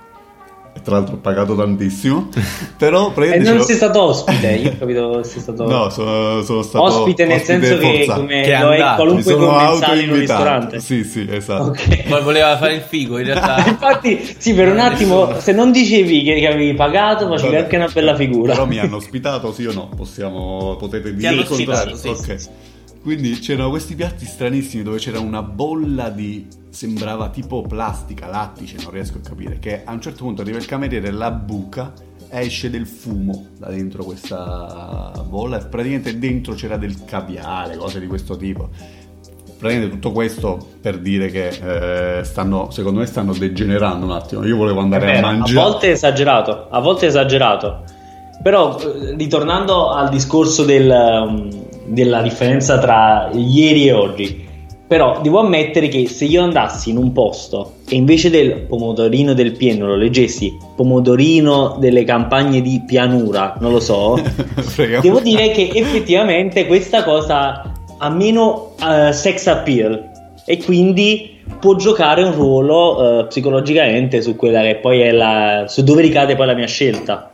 E 0.74 0.82
tra 0.84 0.96
l'altro 0.96 1.16
ho 1.16 1.18
pagato 1.18 1.54
tantissimo. 1.56 2.30
Però 2.78 3.14
E 3.18 3.38
non 3.38 3.44
c'ero- 3.44 3.64
sei 3.64 3.76
stato 3.76 4.02
ospite, 4.04 4.52
io 4.54 4.70
ho 4.72 4.76
capito 4.80 5.24
sei 5.24 5.42
stato 5.42 5.68
No, 5.68 5.90
sono, 5.90 6.42
sono 6.44 6.62
stato 6.62 6.84
ospite 6.86 7.26
nel 7.26 7.42
senso 7.42 7.78
che 7.78 8.06
come 8.08 8.42
Che 8.42 8.58
lo 8.58 8.72
è 8.74 8.78
qualunque 8.96 9.34
sono 9.34 9.46
commensale 9.48 10.02
in 10.02 10.10
un 10.12 10.20
ristorante. 10.20 10.80
Sì, 10.80 11.04
sì, 11.04 11.28
esatto. 11.30 11.64
Ok. 11.72 12.06
Ma 12.08 12.20
voleva 12.22 12.58
fare 12.58 12.76
il 12.76 12.82
figo, 12.82 13.18
in 13.20 13.26
realtà. 13.26 13.64
Infatti, 13.68 14.36
sì, 14.38 14.54
per 14.54 14.70
un 14.70 14.78
Eh, 14.78 14.82
attimo, 14.82 15.40
se 15.40 15.52
non 15.52 15.72
dicevi 15.74 16.24
che, 16.24 16.48
avevi 16.48 16.74
pagato, 16.74 17.28
facevi 17.28 17.50
Vabbè. 17.52 17.64
anche 17.64 17.76
una 17.76 17.90
bella 17.94 18.16
figura. 18.16 18.54
Però 18.54 18.66
mi 18.66 18.80
hanno 18.80 18.96
ospitato, 18.96 19.52
sì 19.52 19.66
o 19.66 19.74
no? 19.74 19.90
Possiamo, 19.94 20.78
potete 20.80 21.14
dire 21.14 21.28
hanno 21.28 21.42
il 21.42 21.48
contrario. 21.48 21.94
ospitato, 21.96 22.24
sì, 22.24 22.32
Ok. 22.32 22.40
sì, 22.40 22.48
Quindi 23.02 23.40
c'erano 23.40 23.70
questi 23.70 23.96
piatti 23.96 24.26
stranissimi 24.26 24.84
dove 24.84 24.98
c'era 24.98 25.20
una 25.20 25.42
bolla 25.42 26.10
di 26.10 26.48
sembrava 26.70 27.30
tipo 27.30 27.64
plastica, 27.64 28.28
lattice, 28.28 28.78
non 28.82 28.92
riesco 28.92 29.18
a 29.18 29.28
capire, 29.28 29.58
che 29.60 29.84
a 29.84 29.92
un 29.92 30.00
certo 30.02 30.24
punto 30.24 30.42
arriva 30.42 30.58
il 30.58 30.66
cameriere, 30.66 31.12
la 31.12 31.32
buca, 31.32 31.94
esce 32.30 32.70
del 32.70 32.86
fumo 32.86 33.48
da 33.58 33.70
dentro 33.70 34.04
questa 34.04 35.12
bolla 35.28 35.60
e 35.60 35.66
praticamente 35.66 36.18
dentro 36.18 36.54
c'era 36.54 36.78
del 36.78 37.04
caviale, 37.04 37.76
cose 37.76 38.00
di 38.00 38.08
questo 38.08 38.38
tipo. 38.38 38.70
Praticamente 39.58 39.94
tutto 39.94 40.12
questo 40.12 40.58
per 40.80 41.00
dire 41.00 41.30
che 41.30 42.20
eh, 42.20 42.24
stanno, 42.24 42.70
secondo 42.72 43.00
me 43.00 43.06
stanno 43.06 43.34
degenerando 43.34 44.06
un 44.06 44.12
attimo. 44.12 44.46
Io 44.46 44.58
volevo 44.58 44.80
andare 44.80 45.04
a 45.04 45.14
vero, 45.14 45.28
a 45.28 45.32
mangiare. 45.32 45.70
volte 45.70 45.88
è 45.88 45.92
esagerato, 45.92 46.68
a 46.70 46.80
volte 46.80 47.06
è 47.06 47.10
esagerato. 47.10 47.84
Però 48.42 48.80
eh, 48.80 49.16
ritornando 49.16 49.90
al 49.90 50.10
discorso 50.10 50.64
del, 50.64 50.90
um, 50.90 51.61
della 51.92 52.22
differenza 52.22 52.80
tra 52.80 53.30
ieri 53.34 53.88
e 53.88 53.92
oggi, 53.92 54.50
però 54.88 55.22
devo 55.22 55.40
ammettere 55.40 55.88
che 55.88 56.08
se 56.08 56.26
io 56.26 56.44
andassi 56.44 56.90
in 56.90 56.98
un 56.98 57.14
posto 57.14 57.76
e 57.88 57.96
invece 57.96 58.30
del 58.30 58.64
pomodorino 58.64 59.34
del 59.34 59.54
pieno 59.54 59.96
leggessi 59.96 60.58
pomodorino 60.76 61.78
delle 61.80 62.04
campagne 62.04 62.62
di 62.62 62.82
pianura, 62.86 63.56
non 63.60 63.72
lo 63.72 63.80
so, 63.80 64.20
devo 65.02 65.20
dire 65.22 65.52
che 65.52 65.70
effettivamente 65.74 66.68
questa 66.68 67.04
cosa 67.04 67.72
ha 67.98 68.10
meno 68.10 68.74
eh, 68.84 69.14
sex 69.14 69.48
appeal 69.48 70.10
e 70.46 70.58
quindi 70.64 71.40
può 71.60 71.76
giocare 71.76 72.24
un 72.24 72.34
ruolo 72.34 73.20
eh, 73.22 73.26
psicologicamente 73.28 74.22
su 74.22 74.36
quella 74.36 74.62
che 74.62 74.76
poi 74.76 75.02
è 75.02 75.12
la 75.12 75.66
su 75.68 75.84
dove 75.84 76.02
ricade 76.02 76.36
poi 76.36 76.48
la 76.48 76.56
mia 76.56 76.68
scelta. 76.68 77.31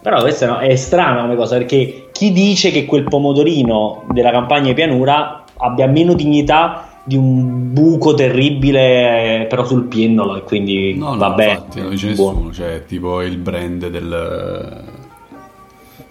Però 0.00 0.20
questa 0.20 0.46
no, 0.46 0.58
è 0.58 0.74
strana 0.76 1.22
come 1.22 1.34
cosa 1.36 1.56
perché 1.56 2.08
chi 2.12 2.32
dice 2.32 2.70
che 2.70 2.84
quel 2.84 3.04
pomodorino 3.04 4.04
della 4.12 4.30
campagna 4.30 4.68
di 4.68 4.74
pianura 4.74 5.44
abbia 5.56 5.86
meno 5.86 6.14
dignità 6.14 6.84
di 7.02 7.16
un 7.16 7.72
buco 7.72 8.14
terribile 8.14 9.46
però 9.48 9.64
sul 9.64 9.84
piennolo 9.84 10.36
e 10.36 10.42
quindi 10.42 10.94
No, 10.94 11.10
no, 11.12 11.16
vabbè, 11.16 11.48
infatti, 11.50 11.80
non 11.80 11.90
dice 11.90 12.12
buono. 12.12 12.32
nessuno, 12.36 12.52
cioè 12.52 12.84
tipo 12.86 13.22
il 13.22 13.36
brand 13.38 13.88
del... 13.88 14.84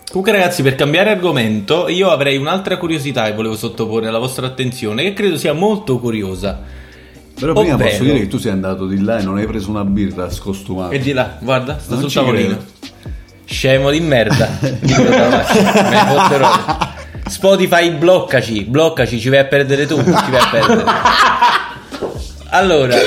Comunque, 0.10 0.32
ragazzi, 0.32 0.64
per 0.64 0.76
cambiare 0.76 1.10
argomento, 1.12 1.88
io 1.90 2.10
avrei 2.10 2.38
un'altra 2.38 2.78
curiosità 2.78 3.26
che 3.26 3.34
volevo 3.34 3.56
sottoporre 3.58 4.08
alla 4.08 4.20
vostra 4.20 4.48
attenzione, 4.48 5.04
che 5.04 5.14
credo 5.14 5.38
sia 5.38 5.52
molto 5.54 6.00
curiosa. 6.00 6.60
Però 7.38 7.54
prima 7.54 7.74
Ovvero- 7.76 7.90
posso 7.90 8.04
dire 8.04 8.20
che 8.20 8.28
tu 8.28 8.38
sei 8.38 8.52
andato 8.54 8.88
di 8.88 9.02
là 9.02 9.20
e 9.20 9.24
non 9.24 9.36
hai 9.38 9.46
preso 9.46 9.70
una 9.70 9.84
birra 9.84 10.30
scostumata. 10.32 10.94
E 10.94 11.00
di 11.00 11.12
là, 11.12 11.38
guarda, 11.42 11.78
sta 11.78 11.92
Non 11.92 12.02
sul 12.04 12.10
ci 12.10 12.16
tavolino. 12.16 12.48
credo. 12.48 12.64
Scemo 13.50 13.92
di 13.92 14.02
merda. 14.02 14.46
Fotterò. 16.06 16.52
Spotify, 17.30 17.92
bloccaci, 17.92 18.66
bloccaci, 18.66 19.20
ci 19.20 19.30
vai 19.30 19.40
a 19.40 19.46
perdere 19.46 19.86
tu, 19.86 19.96
ci 19.96 20.32
vai 20.32 20.40
a 20.40 20.48
perdere. 20.52 20.84
Allora, 22.50 22.98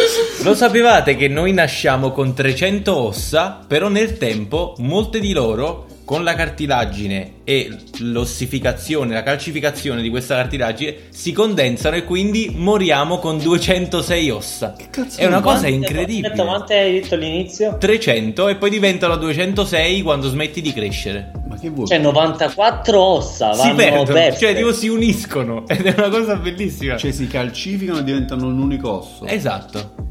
lo 0.43 0.55
sapevate 0.55 1.15
che 1.17 1.29
noi 1.29 1.53
nasciamo 1.53 2.11
con 2.13 2.35
300 2.35 2.97
ossa, 2.97 3.61
però 3.67 3.89
nel 3.89 4.17
tempo 4.17 4.75
molte 4.79 5.21
di 5.21 5.33
loro 5.33 5.87
con 6.11 6.25
la 6.25 6.35
cartilagine 6.35 7.35
e 7.45 7.71
l'ossificazione, 8.01 9.15
la 9.15 9.23
calcificazione 9.23 10.03
di 10.03 10.11
questa 10.11 10.35
cartilagine 10.35 10.97
si 11.11 11.31
condensano 11.31 11.95
e 11.95 12.03
quindi 12.03 12.53
moriamo 12.53 13.21
con 13.21 13.39
206 13.39 14.31
ossa. 14.31 14.75
È 15.15 15.25
una 15.25 15.41
cosa 15.41 15.69
incredibile. 15.69 16.27
Aspetta, 16.27 16.49
quante 16.49 16.75
hai 16.75 16.93
detto 16.95 17.15
all'inizio? 17.15 17.77
300 17.79 18.49
e 18.49 18.57
poi 18.57 18.71
diventano 18.71 19.15
206 19.15 20.03
quando 20.03 20.29
smetti 20.29 20.61
di 20.61 20.73
crescere. 20.73 21.31
Ma 21.47 21.57
che 21.57 21.71
vuoi? 21.71 21.87
Cioè 21.87 21.99
94 21.99 23.01
ossa 23.01 23.53
si 23.53 23.69
vanno 23.69 23.75
perdono, 23.77 24.13
perse. 24.13 24.39
cioè 24.41 24.57
tipo 24.57 24.73
si 24.73 24.89
uniscono 24.89 25.63
ed 25.71 25.87
è 25.87 25.95
una 25.97 26.09
cosa 26.09 26.35
bellissima. 26.35 26.97
Cioè 26.97 27.13
si 27.13 27.29
calcificano 27.29 28.01
e 28.01 28.03
diventano 28.03 28.47
un 28.47 28.59
unico 28.59 28.91
osso. 28.99 29.27
Esatto. 29.27 30.10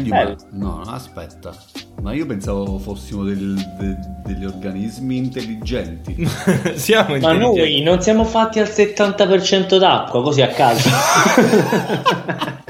Gli 0.00 0.08
Bello. 0.08 0.36
umani- 0.52 0.58
No, 0.58 0.80
aspetta. 0.86 1.54
Ma 2.02 2.12
io 2.12 2.26
pensavo 2.26 2.78
fossimo 2.78 3.24
del- 3.24 3.54
de- 3.78 3.96
degli 4.24 4.44
organismi 4.44 5.16
intelligenti. 5.16 6.28
Siamo 6.74 7.16
Ma 7.18 7.32
noi 7.32 7.48
intelligenti. 7.48 7.82
non 7.82 8.02
siamo 8.02 8.24
fatti 8.24 8.58
al 8.58 8.68
70% 8.68 9.78
d'acqua, 9.78 10.22
così 10.22 10.42
a 10.42 10.48
caso. 10.48 10.88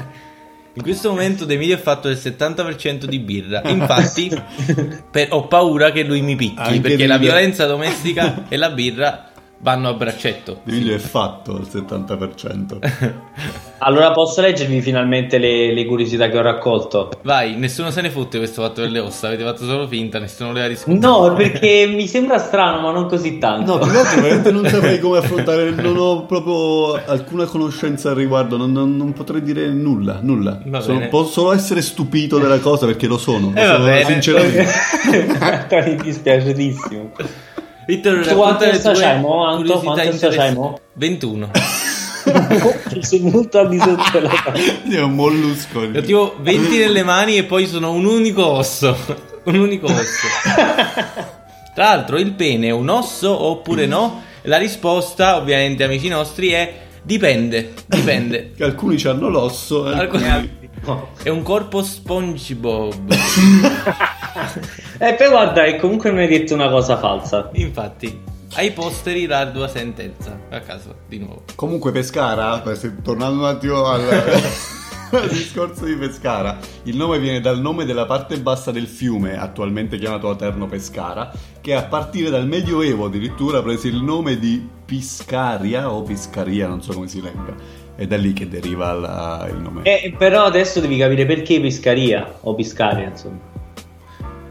In 0.73 0.83
questo 0.83 1.09
momento 1.09 1.43
De 1.45 1.55
Emilio 1.55 1.75
è 1.75 1.79
fatto 1.79 2.07
il 2.07 2.17
70% 2.21 3.05
di 3.05 3.17
birra. 3.19 3.61
Infatti, 3.65 4.29
per- 5.09 5.29
ho 5.31 5.47
paura 5.47 5.91
che 5.91 6.03
lui 6.03 6.21
mi 6.21 6.35
picchi 6.35 6.59
Anche 6.59 6.81
perché 6.81 7.07
la 7.07 7.17
violenza 7.17 7.65
domestica 7.65 8.43
e 8.47 8.57
la 8.57 8.69
birra 8.69 9.31
vanno 9.59 9.89
a 9.89 9.93
braccetto. 9.93 10.61
Emilio 10.65 10.95
è 10.95 10.99
fatto 10.99 11.55
al 11.55 11.67
70%. 11.69 13.13
allora 13.79 14.11
posso 14.11 14.41
leggervi 14.41 14.81
finalmente 14.81 15.37
le, 15.37 15.73
le 15.73 15.85
curiosità 15.85 16.29
che 16.29 16.37
ho 16.37 16.41
raccolto? 16.41 17.09
Vai, 17.23 17.55
nessuno 17.55 17.89
se 17.91 18.01
ne 18.01 18.09
fotte 18.09 18.37
questo 18.37 18.61
fatto 18.61 18.81
delle 18.81 18.99
ossa. 18.99 19.27
Avete 19.27 19.43
fatto 19.43 19.65
solo 19.65 19.87
finta, 19.87 20.19
nessuno 20.19 20.51
le 20.51 20.63
ha 20.63 20.67
riscontrate. 20.67 21.05
No, 21.07 21.33
perché 21.33 21.87
mi 21.87 22.07
sembra 22.07 22.37
strano, 22.37 22.81
ma 22.81 22.91
non 22.91 23.07
così 23.07 23.37
tanto. 23.39 23.73
No, 23.73 23.79
più 23.79 23.91
che 23.91 23.97
altro 23.97 24.21
veramente 24.21 24.51
non 24.51 24.67
saprei 24.67 24.99
come 24.99 25.17
affrontare, 25.17 25.71
non 25.71 25.97
ho 25.97 26.25
proprio 26.25 26.93
alcuna 27.05 27.45
conoscenza 27.45 28.09
al 28.09 28.15
riguardo, 28.15 28.57
non, 28.57 28.71
non- 28.71 28.95
non 28.95 29.13
potrei 29.13 29.41
dire 29.41 29.67
nulla, 29.67 30.19
nulla. 30.21 30.61
Sono- 30.79 31.07
posso 31.09 31.31
solo 31.31 31.51
essere 31.53 31.81
stupito 31.81 32.37
della 32.39 32.59
cosa 32.59 32.85
perché 32.85 33.07
lo 33.07 33.17
sono, 33.17 33.51
lo 33.53 33.59
Eh, 33.59 33.65
va 33.65 33.73
sono 33.73 33.85
bene. 33.85 33.99
mi 34.05 34.11
sinceramente. 34.11 34.65
dispiaceratissimo. 36.03 37.11
Vittor, 37.87 38.27
Tu 38.27 38.35
quante 38.35 38.79
c'hai, 38.81 39.19
mo, 39.21 39.45
Anto? 39.45 39.79
Quante 39.79 40.03
mo? 40.03 40.11
interessanti. 40.11 40.81
21. 40.93 41.51
Sei 42.99 43.21
molto 43.21 43.59
al 43.59 43.69
di 43.69 43.79
sotto 43.79 44.03
della 44.11 44.29
È 44.91 45.01
un 45.01 45.15
mollusco. 45.15 45.83
Io 45.83 46.01
tipo 46.01 46.35
20 46.41 46.77
nelle 46.79 47.03
mani 47.03 47.37
e 47.37 47.45
poi 47.45 47.65
sono 47.65 47.93
un 47.93 48.03
unico 48.03 48.45
osso. 48.45 48.93
un 49.45 49.55
unico 49.55 49.85
osso. 49.85 50.27
Tra 51.73 51.85
l'altro, 51.85 52.17
il 52.17 52.33
pene 52.33 52.67
è 52.67 52.71
un 52.71 52.89
osso 52.89 53.31
oppure 53.45 53.85
no? 53.85 54.21
La 54.41 54.57
risposta, 54.57 55.37
ovviamente, 55.37 55.85
amici 55.85 56.09
nostri, 56.09 56.49
è 56.49 56.73
dipende. 57.01 57.73
Dipende. 57.85 58.51
Che 58.53 58.65
alcuni 58.65 59.01
hanno 59.03 59.29
l'osso, 59.29 59.89
e 59.89 59.93
Alcuni 59.97 60.29
alcuni... 60.29 60.55
È 61.23 61.29
un 61.29 61.41
corpo 61.41 61.81
SpongeBob. 61.81 63.15
E 64.99 65.13
poi 65.13 65.29
guarda, 65.29 65.65
e 65.65 65.75
comunque 65.77 66.11
mi 66.11 66.21
hai 66.21 66.27
detto 66.27 66.53
una 66.53 66.69
cosa 66.69 66.97
falsa. 66.97 67.49
Infatti, 67.53 68.19
ai 68.55 68.71
posteri 68.71 69.25
l'ardua 69.27 69.67
sentenza. 69.67 70.39
A 70.49 70.59
caso, 70.61 70.95
di 71.07 71.19
nuovo. 71.19 71.43
Comunque 71.55 71.91
Pescara, 71.91 72.61
tornando 73.03 73.39
un 73.41 73.45
attimo 73.45 73.85
al, 73.85 74.01
al 74.09 75.29
discorso 75.29 75.85
di 75.85 75.95
Pescara, 75.95 76.57
il 76.83 76.95
nome 76.95 77.19
viene 77.19 77.39
dal 77.39 77.59
nome 77.59 77.85
della 77.85 78.05
parte 78.05 78.39
bassa 78.39 78.71
del 78.71 78.87
fiume, 78.87 79.37
attualmente 79.37 79.97
chiamato 79.97 80.29
Aterno 80.29 80.65
Pescara, 80.65 81.31
che 81.61 81.73
a 81.75 81.83
partire 81.83 82.29
dal 82.29 82.47
Medioevo 82.47 83.05
addirittura 83.05 83.61
prese 83.61 83.87
il 83.87 84.01
nome 84.01 84.37
di 84.37 84.67
Piscaria 84.85 85.91
o 85.91 86.01
Piscaria, 86.01 86.67
non 86.67 86.81
so 86.81 86.93
come 86.93 87.07
si 87.07 87.21
legga. 87.21 87.55
È 87.95 88.05
da 88.05 88.17
lì 88.17 88.33
che 88.33 88.47
deriva 88.47 88.91
la- 88.93 89.47
il 89.49 89.59
nome. 89.59 89.83
Eh, 89.83 90.13
però 90.17 90.43
adesso 90.43 90.79
devi 90.79 90.97
capire 90.97 91.25
perché 91.25 91.59
Piscaria 91.59 92.39
o 92.41 92.53
Piscaria, 92.53 93.07
insomma. 93.09 93.55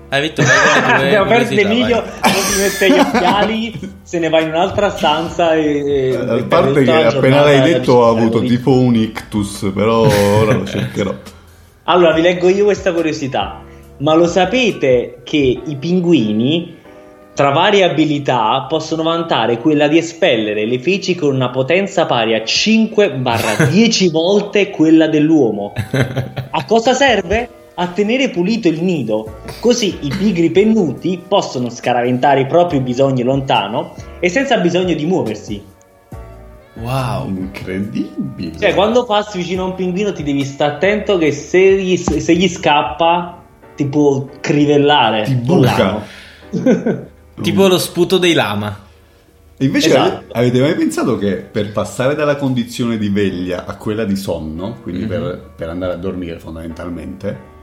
Hai 0.08 0.32
tue 0.32 0.44
Abbiamo 0.86 1.28
perso 1.28 1.52
Emilio, 1.54 2.02
si 2.22 2.60
mette 2.60 2.90
gli 2.90 2.98
occhiali, 2.98 3.96
se 4.02 4.18
ne 4.20 4.28
va 4.28 4.40
in 4.40 4.48
un'altra 4.48 4.90
stanza 4.90 5.54
e... 5.54 5.78
e- 5.84 6.16
A 6.16 6.36
e 6.36 6.42
parte 6.44 6.84
che 6.84 6.92
appena 6.92 7.42
l'hai 7.42 7.60
detto 7.60 7.94
ho 7.94 8.08
avuto 8.08 8.40
tipo 8.42 8.70
un 8.70 8.94
ictus, 8.94 9.70
però 9.74 10.06
ora 10.06 10.54
lo 10.54 10.64
cercherò. 10.64 11.14
Allora, 11.88 12.14
vi 12.14 12.20
leggo 12.20 12.48
io 12.48 12.64
questa 12.64 12.92
curiosità. 12.92 13.62
Ma 13.98 14.14
lo 14.14 14.26
sapete 14.26 15.20
che 15.22 15.36
i 15.64 15.76
pinguini, 15.76 16.74
tra 17.32 17.50
varie 17.50 17.84
abilità, 17.84 18.66
possono 18.68 19.04
vantare 19.04 19.58
quella 19.58 19.86
di 19.86 19.96
espellere 19.96 20.66
le 20.66 20.80
feci 20.80 21.14
con 21.14 21.32
una 21.32 21.50
potenza 21.50 22.04
pari 22.06 22.34
a 22.34 22.42
5-10 22.42 24.10
volte 24.10 24.70
quella 24.70 25.06
dell'uomo? 25.06 25.74
A 26.50 26.64
cosa 26.64 26.92
serve? 26.92 27.48
A 27.78 27.88
tenere 27.88 28.30
pulito 28.30 28.68
il 28.68 28.82
nido, 28.82 29.40
così 29.60 29.98
i 30.00 30.08
pigri 30.08 30.50
pennuti 30.50 31.20
possono 31.28 31.68
scaraventare 31.68 32.40
i 32.40 32.46
propri 32.46 32.80
bisogni 32.80 33.22
lontano 33.22 33.94
e 34.18 34.30
senza 34.30 34.56
bisogno 34.58 34.94
di 34.94 35.04
muoversi. 35.04 35.62
Wow. 36.80 37.28
Incredibile. 37.28 38.58
Cioè, 38.58 38.74
quando 38.74 39.04
passi 39.04 39.38
vicino 39.38 39.64
a 39.64 39.66
un 39.66 39.74
pinguino 39.74 40.12
ti 40.14 40.22
devi 40.22 40.44
stare 40.44 40.72
attento 40.74 41.18
che 41.18 41.32
se 41.32 41.82
gli, 41.82 41.96
se 41.96 42.34
gli 42.34 42.48
scappa 42.48 43.42
ti 43.74 43.84
può 43.86 44.26
crivellare. 44.40 45.24
Ti 45.24 45.34
buca. 45.34 46.02
Tipo 47.42 47.68
lo 47.68 47.78
sputo 47.78 48.16
dei 48.16 48.32
lama. 48.32 48.84
E 49.58 49.64
invece 49.66 49.88
Esatto. 49.88 50.06
ave- 50.06 50.26
avete 50.32 50.60
mai 50.60 50.74
pensato 50.74 51.18
che 51.18 51.34
per 51.36 51.72
passare 51.72 52.14
dalla 52.14 52.36
condizione 52.36 52.96
di 52.96 53.10
veglia 53.10 53.66
a 53.66 53.76
quella 53.76 54.04
di 54.04 54.16
sonno, 54.16 54.78
quindi 54.82 55.02
Mhm. 55.02 55.08
per, 55.08 55.50
per 55.56 55.68
andare 55.68 55.92
a 55.92 55.96
dormire 55.96 56.38
fondamentalmente, 56.38 57.54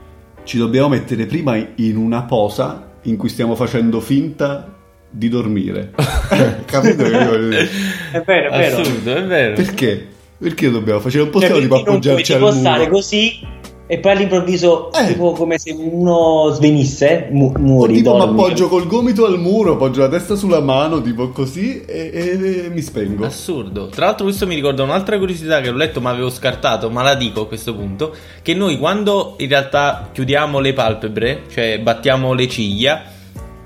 ci 0.44 0.58
dobbiamo 0.58 0.88
mettere 0.88 1.26
prima 1.26 1.56
in 1.56 1.96
una 1.96 2.22
posa 2.22 2.92
in 3.02 3.16
cui 3.16 3.28
stiamo 3.28 3.54
facendo 3.54 4.00
finta 4.00 4.72
di 5.10 5.28
dormire? 5.28 5.92
Capito 6.64 7.04
che 7.04 7.24
voglio 7.24 7.48
dire? 7.48 7.68
È 8.12 8.20
vero, 8.20 8.50
è 8.50 8.58
vero. 8.58 8.80
Assurdo, 8.80 9.14
è 9.14 9.24
vero. 9.24 9.54
Perché? 9.54 10.08
Perché 10.38 10.70
dobbiamo 10.70 11.00
facere? 11.00 11.22
Non 11.24 11.32
Cioè, 11.32 11.40
possiamo 11.40 11.60
tipo 11.60 11.74
perché 11.74 11.90
non 11.90 12.00
puoi 12.00 12.48
al 12.48 12.54
muro. 12.54 12.60
stare 12.60 12.88
così 12.88 13.38
e 13.86 13.98
poi 13.98 14.12
all'improvviso, 14.12 14.90
Eh. 14.92 15.08
tipo 15.08 15.32
come 15.32 15.58
se 15.58 15.70
uno 15.72 16.48
svenisse, 16.52 17.28
mu- 17.30 17.52
muori, 17.58 17.94
tipo 17.94 18.14
mi 18.14 18.22
appoggio 18.22 18.68
col 18.68 18.86
gomito 18.86 19.26
al 19.26 19.38
muro, 19.38 19.74
appoggio 19.74 20.00
la 20.00 20.08
testa 20.08 20.36
sulla 20.36 20.60
mano, 20.60 21.02
tipo 21.02 21.28
così, 21.28 21.82
e, 21.84 22.10
e- 22.12 22.64
e 22.64 22.70
mi 22.70 22.80
spengo. 22.80 23.26
Assurdo. 23.26 23.88
Tra 23.88 24.06
l'altro, 24.06 24.24
questo 24.24 24.46
mi 24.46 24.54
ricorda 24.54 24.82
un'altra 24.82 25.18
curiosità 25.18 25.60
che 25.60 25.68
ho 25.68 25.74
letto 25.74 26.00
ma 26.00 26.10
avevo 26.10 26.30
scartato, 26.30 26.88
ma 26.88 27.02
la 27.02 27.14
dico 27.14 27.42
a 27.42 27.46
questo 27.46 27.74
punto: 27.74 28.14
che 28.40 28.54
noi 28.54 28.78
quando 28.78 29.34
in 29.38 29.48
realtà 29.48 30.08
chiudiamo 30.12 30.60
le 30.60 30.72
palpebre, 30.72 31.42
cioè 31.52 31.78
battiamo 31.78 32.32
le 32.32 32.48
ciglia, 32.48 33.02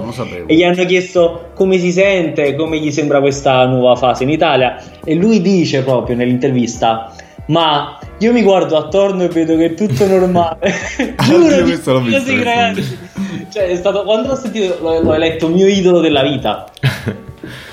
E 0.47 0.55
gli 0.55 0.63
hanno 0.63 0.85
chiesto 0.87 1.51
come 1.55 1.79
si 1.79 1.93
sente, 1.93 2.55
come 2.55 2.79
gli 2.79 2.91
sembra 2.91 3.21
questa 3.21 3.67
nuova 3.67 3.97
fase 3.97 4.23
in 4.23 4.31
Italia. 4.31 4.83
E 5.05 5.15
lui 5.15 5.43
dice 5.43 5.83
proprio 5.83 6.17
nell'intervista: 6.17 7.13
Ma 7.47 7.99
io 8.19 8.33
mi 8.33 8.43
guardo 8.43 8.77
attorno 8.77 9.25
e 9.25 9.29
vedo 9.29 9.57
che 9.57 9.67
è 9.67 9.75
tutto 9.75 10.07
normale. 10.09 10.73
Ah, 11.17 11.25
Giuro, 11.25 11.63
questo 11.63 11.93
l'ho 11.93 12.01
visto. 12.01 12.33
Cioè, 13.51 13.77
stato 13.77 14.03
quando 14.05 14.29
l'ho 14.29 14.37
sentito, 14.37 14.79
l'ho, 14.81 15.01
l'ho 15.01 15.15
eletto 15.15 15.49
mio 15.49 15.67
idolo 15.67 16.01
della 16.01 16.23
vita. 16.23 16.67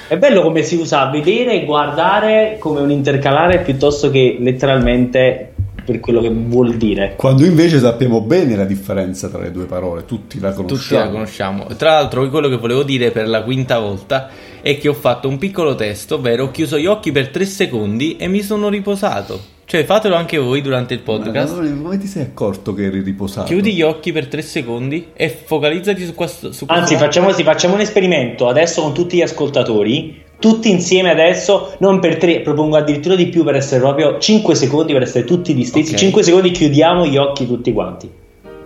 È 0.07 0.17
bello 0.17 0.43
come 0.43 0.61
si 0.61 0.75
usa 0.75 1.09
vedere 1.09 1.53
e 1.53 1.65
guardare 1.65 2.57
come 2.59 2.79
un 2.79 2.91
intercalare 2.91 3.61
piuttosto 3.61 4.11
che 4.11 4.37
letteralmente 4.39 5.54
per 5.85 5.99
quello 5.99 6.19
che 6.19 6.29
vuol 6.29 6.75
dire. 6.75 7.13
Quando 7.15 7.45
invece 7.45 7.79
sappiamo 7.79 8.21
bene 8.21 8.55
la 8.55 8.65
differenza 8.65 9.29
tra 9.29 9.41
le 9.41 9.51
due 9.51 9.65
parole, 9.65 10.05
tutti 10.05 10.39
la 10.39 10.51
conosciamo. 10.51 10.79
Tutti 10.81 10.93
la 10.95 11.09
conosciamo. 11.09 11.65
Tra 11.77 11.91
l'altro, 11.91 12.27
quello 12.29 12.49
che 12.49 12.57
volevo 12.57 12.83
dire 12.83 13.11
per 13.11 13.27
la 13.27 13.43
quinta 13.43 13.79
volta 13.79 14.29
è 14.61 14.77
che 14.77 14.89
ho 14.89 14.93
fatto 14.93 15.27
un 15.27 15.37
piccolo 15.37 15.75
test, 15.75 16.11
ovvero 16.11 16.45
ho 16.45 16.51
chiuso 16.51 16.77
gli 16.77 16.87
occhi 16.87 17.11
per 17.11 17.29
tre 17.29 17.45
secondi 17.45 18.17
e 18.17 18.27
mi 18.27 18.41
sono 18.41 18.67
riposato. 18.67 19.53
Cioè, 19.67 19.83
fatelo 19.83 20.13
anche 20.13 20.37
voi 20.37 20.61
durante 20.61 20.93
il 20.93 20.99
podcast. 20.99 21.59
Ma 21.59 21.81
come 21.81 21.97
ti 21.97 22.05
sei 22.05 22.21
accorto 22.21 22.75
che 22.75 22.83
eri 22.83 23.01
riposato? 23.01 23.47
Chiudi 23.47 23.73
gli 23.73 23.81
occhi 23.81 24.11
per 24.11 24.27
tre 24.27 24.43
secondi 24.43 25.07
e 25.13 25.27
focalizzati 25.29 26.05
su 26.05 26.13
questo. 26.13 26.51
Su 26.51 26.67
questo 26.67 26.83
Anzi, 26.83 26.95
facciamo, 26.97 27.31
sì, 27.31 27.41
facciamo 27.41 27.73
un 27.73 27.79
esperimento 27.79 28.47
adesso 28.47 28.83
con 28.83 28.93
tutti 28.93 29.17
gli 29.17 29.21
ascoltatori. 29.23 30.23
Tutti 30.45 30.69
insieme 30.69 31.09
adesso, 31.09 31.73
non 31.79 31.99
per 31.99 32.17
tre, 32.17 32.41
propongo 32.41 32.77
addirittura 32.77 33.15
di 33.15 33.29
più 33.29 33.43
per 33.43 33.55
essere 33.55 33.79
proprio 33.79 34.19
5 34.19 34.53
secondi, 34.53 34.93
per 34.93 35.01
essere 35.01 35.23
tutti 35.23 35.55
distesi. 35.55 35.93
Ok. 35.93 35.97
5 35.97 36.21
secondi, 36.21 36.51
chiudiamo 36.51 37.07
gli 37.07 37.17
occhi 37.17 37.47
tutti 37.47 37.73
quanti. 37.73 38.07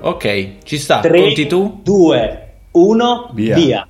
Ok, 0.01 0.55
ci 0.65 0.77
sta. 0.77 0.99
3, 0.99 1.21
Conti 1.21 1.47
tu? 1.47 1.79
2, 1.81 2.47
1, 2.71 3.29
Via. 3.31 3.55
via. 3.55 3.87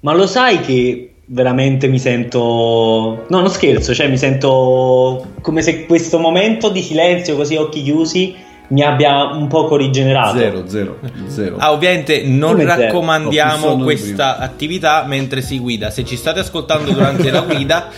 Ma 0.00 0.14
lo 0.14 0.26
sai 0.26 0.58
che 0.58 1.14
veramente 1.26 1.86
mi 1.86 2.00
sento... 2.00 3.24
No, 3.28 3.38
non 3.40 3.50
scherzo, 3.50 3.94
cioè 3.94 4.08
mi 4.08 4.18
sento 4.18 5.26
come 5.40 5.62
se 5.62 5.86
questo 5.86 6.18
momento 6.18 6.70
di 6.70 6.82
silenzio, 6.82 7.36
così 7.36 7.54
a 7.54 7.60
occhi 7.60 7.84
chiusi, 7.84 8.34
mi 8.68 8.82
abbia 8.82 9.24
un 9.24 9.46
poco 9.46 9.76
rigenerato. 9.76 10.38
Zero, 10.38 10.66
zero, 10.66 10.98
zero. 11.26 11.56
Ah, 11.58 11.72
ovviamente 11.72 12.22
non 12.24 12.52
Come 12.52 12.64
zero? 12.64 12.80
Raccomandiamo 12.82 13.74
di 13.76 13.82
questa 13.82 14.38
attività 14.38 15.04
mentre 15.06 15.42
si 15.42 15.58
guida. 15.58 15.90
Se 15.90 16.04
ci 16.04 16.16
state 16.16 16.40
ascoltando 16.40 16.90
durante 16.90 17.30
la 17.30 17.42
guida, 17.42 17.90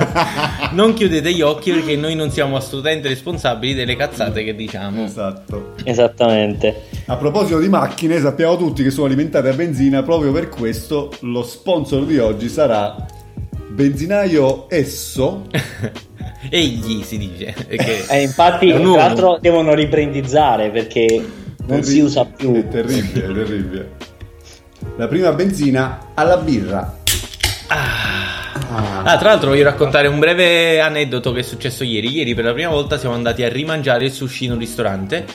non 0.72 0.94
chiudete 0.94 1.32
gli 1.32 1.42
occhi 1.42 1.72
perché 1.72 1.96
noi 1.96 2.14
non 2.14 2.30
siamo 2.30 2.56
assolutamente 2.56 3.08
responsabili 3.08 3.74
delle 3.74 3.96
cazzate 3.96 4.42
che 4.44 4.54
diciamo. 4.54 5.04
Esatto. 5.04 5.74
Esattamente. 5.84 6.86
A 7.06 7.16
proposito 7.16 7.58
di 7.58 7.68
macchine, 7.68 8.18
sappiamo 8.18 8.56
tutti 8.56 8.82
che 8.82 8.90
sono 8.90 9.06
alimentate 9.06 9.48
a 9.50 9.52
benzina, 9.52 10.02
proprio 10.02 10.32
per 10.32 10.48
questo 10.48 11.10
lo 11.20 11.42
sponsor 11.42 12.04
di 12.04 12.18
oggi 12.18 12.48
sarà 12.48 12.96
Benzinaio 13.68 14.68
Esso. 14.70 15.46
Egli 16.48 17.02
si 17.02 17.18
dice. 17.18 17.54
Che... 17.68 18.04
Eh, 18.08 18.22
infatti, 18.22 18.68
tra 18.68 18.78
l'altro, 18.78 19.38
devono 19.40 19.74
riprendizzare 19.74 20.70
perché 20.70 21.24
non 21.66 21.82
si 21.82 22.00
usa 22.00 22.24
più. 22.24 22.54
È 22.54 22.68
terribile, 22.68 23.24
è 23.24 23.32
terribile. 23.32 23.90
La 24.96 25.08
prima 25.08 25.32
benzina 25.32 26.10
alla 26.14 26.36
birra. 26.38 26.96
Ah, 27.68 27.97
tra 29.02 29.30
l'altro 29.30 29.50
voglio 29.50 29.64
raccontare 29.64 30.08
un 30.08 30.18
breve 30.18 30.80
aneddoto 30.80 31.32
che 31.32 31.40
è 31.40 31.42
successo 31.42 31.84
ieri. 31.84 32.10
Ieri 32.10 32.34
per 32.34 32.44
la 32.44 32.52
prima 32.52 32.70
volta 32.70 32.98
siamo 32.98 33.14
andati 33.14 33.42
a 33.42 33.48
rimangiare 33.48 34.06
il 34.06 34.12
sushi 34.12 34.46
in 34.46 34.52
un 34.52 34.58
ristorante 34.58 35.26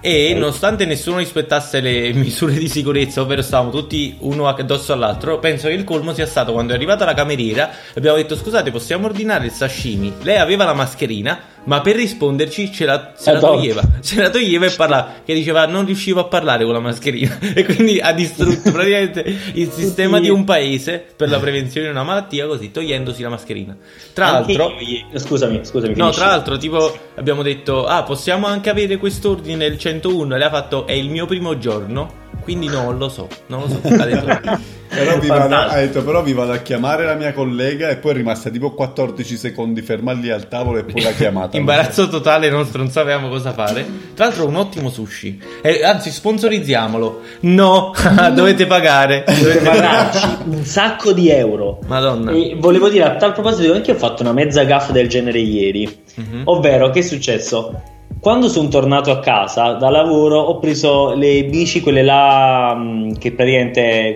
e 0.00 0.34
nonostante 0.34 0.84
nessuno 0.84 1.18
rispettasse 1.18 1.80
le 1.80 2.12
misure 2.14 2.54
di 2.54 2.68
sicurezza, 2.68 3.20
ovvero 3.20 3.42
stavamo 3.42 3.70
tutti 3.70 4.16
uno 4.20 4.46
addosso 4.48 4.92
all'altro, 4.92 5.38
penso 5.38 5.68
che 5.68 5.74
il 5.74 5.84
colmo 5.84 6.12
sia 6.12 6.26
stato 6.26 6.52
quando 6.52 6.72
è 6.72 6.76
arrivata 6.76 7.04
la 7.04 7.14
cameriera 7.14 7.70
abbiamo 7.94 8.16
detto 8.16 8.36
scusate 8.36 8.70
possiamo 8.70 9.06
ordinare 9.06 9.46
il 9.46 9.52
sashimi. 9.52 10.14
Lei 10.22 10.38
aveva 10.38 10.64
la 10.64 10.74
mascherina 10.74 11.56
ma 11.64 11.80
per 11.80 11.96
risponderci 11.96 12.72
ce 12.72 12.84
la, 12.84 13.12
se 13.14 13.32
la 13.32 13.38
Addosso. 13.38 13.52
toglieva, 13.54 13.82
ce 14.02 14.20
la 14.20 14.30
toglieva 14.30 14.66
e 14.66 14.70
parlava, 14.70 15.14
che 15.24 15.34
diceva 15.34 15.66
non 15.66 15.84
riuscivo 15.84 16.20
a 16.20 16.24
parlare 16.24 16.64
con 16.64 16.72
la 16.72 16.80
mascherina 16.80 17.38
e 17.54 17.64
quindi 17.64 18.00
ha 18.00 18.12
distrutto 18.12 18.70
praticamente 18.72 19.24
il 19.54 19.70
sistema 19.70 20.18
di 20.20 20.28
un 20.30 20.44
paese 20.44 21.04
per 21.16 21.28
la 21.28 21.38
prevenzione 21.38 21.86
di 21.86 21.92
una 21.92 22.04
malattia 22.04 22.46
così 22.46 22.70
togliendosi 22.70 23.22
la 23.22 23.28
mascherina. 23.28 23.76
Tra 24.12 24.36
Anche 24.36 24.56
l'altro... 24.56 24.78
io- 24.80 25.06
Scusami, 25.18 25.60
scusami. 25.64 25.94
No, 25.94 26.04
finisci. 26.04 26.18
tra 26.20 26.28
l'altro, 26.28 26.56
tipo, 26.56 26.96
abbiamo 27.16 27.42
detto, 27.42 27.86
ah, 27.86 28.02
possiamo 28.02 28.46
anche 28.46 28.70
avere 28.70 28.96
quest'ordine 28.96 29.56
nel 29.56 29.78
101 29.78 30.34
e 30.34 30.38
lei 30.38 30.46
ha 30.46 30.50
fatto, 30.50 30.86
è 30.86 30.92
il 30.92 31.10
mio 31.10 31.26
primo 31.26 31.58
giorno, 31.58 32.26
quindi 32.48 32.68
no, 32.68 32.92
lo 32.92 33.10
so, 33.10 33.28
non 33.48 33.60
lo 33.60 33.68
so. 33.68 33.80
Ha 33.98 34.06
detto, 34.06 34.58
Però 34.88 35.18
vi, 35.18 35.26
vado, 35.26 35.54
ha 35.54 35.76
detto, 35.76 36.02
però 36.02 36.22
vi 36.22 36.32
vado 36.32 36.52
a 36.52 36.56
chiamare 36.58 37.04
la 37.04 37.12
mia 37.12 37.34
collega 37.34 37.90
e 37.90 37.96
poi 37.96 38.12
è 38.12 38.14
rimasta 38.14 38.48
tipo 38.48 38.72
14 38.72 39.36
secondi 39.36 39.82
ferma 39.82 40.12
lì 40.12 40.30
al 40.30 40.48
tavolo 40.48 40.78
e 40.78 40.84
poi 40.84 41.02
l'ha 41.02 41.12
chiamata. 41.12 41.58
imbarazzo 41.58 42.08
totale, 42.08 42.48
non, 42.48 42.66
non 42.72 42.88
sapevamo 42.88 43.28
cosa 43.28 43.52
fare. 43.52 43.84
Tra 44.14 44.24
l'altro, 44.24 44.46
un 44.46 44.56
ottimo 44.56 44.88
sushi. 44.88 45.38
Eh, 45.60 45.84
anzi, 45.84 46.10
sponsorizziamolo. 46.10 47.20
No, 47.40 47.92
dovete 48.34 48.66
pagare. 48.66 49.24
Dovete 49.26 49.58
pagarci 49.58 50.26
un 50.46 50.64
sacco 50.64 51.12
di 51.12 51.28
euro. 51.28 51.80
Madonna. 51.86 52.32
E 52.32 52.56
volevo 52.58 52.88
dire 52.88 53.04
a 53.04 53.16
tal 53.16 53.34
proposito, 53.34 53.74
anche 53.74 53.90
io 53.90 53.96
ho 53.96 54.00
fatto 54.00 54.22
una 54.22 54.32
mezza 54.32 54.64
gaffa 54.64 54.92
del 54.92 55.08
genere 55.08 55.38
ieri. 55.38 56.04
Mhm. 56.14 56.42
Ovvero, 56.44 56.88
che 56.88 57.00
è 57.00 57.02
successo? 57.02 57.96
Quando 58.20 58.48
sono 58.48 58.68
tornato 58.68 59.12
a 59.12 59.20
casa 59.20 59.74
da 59.74 59.90
lavoro 59.90 60.40
ho 60.40 60.58
preso 60.58 61.14
le 61.14 61.44
bici, 61.44 61.80
quelle 61.80 62.02
là 62.02 62.74
mh, 62.74 63.18
che 63.18 63.32
praticamente 63.32 64.14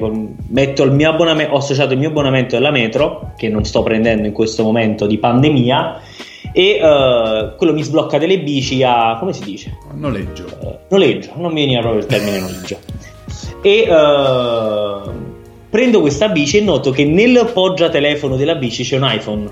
metto 0.48 0.82
il 0.82 0.90
mio 0.90 1.10
abbonamento, 1.10 1.52
ho 1.54 1.58
associato 1.58 1.92
il 1.92 2.00
mio 2.00 2.08
abbonamento 2.08 2.56
alla 2.56 2.72
metro, 2.72 3.32
che 3.36 3.48
non 3.48 3.64
sto 3.64 3.82
prendendo 3.84 4.26
in 4.26 4.32
questo 4.32 4.64
momento 4.64 5.06
di 5.06 5.18
pandemia, 5.18 6.00
e 6.52 6.80
eh, 6.82 7.54
quello 7.56 7.72
mi 7.72 7.82
sblocca 7.82 8.18
delle 8.18 8.40
bici 8.40 8.82
a, 8.82 9.16
come 9.20 9.32
si 9.32 9.44
dice? 9.44 9.78
Noleggio. 9.94 10.46
Eh, 10.46 10.78
noleggio, 10.88 11.30
non 11.36 11.52
mi 11.52 11.60
veniva 11.60 11.80
proprio 11.80 12.02
il 12.02 12.08
termine 12.08 12.40
noleggio. 12.40 12.78
E 13.62 13.86
eh, 13.88 15.00
prendo 15.70 16.00
questa 16.00 16.28
bici 16.28 16.58
e 16.58 16.60
noto 16.60 16.90
che 16.90 17.04
nel 17.04 17.50
poggiatelefono 17.52 18.36
della 18.36 18.56
bici 18.56 18.82
c'è 18.82 18.96
un 18.96 19.08
iPhone. 19.08 19.50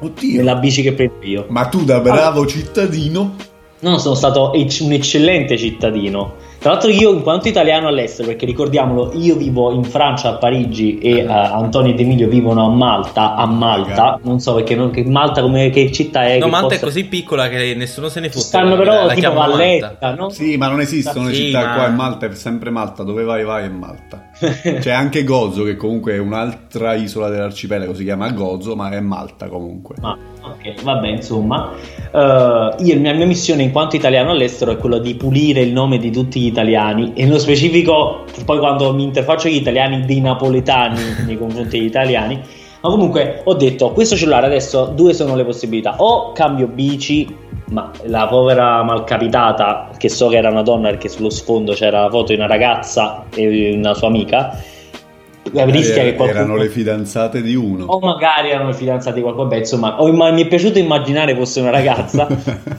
Oddio. 0.00 0.36
Nella 0.36 0.56
bici 0.56 0.82
che 0.82 0.92
prendo 0.92 1.24
io. 1.24 1.46
Ma 1.48 1.68
tu 1.68 1.84
da 1.84 2.00
bravo 2.00 2.46
cittadino 2.46 3.48
No, 3.80 3.96
sono 3.96 4.14
stato 4.14 4.52
un 4.54 4.92
eccellente 4.92 5.56
cittadino. 5.56 6.34
Tra 6.60 6.72
l'altro 6.72 6.90
io 6.90 7.10
in 7.14 7.22
quanto 7.22 7.48
italiano 7.48 7.88
all'estero, 7.88 8.28
perché 8.28 8.44
ricordiamolo, 8.44 9.12
io 9.14 9.34
vivo 9.36 9.72
in 9.72 9.82
Francia 9.82 10.28
a 10.28 10.34
Parigi 10.34 10.98
e 10.98 11.20
eh, 11.20 11.26
Antonio 11.26 11.92
ed 11.92 12.00
Emilio 12.00 12.28
vivono 12.28 12.66
a 12.66 12.68
Malta, 12.68 13.34
a 13.34 13.46
Malta, 13.46 14.20
non 14.24 14.40
so 14.40 14.54
perché 14.56 14.74
non- 14.74 14.90
che 14.90 15.02
Malta 15.06 15.40
come 15.40 15.70
che 15.70 15.90
città 15.90 16.26
è 16.26 16.38
No, 16.38 16.48
Malta 16.48 16.66
è 16.66 16.68
possa- 16.72 16.84
così 16.84 17.04
piccola 17.06 17.48
che 17.48 17.72
nessuno 17.74 18.08
se 18.10 18.20
ne 18.20 18.28
fotte. 18.28 18.40
stanno 18.44 18.70
La- 18.70 18.76
però 18.76 18.92
la 18.92 19.08
tipo 19.14 19.20
chiamano 19.20 19.40
Malta. 19.40 19.56
Valletta, 19.56 20.14
no? 20.14 20.28
Sì, 20.28 20.56
ma 20.58 20.68
non 20.68 20.80
esistono 20.82 21.28
Sì, 21.28 21.34
città 21.46 21.64
ma- 21.64 21.74
qua 21.76 21.86
in 21.88 21.94
Malta, 21.94 22.26
è 22.26 22.34
sempre 22.34 22.68
Malta, 22.68 23.04
dove 23.04 23.22
vai 23.24 23.42
vai 23.42 23.64
è 23.64 23.68
Malta. 23.70 24.28
C'è 24.80 24.90
anche 24.90 25.24
Gozo 25.24 25.64
che 25.64 25.76
comunque 25.76 26.12
è 26.12 26.18
un'altra 26.18 26.92
isola 26.92 27.30
dell'arcipelago, 27.30 27.94
si 27.94 28.04
chiama 28.04 28.30
Gozo, 28.32 28.76
ma 28.76 28.90
è 28.90 29.00
Malta 29.00 29.48
comunque. 29.48 29.94
Ma 29.98 30.14
ok, 30.42 30.82
vabbè, 30.82 31.08
insomma, 31.08 31.72
eh, 32.12 32.74
io 32.84 33.02
la 33.02 33.12
mia 33.14 33.26
missione 33.26 33.62
in 33.62 33.72
quanto 33.72 33.96
italiano 33.96 34.30
all'estero 34.30 34.72
è 34.72 34.76
quella 34.76 34.98
di 34.98 35.14
pulire 35.14 35.60
il 35.62 35.72
nome 35.72 35.96
di 35.98 36.10
tutti 36.10 36.38
gli 36.40 36.48
italiani 36.50 37.12
e 37.14 37.24
nello 37.24 37.38
specifico, 37.38 38.24
poi 38.44 38.58
quando 38.58 38.92
mi 38.92 39.02
interfaccio 39.04 39.48
con 39.48 39.52
gli 39.52 39.60
italiani, 39.60 40.04
dei 40.04 40.20
napoletani 40.20 41.00
nei 41.26 41.38
confronti 41.38 41.78
degli 41.78 41.86
italiani. 41.86 42.40
Ma 42.82 42.88
comunque 42.88 43.42
ho 43.44 43.54
detto, 43.54 43.90
questo 43.92 44.16
cellulare 44.16 44.46
adesso 44.46 44.92
due 44.94 45.12
sono 45.12 45.34
le 45.36 45.44
possibilità, 45.44 45.96
o 45.98 46.32
cambio 46.32 46.66
bici, 46.66 47.28
ma 47.70 47.90
la 48.04 48.26
povera 48.26 48.82
malcapitata, 48.82 49.90
che 49.96 50.08
so 50.08 50.28
che 50.28 50.36
era 50.36 50.50
una 50.50 50.62
donna 50.62 50.88
perché 50.88 51.08
sullo 51.08 51.30
sfondo 51.30 51.72
c'era 51.72 52.02
la 52.02 52.10
foto 52.10 52.32
di 52.32 52.38
una 52.38 52.46
ragazza 52.46 53.24
e 53.34 53.74
una 53.74 53.94
sua 53.94 54.08
amica, 54.08 54.58
rischia 55.52 56.02
che 56.02 56.14
qualcuno... 56.14 56.38
Eh, 56.38 56.42
Erano 56.42 56.56
le 56.56 56.68
fidanzate 56.68 57.42
di 57.42 57.54
uno. 57.54 57.84
O 57.86 57.98
magari 58.00 58.50
erano 58.50 58.70
i 58.70 58.74
fidanzati 58.74 59.16
di 59.16 59.22
qualcuno, 59.22 59.48
beh, 59.48 59.58
insomma, 59.58 60.00
ho 60.00 60.08
imma- 60.08 60.30
mi 60.30 60.42
è 60.42 60.46
piaciuto 60.46 60.78
immaginare 60.78 61.34
fosse 61.34 61.60
una 61.60 61.70
ragazza. 61.70 62.26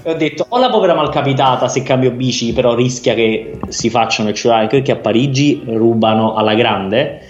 e 0.04 0.12
ho 0.12 0.16
detto, 0.16 0.46
o 0.48 0.60
la 0.60 0.70
povera 0.70 0.94
malcapitata 0.94 1.68
se 1.68 1.84
cambio 1.84 2.12
bici, 2.12 2.54
però 2.54 2.76
rischia 2.76 3.14
che 3.14 3.60
si 3.70 3.90
facciano 3.90 4.30
il 4.30 4.36
cellulare, 4.36 4.64
anche 4.64 4.78
perché 4.78 4.92
a 4.92 4.98
Parigi 4.98 5.64
rubano 5.66 6.36
alla 6.36 6.54
grande. 6.54 7.22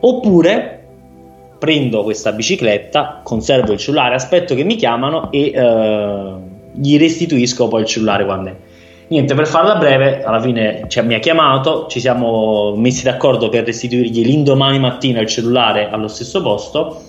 Oppure 0.00 0.78
prendo 1.58 2.02
questa 2.04 2.32
bicicletta, 2.32 3.20
conservo 3.22 3.72
il 3.72 3.78
cellulare, 3.78 4.14
aspetto 4.14 4.54
che 4.54 4.64
mi 4.64 4.76
chiamano 4.76 5.30
e 5.32 5.50
eh, 5.54 6.32
gli 6.72 6.96
restituisco 6.96 7.68
poi 7.68 7.80
il 7.80 7.86
cellulare 7.86 8.24
quando 8.24 8.48
è. 8.50 8.56
Niente, 9.10 9.34
per 9.34 9.46
farla 9.46 9.76
breve, 9.76 10.22
alla 10.22 10.38
fine 10.38 10.84
cioè, 10.88 11.02
mi 11.02 11.14
ha 11.14 11.18
chiamato, 11.18 11.86
ci 11.88 11.98
siamo 11.98 12.74
messi 12.76 13.04
d'accordo 13.04 13.48
per 13.48 13.64
restituirgli 13.64 14.22
l'indomani 14.22 14.78
mattina 14.78 15.20
il 15.20 15.26
cellulare 15.26 15.88
allo 15.88 16.08
stesso 16.08 16.42
posto. 16.42 17.04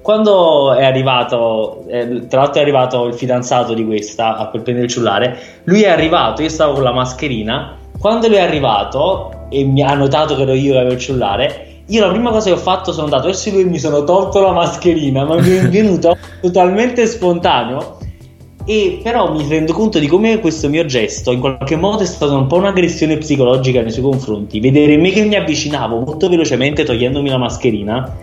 Quando 0.00 0.72
è 0.72 0.84
arrivato, 0.84 1.84
eh, 1.88 2.26
tra 2.28 2.40
l'altro 2.40 2.60
è 2.60 2.62
arrivato 2.62 3.06
il 3.06 3.14
fidanzato 3.14 3.74
di 3.74 3.84
questa 3.84 4.36
a 4.36 4.46
per 4.46 4.62
prendere 4.62 4.86
il 4.86 4.92
cellulare, 4.92 5.38
lui 5.64 5.82
è 5.82 5.88
arrivato, 5.88 6.40
io 6.40 6.48
stavo 6.48 6.72
con 6.74 6.82
la 6.82 6.92
mascherina, 6.92 7.76
quando 7.98 8.26
lui 8.28 8.36
è 8.36 8.42
arrivato 8.42 9.46
e 9.50 9.64
mi 9.64 9.82
ha 9.82 9.94
notato 9.94 10.36
che 10.36 10.42
ero 10.42 10.54
io 10.54 10.72
che 10.72 10.78
avevo 10.78 10.94
il 10.94 11.00
cellulare, 11.00 11.66
io 11.86 12.06
la 12.06 12.10
prima 12.10 12.30
cosa 12.30 12.48
che 12.48 12.56
ho 12.56 12.60
fatto 12.60 12.90
sono 12.92 13.04
andato 13.04 13.26
verso 13.26 13.50
lui 13.50 13.60
e 13.60 13.64
mi 13.64 13.78
sono 13.78 14.02
tolto 14.04 14.40
la 14.40 14.52
mascherina, 14.52 15.24
ma 15.24 15.36
mi 15.36 15.56
è 15.56 15.68
venuto 15.68 16.16
totalmente 16.40 17.06
spontaneo 17.06 17.98
E 18.66 19.00
però 19.02 19.30
mi 19.30 19.46
rendo 19.46 19.74
conto 19.74 19.98
di 19.98 20.06
come 20.06 20.38
questo 20.38 20.70
mio 20.70 20.86
gesto 20.86 21.32
in 21.32 21.40
qualche 21.40 21.76
modo 21.76 22.02
è 22.02 22.06
stato 22.06 22.34
un 22.34 22.46
po' 22.46 22.56
un'aggressione 22.56 23.18
psicologica 23.18 23.82
nei 23.82 23.90
suoi 23.90 24.04
confronti. 24.04 24.58
Vedere 24.58 24.96
me 24.96 25.10
che 25.10 25.22
mi 25.24 25.34
avvicinavo 25.34 25.98
molto 26.00 26.30
velocemente 26.30 26.82
togliendomi 26.82 27.28
la 27.28 27.36
mascherina 27.36 28.16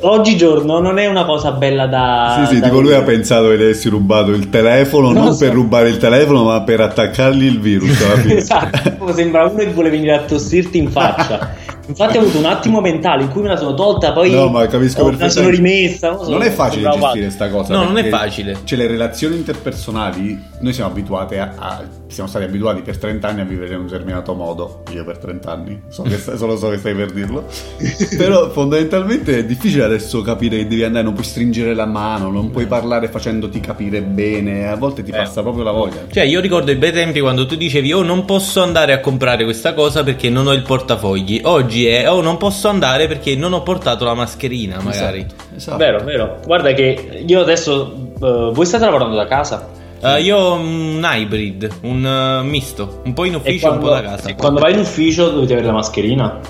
oggigiorno 0.00 0.80
non 0.80 0.98
è 0.98 1.06
una 1.06 1.24
cosa 1.24 1.52
bella 1.52 1.86
da. 1.86 2.44
Sì, 2.44 2.54
sì, 2.54 2.60
da 2.60 2.66
tipo 2.66 2.80
lui 2.80 2.94
ha 2.94 3.02
pensato 3.02 3.48
che 3.48 3.54
avessi 3.54 3.88
rubato 3.88 4.30
il 4.32 4.50
telefono, 4.50 5.12
non, 5.12 5.24
non 5.24 5.32
so. 5.34 5.44
per 5.44 5.54
rubare 5.54 5.88
il 5.88 5.98
telefono, 5.98 6.44
ma 6.44 6.62
per 6.62 6.80
attaccargli 6.80 7.44
il 7.44 7.60
virus. 7.60 8.02
Alla 8.02 8.16
fine. 8.16 8.36
esatto, 8.36 9.12
sembra 9.12 9.44
uno 9.44 9.58
che 9.58 9.70
vuole 9.70 9.90
venire 9.90 10.14
a 10.14 10.20
tossirti 10.20 10.78
in 10.78 10.90
faccia. 10.90 11.54
Infatti 11.88 12.18
ho 12.18 12.20
avuto 12.20 12.36
un 12.36 12.44
attimo 12.44 12.82
mentale 12.82 13.22
in 13.22 13.30
cui 13.30 13.40
me 13.40 13.48
la 13.48 13.56
sono 13.56 13.72
tolta, 13.72 14.12
poi 14.12 14.30
no, 14.30 14.48
ma 14.48 14.66
capisco 14.66 15.06
me 15.06 15.16
la 15.16 15.28
sono 15.30 15.48
rimessa. 15.48 16.10
Non, 16.10 16.24
so, 16.24 16.30
non 16.30 16.42
è 16.42 16.50
facile 16.50 16.90
gestire 16.90 17.24
questa 17.24 17.48
cosa. 17.48 17.72
No, 17.72 17.84
non 17.84 17.96
è 17.96 18.08
facile. 18.08 18.58
Cioè, 18.64 18.76
le 18.76 18.86
relazioni 18.86 19.36
interpersonali, 19.36 20.38
noi 20.60 20.72
siamo 20.74 20.90
abituati 20.90 21.36
a, 21.36 21.54
a, 21.56 21.82
siamo 22.08 22.28
stati 22.28 22.44
abituati 22.44 22.82
per 22.82 22.98
30 22.98 23.28
anni 23.28 23.40
a 23.40 23.44
vivere 23.44 23.74
in 23.74 23.80
un 23.80 23.86
determinato 23.86 24.34
modo. 24.34 24.82
Io 24.92 25.04
per 25.04 25.18
30 25.18 25.50
anni, 25.50 25.82
so 25.88 26.02
che, 26.02 26.18
solo 26.18 26.56
so 26.56 26.70
che 26.70 26.78
stai 26.78 26.94
per 26.94 27.12
dirlo. 27.12 27.46
Però 28.16 28.50
fondamentalmente 28.50 29.38
è 29.38 29.44
difficile 29.44 29.84
adesso 29.84 30.22
capire 30.22 30.58
che 30.58 30.66
devi 30.66 30.84
andare, 30.84 31.04
non 31.04 31.14
puoi 31.14 31.24
stringere 31.24 31.74
la 31.74 31.86
mano, 31.86 32.30
non 32.30 32.50
puoi 32.50 32.66
parlare 32.66 33.08
facendoti 33.08 33.60
capire 33.60 34.02
bene, 34.02 34.68
a 34.68 34.76
volte 34.76 35.02
ti 35.02 35.10
eh. 35.10 35.16
passa 35.16 35.42
proprio 35.42 35.64
la 35.64 35.72
voglia. 35.72 36.06
Cioè, 36.10 36.24
io 36.24 36.40
ricordo 36.40 36.70
i 36.70 36.76
bei 36.76 36.92
tempi 36.92 37.20
quando 37.20 37.46
tu 37.46 37.56
dicevi 37.56 37.92
"Oh, 37.92 38.02
non 38.02 38.24
posso 38.24 38.62
andare 38.62 38.92
a 38.92 39.00
comprare 39.00 39.44
questa 39.44 39.74
cosa 39.74 40.02
perché 40.02 40.28
non 40.28 40.46
ho 40.46 40.52
il 40.52 40.62
portafogli". 40.62 41.40
Oggi 41.44 41.68
oggi 41.68 41.86
è 41.86 42.10
oh 42.10 42.20
non 42.20 42.36
posso 42.36 42.68
andare 42.68 43.06
perché 43.06 43.36
non 43.36 43.52
ho 43.52 43.62
portato 43.62 44.04
la 44.04 44.14
mascherina 44.14 44.80
magari. 44.80 45.20
Esatto, 45.20 45.54
esatto. 45.54 45.76
Vero, 45.76 46.04
vero. 46.04 46.40
Guarda 46.44 46.72
che 46.72 47.22
io 47.26 47.40
adesso 47.40 48.10
uh, 48.18 48.52
voi 48.52 48.66
state 48.66 48.84
lavorando 48.84 49.14
da 49.14 49.26
casa? 49.26 49.68
Uh, 50.00 50.22
io 50.22 50.36
ho 50.36 50.54
un 50.54 51.00
hybrid, 51.02 51.78
un 51.82 52.04
uh, 52.04 52.46
misto, 52.46 53.02
un 53.04 53.12
po' 53.14 53.24
in 53.24 53.34
ufficio 53.34 53.66
e 53.66 53.70
un 53.70 53.78
po' 53.78 53.88
da 53.88 54.02
casa. 54.02 54.28
E 54.28 54.34
quando 54.36 54.60
vai 54.60 54.72
in 54.72 54.78
ufficio 54.78 55.28
dovete 55.30 55.54
avere 55.54 55.66
la 55.66 55.72
mascherina? 55.72 56.40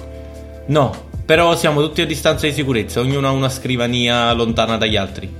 No, 0.67 0.95
però 1.25 1.57
siamo 1.57 1.81
tutti 1.81 2.03
a 2.03 2.07
distanza 2.07 2.47
di 2.47 2.53
sicurezza, 2.53 3.01
ognuno 3.01 3.27
ha 3.27 3.31
una 3.31 3.49
scrivania 3.49 4.33
lontana 4.35 4.77
dagli 4.77 4.97
altri. 4.97 5.33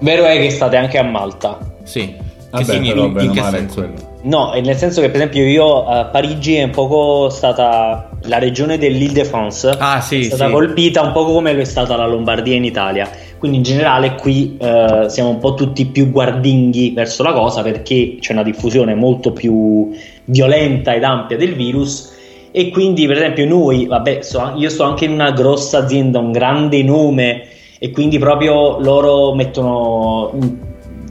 Vero 0.00 0.24
è 0.24 0.38
che 0.38 0.50
state 0.50 0.76
anche 0.76 0.98
a 0.98 1.02
Malta. 1.04 1.58
Sì. 1.84 2.14
Vabbè, 2.50 2.64
che 2.64 2.70
significa 2.70 3.00
in, 3.00 3.18
in 3.18 3.32
che 3.32 3.42
senso? 3.42 3.88
No, 4.22 4.52
nel 4.54 4.76
senso 4.76 5.00
che 5.00 5.08
per 5.08 5.16
esempio 5.16 5.44
io 5.44 5.86
a 5.86 6.04
Parigi 6.04 6.56
è 6.56 6.62
un 6.62 6.70
poco 6.70 7.28
stata 7.28 8.10
la 8.22 8.38
regione 8.38 8.78
dell'Île-de-France 8.78 9.76
ah, 9.78 10.00
sì, 10.00 10.20
è 10.20 10.22
stata 10.24 10.46
sì. 10.46 10.52
colpita 10.52 11.02
un 11.02 11.12
po' 11.12 11.24
come 11.24 11.52
lo 11.52 11.60
è 11.60 11.64
stata 11.64 11.96
la 11.96 12.06
Lombardia 12.06 12.54
in 12.54 12.64
Italia. 12.64 13.10
Quindi 13.38 13.58
in 13.58 13.62
generale 13.62 14.14
qui 14.14 14.56
eh, 14.58 15.04
siamo 15.08 15.30
un 15.30 15.38
po' 15.38 15.54
tutti 15.54 15.86
più 15.86 16.10
guardinghi 16.10 16.92
verso 16.92 17.22
la 17.22 17.32
cosa 17.32 17.62
perché 17.62 18.16
c'è 18.20 18.32
una 18.32 18.42
diffusione 18.42 18.94
molto 18.94 19.32
più 19.32 19.90
violenta 20.24 20.94
ed 20.94 21.04
ampia 21.04 21.36
del 21.36 21.54
virus. 21.54 22.12
E 22.50 22.70
quindi 22.70 23.06
per 23.06 23.16
esempio 23.16 23.46
noi, 23.46 23.86
vabbè, 23.86 24.22
so, 24.22 24.52
io 24.56 24.68
sto 24.70 24.84
anche 24.84 25.04
in 25.04 25.12
una 25.12 25.32
grossa 25.32 25.78
azienda, 25.78 26.20
un 26.20 26.32
grande 26.32 26.82
nome 26.82 27.48
e 27.78 27.90
quindi 27.90 28.18
proprio 28.18 28.78
loro 28.80 29.34
mettono 29.34 30.32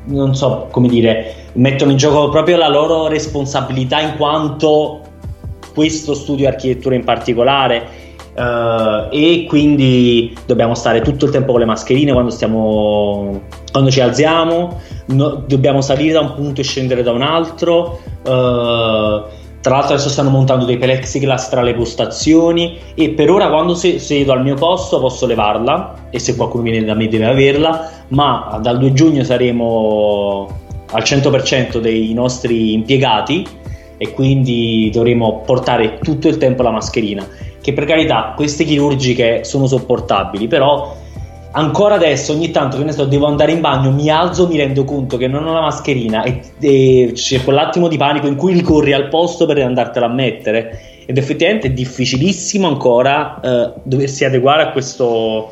non 0.05 0.35
so 0.35 0.67
come 0.71 0.87
dire 0.87 1.33
mettono 1.53 1.91
in 1.91 1.97
gioco 1.97 2.29
proprio 2.29 2.57
la 2.57 2.67
loro 2.67 3.07
responsabilità 3.07 3.99
in 4.01 4.15
quanto 4.17 5.01
questo 5.73 6.13
studio 6.13 6.47
architettura 6.47 6.95
in 6.95 7.03
particolare 7.03 8.02
Uh, 8.35 9.09
e 9.11 9.45
quindi 9.47 10.35
dobbiamo 10.47 10.73
stare 10.73 11.01
tutto 11.01 11.25
il 11.25 11.31
tempo 11.31 11.51
con 11.51 11.59
le 11.59 11.67
mascherine 11.67 12.11
quando 12.13 12.31
stiamo 12.31 13.41
quando 13.71 13.91
ci 13.91 14.01
alziamo. 14.01 14.79
No, 15.07 15.43
dobbiamo 15.45 15.81
salire 15.81 16.13
da 16.13 16.21
un 16.21 16.33
punto 16.33 16.61
e 16.61 16.63
scendere 16.63 17.03
da 17.03 17.11
un 17.11 17.21
altro. 17.21 17.99
Uh, 18.21 19.41
tra 19.61 19.75
l'altro 19.75 19.93
adesso 19.93 20.09
stanno 20.09 20.29
montando 20.29 20.65
dei 20.65 20.77
plexiglass 20.77 21.49
tra 21.49 21.61
le 21.61 21.73
postazioni. 21.73 22.77
E 22.95 23.09
per 23.11 23.29
ora 23.29 23.49
quando 23.49 23.75
sedo 23.75 24.31
al 24.31 24.41
mio 24.41 24.55
posto 24.55 24.99
posso 24.99 25.25
levarla 25.25 26.07
e 26.09 26.19
se 26.19 26.35
qualcuno 26.35 26.63
viene 26.63 26.83
da 26.83 26.95
me 26.95 27.07
deve 27.07 27.25
averla 27.25 27.89
ma 28.09 28.59
dal 28.61 28.77
2 28.77 28.93
giugno 28.93 29.23
saremo 29.23 30.47
al 30.91 31.01
100% 31.01 31.79
dei 31.79 32.13
nostri 32.13 32.73
impiegati 32.73 33.47
e 33.97 34.11
quindi 34.11 34.89
dovremo 34.93 35.41
portare 35.45 35.97
tutto 35.99 36.27
il 36.27 36.37
tempo 36.37 36.61
la 36.61 36.71
mascherina 36.71 37.25
che 37.63 37.71
per 37.71 37.85
carità 37.85 38.33
queste 38.35 38.65
chirurgiche 38.65 39.45
sono 39.45 39.67
sopportabili 39.67 40.47
però 40.47 40.95
ancora 41.51 41.95
adesso 41.95 42.33
ogni 42.33 42.51
tanto 42.51 42.77
che 42.77 42.83
ne 42.83 42.91
so 42.91 43.05
devo 43.05 43.25
andare 43.25 43.53
in 43.53 43.61
bagno 43.61 43.89
mi 43.91 44.09
alzo 44.09 44.47
mi 44.47 44.57
rendo 44.57 44.83
conto 44.83 45.15
che 45.15 45.27
non 45.27 45.47
ho 45.47 45.53
la 45.53 45.61
mascherina 45.61 46.23
e, 46.23 46.41
e 46.59 47.11
c'è 47.13 47.41
quell'attimo 47.41 47.87
di 47.87 47.95
panico 47.95 48.27
in 48.27 48.35
cui 48.35 48.53
ricorri 48.53 48.91
al 48.91 49.07
posto 49.07 49.45
per 49.45 49.59
andartela 49.59 50.07
a 50.07 50.09
mettere. 50.09 50.79
Ed 51.05 51.17
effettivamente 51.17 51.67
è 51.67 51.71
difficilissimo 51.71 52.67
ancora 52.67 53.39
eh, 53.41 53.73
doversi 53.83 54.23
adeguare 54.23 54.63
a 54.63 54.71
questo 54.71 55.51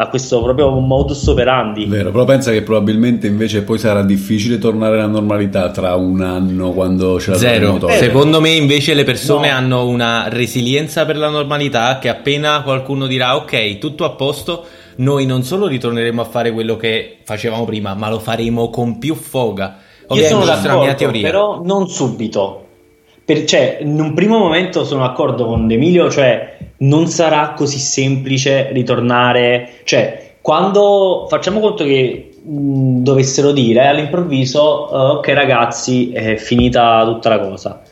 a 0.00 0.08
questo 0.08 0.40
proprio 0.40 0.70
modus 0.78 1.26
operandi. 1.26 1.84
Vero, 1.86 2.12
però 2.12 2.24
pensa 2.24 2.52
che 2.52 2.62
probabilmente 2.62 3.26
invece 3.26 3.62
poi 3.62 3.78
sarà 3.78 4.02
difficile 4.02 4.58
tornare 4.58 4.94
alla 4.94 5.08
normalità 5.08 5.70
tra 5.70 5.96
un 5.96 6.20
anno 6.20 6.70
quando 6.70 7.18
ce 7.18 7.32
la 7.32 7.36
Zero. 7.36 7.80
Secondo 7.88 8.40
me 8.40 8.50
invece 8.50 8.94
le 8.94 9.02
persone 9.02 9.50
no. 9.50 9.56
hanno 9.56 9.88
una 9.88 10.28
resilienza 10.28 11.04
per 11.04 11.16
la 11.16 11.28
normalità 11.28 11.98
che 11.98 12.08
appena 12.08 12.62
qualcuno 12.62 13.08
dirà 13.08 13.34
ok, 13.34 13.78
tutto 13.78 14.04
a 14.04 14.10
posto, 14.10 14.64
noi 14.96 15.26
non 15.26 15.42
solo 15.42 15.66
ritorneremo 15.66 16.22
a 16.22 16.24
fare 16.24 16.52
quello 16.52 16.76
che 16.76 17.18
facevamo 17.24 17.64
prima, 17.64 17.94
ma 17.94 18.08
lo 18.08 18.20
faremo 18.20 18.70
con 18.70 18.98
più 18.98 19.16
foga. 19.16 19.78
Ovviamente, 20.06 20.32
Io 20.32 20.44
sono 20.44 20.44
d'accordo, 20.44 20.84
mia 20.84 20.94
teoria. 20.94 21.22
però 21.22 21.60
non 21.64 21.88
subito. 21.88 22.67
Per, 23.28 23.44
cioè, 23.44 23.76
in 23.82 24.00
un 24.00 24.14
primo 24.14 24.38
momento 24.38 24.86
sono 24.86 25.02
d'accordo 25.02 25.44
con 25.44 25.70
Emilio, 25.70 26.10
cioè 26.10 26.56
non 26.78 27.08
sarà 27.08 27.52
così 27.54 27.78
semplice 27.78 28.70
ritornare, 28.72 29.80
cioè 29.84 30.36
quando 30.40 31.26
facciamo 31.28 31.60
conto 31.60 31.84
che 31.84 32.30
mh, 32.42 33.02
dovessero 33.02 33.52
dire 33.52 33.86
all'improvviso 33.86 34.88
uh, 34.90 34.96
ok 35.16 35.28
ragazzi 35.34 36.10
è 36.10 36.36
finita 36.36 37.04
tutta 37.04 37.28
la 37.28 37.40
cosa. 37.40 37.82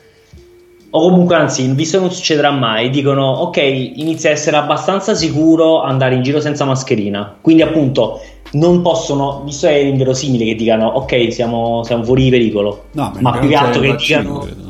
O 0.89 1.01
comunque 1.07 1.35
anzi 1.35 1.67
visto 1.67 1.97
che 1.97 2.03
non 2.03 2.11
succederà 2.11 2.49
mai 2.49 2.89
dicono 2.89 3.29
ok 3.29 3.57
inizia 3.57 4.31
a 4.31 4.33
essere 4.33 4.57
abbastanza 4.57 5.13
sicuro 5.13 5.83
andare 5.83 6.15
in 6.15 6.23
giro 6.23 6.39
senza 6.39 6.65
mascherina. 6.65 7.37
Quindi 7.39 7.61
appunto 7.61 8.21
non 8.53 8.81
possono 8.81 9.43
visto 9.45 9.67
che 9.67 9.75
è 9.75 9.83
inverosimile 9.83 10.45
che 10.45 10.55
dicano 10.55 10.87
ok 10.87 11.31
siamo, 11.31 11.83
siamo 11.83 12.03
fuori 12.03 12.23
di 12.23 12.29
pericolo 12.31 12.85
no, 12.93 13.13
ma 13.19 13.37
più 13.37 13.49
che 13.49 13.55
altro 13.55 13.81
che 13.81 13.95
dicano 13.95 14.65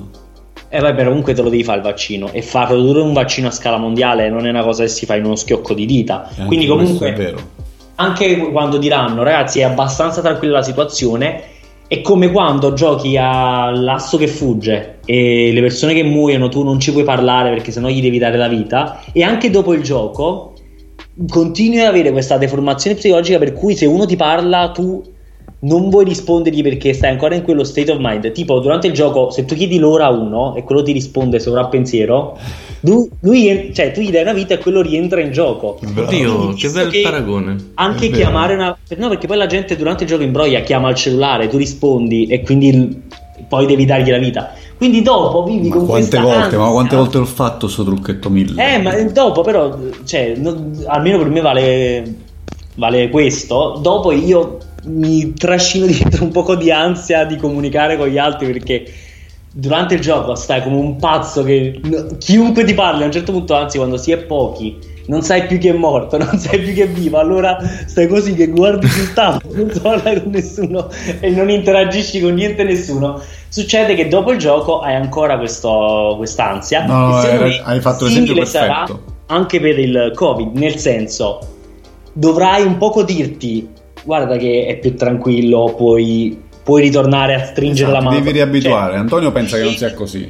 eh 0.69 0.79
vabbè, 0.79 1.05
comunque 1.05 1.33
te 1.33 1.41
lo 1.41 1.49
devi 1.49 1.63
fare 1.63 1.77
il 1.77 1.83
vaccino 1.83 2.31
e 2.31 2.41
farlo 2.41 2.81
dure 2.81 3.01
un 3.01 3.13
vaccino 3.13 3.47
a 3.47 3.51
scala 3.51 3.77
mondiale 3.77 4.29
non 4.29 4.45
è 4.45 4.49
una 4.49 4.63
cosa 4.63 4.83
che 4.83 4.89
si 4.89 5.05
fa 5.05 5.15
in 5.15 5.25
uno 5.25 5.35
schiocco 5.35 5.73
di 5.73 5.85
dita. 5.85 6.29
Eh, 6.37 6.45
Quindi 6.45 6.65
comunque 6.67 7.35
anche 7.95 8.37
quando 8.51 8.77
diranno 8.77 9.23
ragazzi 9.23 9.59
è 9.59 9.63
abbastanza 9.63 10.21
tranquilla 10.21 10.57
la 10.57 10.63
situazione 10.63 11.41
è 11.87 12.01
come 12.01 12.31
quando 12.31 12.73
giochi 12.73 13.17
all'asso 13.17 14.17
che 14.17 14.27
fugge 14.27 14.99
e 15.05 15.51
le 15.53 15.61
persone 15.61 15.93
che 15.93 16.03
muoiono 16.03 16.49
tu 16.49 16.63
non 16.63 16.79
ci 16.79 16.91
puoi 16.91 17.05
parlare 17.05 17.49
perché 17.49 17.71
sennò 17.71 17.87
gli 17.87 18.01
devi 18.01 18.17
dare 18.17 18.37
la 18.37 18.49
vita 18.49 19.01
e 19.13 19.23
anche 19.23 19.49
dopo 19.49 19.73
il 19.73 19.81
gioco 19.81 20.53
continui 21.29 21.79
ad 21.79 21.87
avere 21.87 22.11
questa 22.11 22.37
deformazione 22.37 22.97
psicologica 22.97 23.39
per 23.39 23.53
cui 23.53 23.75
se 23.75 23.85
uno 23.85 24.05
ti 24.05 24.15
parla 24.15 24.69
tu 24.71 25.01
non 25.59 25.89
vuoi 25.89 26.05
rispondergli 26.05 26.61
perché 26.61 26.93
stai 26.93 27.11
ancora 27.11 27.35
in 27.35 27.41
quello 27.41 27.63
state 27.63 27.91
of 27.91 27.97
mind. 27.99 28.31
Tipo, 28.31 28.59
durante 28.59 28.87
il 28.87 28.93
gioco, 28.93 29.31
se 29.31 29.45
tu 29.45 29.55
chiedi 29.55 29.79
l'ora 29.79 30.05
a 30.05 30.11
uno 30.11 30.55
e 30.55 30.63
quello 30.63 30.83
ti 30.83 30.91
risponde 30.91 31.39
sopra 31.39 31.65
pensiero, 31.65 32.37
lui, 32.81 33.09
lui, 33.21 33.71
cioè, 33.73 33.91
tu 33.91 34.01
gli 34.01 34.11
dai 34.11 34.21
una 34.21 34.33
vita 34.33 34.53
e 34.53 34.57
quello 34.59 34.81
rientra 34.81 35.19
in 35.21 35.31
gioco. 35.31 35.79
Oddio, 35.83 36.53
che 36.53 36.69
bel 36.69 36.89
che 36.89 37.01
paragone. 37.01 37.55
Anche 37.75 38.09
chiamare 38.09 38.53
una. 38.53 38.77
No, 38.97 39.09
perché 39.09 39.27
poi 39.27 39.37
la 39.37 39.47
gente 39.47 39.75
durante 39.75 40.03
il 40.03 40.09
gioco 40.09 40.23
imbroglia, 40.23 40.61
chiama 40.61 40.89
al 40.89 40.95
cellulare, 40.95 41.47
tu 41.47 41.57
rispondi 41.57 42.27
e 42.27 42.41
quindi 42.41 43.01
poi 43.47 43.65
devi 43.65 43.85
dargli 43.85 44.11
la 44.11 44.17
vita. 44.17 44.53
Quindi 44.77 45.01
dopo 45.01 45.43
vivi 45.43 45.69
ma 45.69 45.75
con 45.75 45.85
quante 45.87 46.19
volte, 46.19 46.37
ansia. 46.37 46.59
ma 46.59 46.69
quante 46.69 46.95
volte 46.95 47.17
l'ho 47.17 47.25
fatto 47.25 47.67
sto 47.67 47.83
trucchetto 47.83 48.29
mille? 48.29 48.75
Eh, 48.75 48.77
ma 48.77 48.93
dopo 49.05 49.41
però, 49.41 49.75
cioè, 50.05 50.35
no, 50.37 50.71
almeno 50.85 51.17
per 51.17 51.29
me 51.29 51.41
vale, 51.41 52.15
vale 52.77 53.09
questo. 53.09 53.79
Dopo 53.81 54.11
io 54.11 54.57
mi 54.85 55.33
trascino 55.33 55.85
dietro 55.87 56.23
un 56.23 56.31
po' 56.31 56.55
di 56.55 56.71
ansia 56.71 57.25
di 57.25 57.35
comunicare 57.35 57.97
con 57.97 58.07
gli 58.07 58.17
altri 58.17 58.47
perché 58.47 58.85
durante 59.51 59.95
il 59.95 60.01
gioco 60.01 60.35
stai 60.35 60.61
come 60.61 60.77
un 60.77 60.97
pazzo 60.97 61.43
che 61.43 61.79
chiunque 62.19 62.63
ti 62.63 62.73
parli 62.73 63.03
a 63.03 63.05
un 63.07 63.11
certo 63.11 63.31
punto, 63.31 63.55
anzi 63.55 63.77
quando 63.77 63.97
si 63.97 64.11
è 64.11 64.17
pochi, 64.17 64.77
non 65.07 65.23
sai 65.23 65.47
più 65.47 65.57
chi 65.57 65.69
è 65.69 65.73
morto, 65.73 66.17
non 66.19 66.37
sai 66.37 66.59
più 66.59 66.73
chi 66.73 66.81
è 66.81 66.87
vivo, 66.87 67.17
allora 67.17 67.57
stai 67.87 68.07
così 68.07 68.33
che 68.35 68.47
guardi 68.47 68.87
sul 68.87 69.13
tavolo, 69.13 69.55
non 69.55 69.71
parli 69.81 70.21
con 70.21 70.31
nessuno 70.31 70.89
e 71.19 71.29
non 71.31 71.49
interagisci 71.49 72.21
con 72.21 72.33
niente 72.33 72.63
nessuno. 72.63 73.19
Succede 73.49 73.95
che 73.95 74.07
dopo 74.07 74.31
il 74.31 74.37
gioco 74.37 74.81
hai 74.81 74.95
ancora 74.95 75.37
questo, 75.37 76.15
quest'ansia. 76.17 76.85
No, 76.85 77.15
hai, 77.15 77.59
hai 77.63 77.79
fatto 77.79 78.05
l'esempio 78.05 78.35
perfetto. 78.35 79.15
Anche 79.27 79.59
per 79.59 79.79
il 79.79 80.11
Covid, 80.13 80.55
nel 80.55 80.75
senso, 80.75 81.56
dovrai 82.17 82.65
un 82.65 82.77
poco 82.77 83.03
dirti 83.03 83.67
guarda 84.03 84.37
che 84.37 84.65
è 84.67 84.77
più 84.77 84.95
tranquillo, 84.95 85.73
puoi 85.77 86.45
puoi 86.63 86.81
ritornare 86.81 87.33
a 87.35 87.45
stringere 87.45 87.89
Esatto, 87.89 88.03
la 88.03 88.09
mano. 88.09 88.19
devi 88.21 88.31
riabituare. 88.31 88.91
Cioè, 88.91 88.99
Antonio 88.99 89.31
pensa 89.31 89.55
che 89.57 89.63
non 89.63 89.73
sia 89.73 89.93
così. 89.93 90.29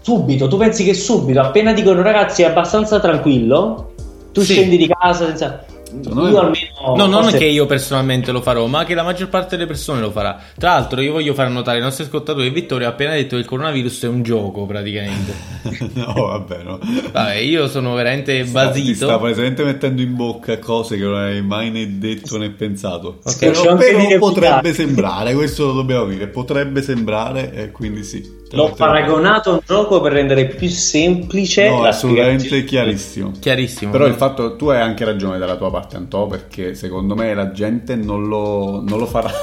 subito, 0.00 0.48
tu 0.48 0.56
pensi 0.56 0.82
che 0.84 0.92
subito, 0.94 1.38
appena 1.40 1.72
dicono 1.72 2.02
ragazzi 2.02 2.42
è 2.42 2.46
abbastanza 2.46 2.98
tranquillo, 2.98 3.92
tu 4.32 4.40
Sì. 4.40 4.54
scendi 4.54 4.76
di 4.76 4.88
casa 4.88 5.26
senza... 5.26 5.64
Io 6.02 6.14
me- 6.14 6.36
almeno... 6.36 6.61
No, 6.84 7.06
non 7.06 7.22
forse- 7.22 7.38
che 7.38 7.44
io 7.44 7.66
personalmente 7.66 8.32
lo 8.32 8.40
farò, 8.40 8.66
ma 8.66 8.84
che 8.84 8.94
la 8.94 9.02
maggior 9.02 9.28
parte 9.28 9.56
delle 9.56 9.66
persone 9.66 10.00
lo 10.00 10.10
farà. 10.10 10.38
Tra 10.58 10.72
l'altro, 10.72 11.00
io 11.00 11.12
voglio 11.12 11.34
far 11.34 11.48
notare 11.48 11.78
ai 11.78 11.82
nostri 11.82 12.04
ascoltatori 12.04 12.48
che 12.48 12.52
Vittorio 12.52 12.86
ha 12.86 12.90
appena 12.90 13.12
detto 13.12 13.36
che 13.36 13.42
il 13.42 13.46
coronavirus 13.46 14.04
è 14.04 14.08
un 14.08 14.22
gioco, 14.22 14.66
praticamente. 14.66 15.34
no, 15.94 16.12
vabbè, 16.12 16.62
no. 16.62 16.78
Vabbè, 17.12 17.34
io 17.34 17.68
sono 17.68 17.94
veramente 17.94 18.44
sta 18.44 18.66
basito. 18.66 19.18
presente 19.18 19.64
mettendo 19.64 20.02
in 20.02 20.14
bocca 20.14 20.58
cose 20.58 20.96
che 20.96 21.04
non 21.04 21.14
hai 21.14 21.42
mai 21.42 21.70
né 21.70 21.98
detto 21.98 22.36
né 22.38 22.50
pensato. 22.50 23.20
Ok. 23.22 23.38
Però, 23.38 23.76
però 23.76 24.18
potrebbe 24.18 24.74
sembrare, 24.74 25.34
questo 25.34 25.66
lo 25.66 25.72
dobbiamo 25.72 26.06
dire, 26.06 26.26
potrebbe 26.28 26.82
sembrare 26.82 27.52
e 27.52 27.70
quindi 27.70 28.02
sì. 28.04 28.40
L'ho 28.52 28.72
paragonato 28.76 29.50
a 29.50 29.52
un 29.54 29.60
gioco 29.66 30.00
per 30.00 30.12
rendere 30.12 30.46
più 30.46 30.68
semplice 30.68 31.68
No, 31.68 31.82
la 31.82 31.88
assolutamente 31.88 32.64
chiarissimo. 32.64 33.32
Chiarissimo. 33.40 33.90
Però 33.90 34.06
il 34.06 34.14
fatto, 34.14 34.56
tu 34.56 34.68
hai 34.68 34.80
anche 34.80 35.04
ragione 35.04 35.38
dalla 35.38 35.56
tua 35.56 35.70
parte, 35.70 35.96
Antò, 35.96 36.26
perché 36.26 36.74
secondo 36.74 37.14
me 37.14 37.32
la 37.34 37.50
gente 37.52 37.96
non 37.96 38.26
lo, 38.28 38.82
non 38.86 38.98
lo 38.98 39.06
farà. 39.06 39.30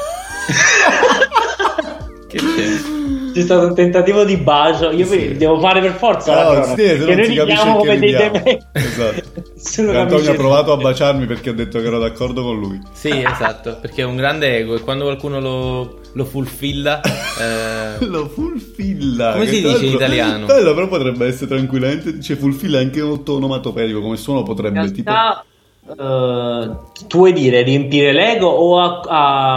Che 2.27 2.37
c'è? 2.37 3.33
C'è 3.33 3.41
stato 3.41 3.67
un 3.67 3.73
tentativo 3.73 4.23
di 4.23 4.37
bacio. 4.37 4.91
Io 4.91 5.05
Sì. 5.05 5.35
devo 5.35 5.59
fare 5.59 5.81
per 5.81 5.93
forza 5.93 6.35
No, 6.35 6.49
cronaca, 6.51 6.75
sì, 6.75 6.85
se 6.85 6.97
perché 6.97 7.05
non 7.05 7.15
noi 7.15 7.25
si 7.25 7.35
capisce 7.35 7.57
ridiamo 7.57 7.81
che 7.81 7.87
come 7.87 7.99
dei 7.99 8.11
dementi. 8.11 8.65
Esatto. 8.71 9.97
Antonio 9.99 10.31
ha 10.31 10.35
provato 10.35 10.71
a 10.71 10.77
baciarmi 10.77 11.25
perché 11.25 11.49
ho 11.49 11.53
detto 11.53 11.79
che 11.79 11.87
ero 11.87 11.97
d'accordo 11.99 12.43
con 12.43 12.59
lui. 12.59 12.79
Sì, 12.93 13.09
esatto, 13.09 13.77
perché 13.81 14.03
è 14.03 14.05
un 14.05 14.15
grande 14.15 14.57
ego 14.57 14.75
e 14.75 14.81
quando 14.81 15.05
qualcuno 15.05 15.39
lo, 15.39 15.98
lo 16.13 16.25
fulfilla... 16.25 17.01
eh, 17.39 18.05
Lo 18.05 18.27
fulfilla. 18.27 19.33
Come 19.33 19.47
si 19.47 19.61
dice 19.61 19.85
in 19.85 19.93
italiano? 19.93 20.45
Bello, 20.45 20.73
però 20.73 20.87
potrebbe 20.87 21.25
essere 21.27 21.47
tranquillamente. 21.47 22.13
Dice 22.15 22.35
fulfilla 22.35 22.79
anche 22.79 23.01
molto 23.01 23.33
onomatopeico. 23.35 24.01
Come 24.01 24.17
suono 24.17 24.43
potrebbe 24.43 24.79
In 24.81 24.93
tipo. 24.93 25.11
realtà, 25.11 25.43
eh, 25.87 27.05
tu 27.07 27.17
vuoi 27.17 27.33
dire 27.33 27.61
riempire 27.61 28.11
l'ego 28.11 28.47
o 28.47 28.79
a, 28.79 29.01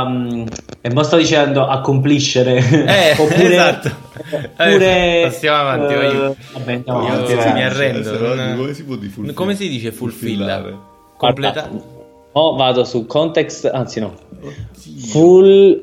a 0.03 0.09
mm, 0.09 0.45
e 0.81 0.93
mo 0.93 1.03
sto 1.03 1.17
dicendo 1.17 1.67
accompliscere 1.67 2.57
Eh, 2.59 3.13
oppure, 3.21 3.53
esatto. 3.55 3.91
oppure 4.59 5.21
Eh, 5.21 5.23
passiamo 5.25 5.57
avanti, 5.59 5.95
voglio- 5.95 6.37
vabbè, 6.53 6.73
andiamo 6.73 7.07
Io 7.07 7.13
avanti, 7.13 7.53
mi 7.53 7.63
arrendo. 7.63 8.19
no, 8.19 8.35
non- 8.35 8.57
come 8.57 8.75
si 8.75 8.83
fulfilla? 8.83 9.33
Come 9.33 9.55
si 9.57 9.69
dice 9.69 9.93
fulfilla? 9.93 10.45
Fulfillare. 10.61 10.79
Completa... 11.17 11.71
O 12.35 12.57
vado 12.57 12.85
su 12.85 13.05
context 13.07 13.67
anzi 13.71 14.01
no 14.01 14.15
full 15.11 15.83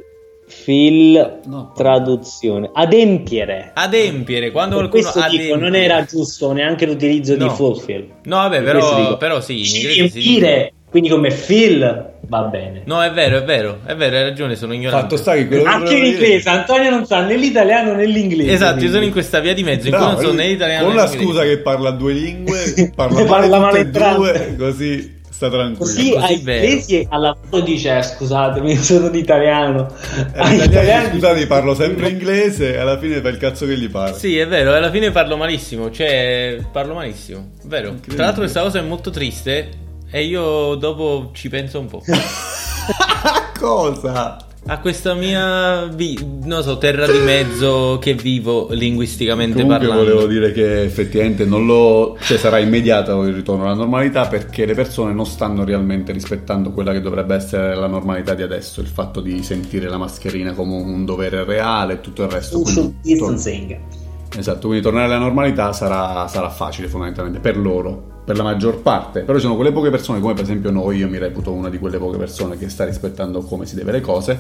fill 0.52 1.39
No. 1.45 1.72
traduzione 1.76 2.70
adempiere 2.74 3.72
Adempiere, 3.76 4.50
quando 4.52 4.78
per 4.78 4.89
qualcuno 4.89 5.12
questo 5.12 5.38
dico 5.38 5.56
non 5.56 5.76
era 5.76 6.04
giusto 6.06 6.52
neanche 6.52 6.86
l'utilizzo 6.88 7.36
No. 7.36 7.47
di 7.47 7.54
fulfill 7.54 8.08
No, 8.24 8.36
vabbè, 8.38 8.62
però, 8.64 8.95
dico, 9.00 9.18
però 9.18 9.39
sì, 9.41 9.60
in 9.60 9.66
inglese 9.66 9.80
si 9.80 9.91
dice. 9.91 10.20
riempire 10.20 10.74
quindi 10.89 11.10
come 11.10 11.30
fill 11.30 12.08
va 12.22 12.41
bene 12.43 12.82
No, 12.86 13.04
è 13.04 13.12
vero, 13.12 13.38
è 13.38 13.43
vero, 13.43 13.80
è 13.86 13.95
vero, 13.95 14.16
hai 14.18 14.24
ragione, 14.24 14.56
sono 14.56 14.74
ignorante. 14.74 15.02
Fatto 15.04 15.18
sta 15.18 15.36
che 15.36 15.47
quello 15.47 15.66
anche 15.70 15.95
in 15.95 16.06
inglese 16.06 16.50
Antonio 16.50 16.89
non 16.89 17.06
sa 17.06 17.22
né 17.22 17.36
l'italiano 17.36 17.93
né 17.93 18.06
l'inglese 18.06 18.52
Esatto, 18.52 18.70
io 18.72 18.76
quindi. 18.78 18.93
sono 18.93 19.04
in 19.06 19.12
questa 19.12 19.39
via 19.39 19.54
di 19.54 19.64
mezzo 19.64 19.88
in 19.88 19.93
cui 19.93 20.02
No, 20.04 20.12
non 20.14 20.22
so 20.22 20.34
né 20.34 20.47
l'italiano 20.47 20.86
Con 20.88 20.95
né 20.95 21.02
la 21.02 21.08
scusa 21.08 21.43
che 21.43 21.60
parla 21.60 21.91
due 21.91 22.14
lingue, 22.14 22.91
parla 22.95 23.20
Ne 23.22 23.26
male 23.30 23.47
parla 23.50 23.68
tutte 23.68 23.78
e 23.78 23.82
entrambe. 23.82 24.32
due, 24.32 24.56
così 24.58 25.18
sta 25.40 25.50
tranquillo. 25.50 25.78
Così 25.78 26.12
Così 26.12 26.24
ai 26.26 26.38
inglesi 26.38 27.08
al 27.10 27.22
lavoro 27.22 27.64
dice 27.64 27.98
"Eh, 27.98 28.04
scusatemi 28.04 28.76
sono 28.76 29.08
di 29.08 29.20
italiano 29.20 29.88
Eh, 30.34 31.10
scusate, 31.12 31.48
parlo 31.48 31.74
sempre 31.74 32.10
inglese 32.10 32.74
e 32.74 32.78
alla 32.78 32.98
fine 33.00 33.22
fa 33.22 33.30
il 33.30 33.38
cazzo 33.38 33.66
che 33.66 33.78
gli 33.78 33.90
pare. 33.90 34.14
Sì, 34.16 34.38
è 34.38 34.46
vero, 34.46 34.74
alla 34.74 34.92
fine 34.92 35.12
parlo 35.12 35.38
malissimo, 35.38 35.92
cioè 35.92 36.58
parlo 36.74 36.94
malissimo, 36.94 37.52
vero. 37.64 37.96
Tra 38.06 38.26
l'altro 38.26 38.42
questa 38.42 38.62
cosa 38.62 38.80
è 38.80 38.82
molto 38.82 39.12
triste 39.12 39.70
e 40.12 40.24
io 40.26 40.76
dopo 40.76 41.30
ci 41.34 41.48
penso 41.48 41.80
un 41.80 41.88
po'. 41.88 42.04
Cosa? 43.58 44.49
A 44.70 44.78
questa 44.82 45.16
mia, 45.16 45.86
vi- 45.88 46.40
non 46.44 46.62
so, 46.62 46.78
terra 46.78 47.08
di 47.08 47.18
mezzo 47.18 47.98
che 48.00 48.14
vivo 48.14 48.68
linguisticamente 48.70 49.60
Comunque 49.64 49.88
parlando. 49.88 50.12
volevo 50.12 50.28
dire 50.28 50.52
che 50.52 50.84
effettivamente 50.84 51.44
non 51.44 51.66
lo... 51.66 52.16
cioè 52.22 52.38
sarà 52.38 52.60
immediato 52.60 53.24
il 53.24 53.34
ritorno 53.34 53.66
alla 53.66 53.74
normalità 53.74 54.28
perché 54.28 54.68
le 54.68 54.76
persone 54.76 55.12
non 55.12 55.26
stanno 55.26 55.64
realmente 55.64 56.12
rispettando 56.12 56.70
quella 56.70 56.92
che 56.92 57.02
dovrebbe 57.02 57.34
essere 57.34 57.74
la 57.74 57.88
normalità 57.88 58.36
di 58.36 58.44
adesso, 58.44 58.80
il 58.80 58.88
fatto 58.88 59.22
di 59.22 59.42
sentire 59.42 59.90
la 59.90 59.98
mascherina 59.98 60.54
come 60.54 60.76
un 60.76 61.04
dovere 61.04 61.44
reale 61.44 61.94
e 61.94 62.02
tutto 62.02 62.22
il 62.22 62.30
resto. 62.30 62.64
social 62.64 62.94
distancing 63.02 63.78
esatto, 64.38 64.68
quindi 64.68 64.82
tornare 64.82 65.06
alla 65.06 65.18
normalità 65.18 65.74
sarà, 65.74 66.28
sarà 66.28 66.50
facile 66.50 66.88
fondamentalmente 66.88 67.40
per 67.40 67.58
loro, 67.58 68.09
per 68.30 68.38
la 68.38 68.44
maggior 68.44 68.84
parte, 68.84 69.22
però 69.22 69.40
ci 69.40 69.46
sono 69.46 69.56
quelle 69.56 69.72
poche 69.72 69.90
persone 69.90 70.20
come 70.20 70.36
per 70.36 70.44
esempio 70.44 70.70
noi, 70.70 70.98
io 70.98 71.10
mi 71.10 71.18
reputo 71.18 71.52
una 71.52 71.68
di 71.68 71.80
quelle 71.80 71.98
poche 71.98 72.20
persone 72.20 72.60
che 72.60 72.70
sta 72.70 72.86
rispettando 72.86 73.42
come 73.42 73.66
si 73.66 73.74
deve 73.74 73.92
le 73.92 74.02
cose, 74.02 74.38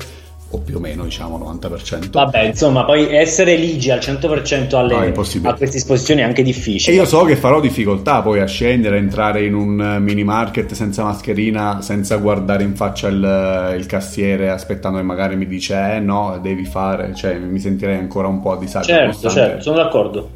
o 0.51 0.59
più 0.59 0.77
o 0.77 0.79
meno 0.79 1.05
diciamo 1.05 1.39
90%. 1.39 2.11
Vabbè, 2.11 2.39
insomma, 2.41 2.85
poi 2.85 3.11
essere 3.11 3.55
ligi 3.55 3.89
al 3.89 3.97
100% 3.97 4.75
alle- 4.75 5.11
No, 5.11 5.49
a 5.49 5.53
queste 5.55 5.77
esposizioni 5.77 6.21
è 6.21 6.23
anche 6.23 6.41
E 6.41 6.43
difficile. 6.43 6.95
io 6.95 7.05
so 7.05 7.23
che 7.23 7.35
farò 7.35 7.59
difficoltà 7.59 8.21
poi 8.21 8.41
a 8.41 8.45
scendere, 8.45 8.97
entrare 8.97 9.43
in 9.43 9.55
un 9.55 9.97
mini 9.99 10.23
market 10.23 10.71
senza 10.73 11.01
mascherina, 11.03 11.81
senza 11.81 12.17
guardare 12.17 12.61
in 12.61 12.75
faccia 12.75 13.07
il, 13.07 13.73
il 13.75 13.87
cassiere, 13.87 14.51
aspettando 14.51 14.99
che 14.99 15.03
magari 15.03 15.35
mi 15.35 15.47
dice 15.47 15.95
eh 15.95 15.99
no, 15.99 16.37
devi 16.39 16.65
fare, 16.65 17.15
cioè 17.15 17.39
mi 17.39 17.57
sentirei 17.57 17.97
ancora 17.97 18.27
un 18.27 18.39
po' 18.39 18.51
a 18.51 18.57
disagio. 18.59 18.85
Certo, 18.85 19.29
certo, 19.31 19.61
sono 19.63 19.77
d'accordo. 19.77 20.29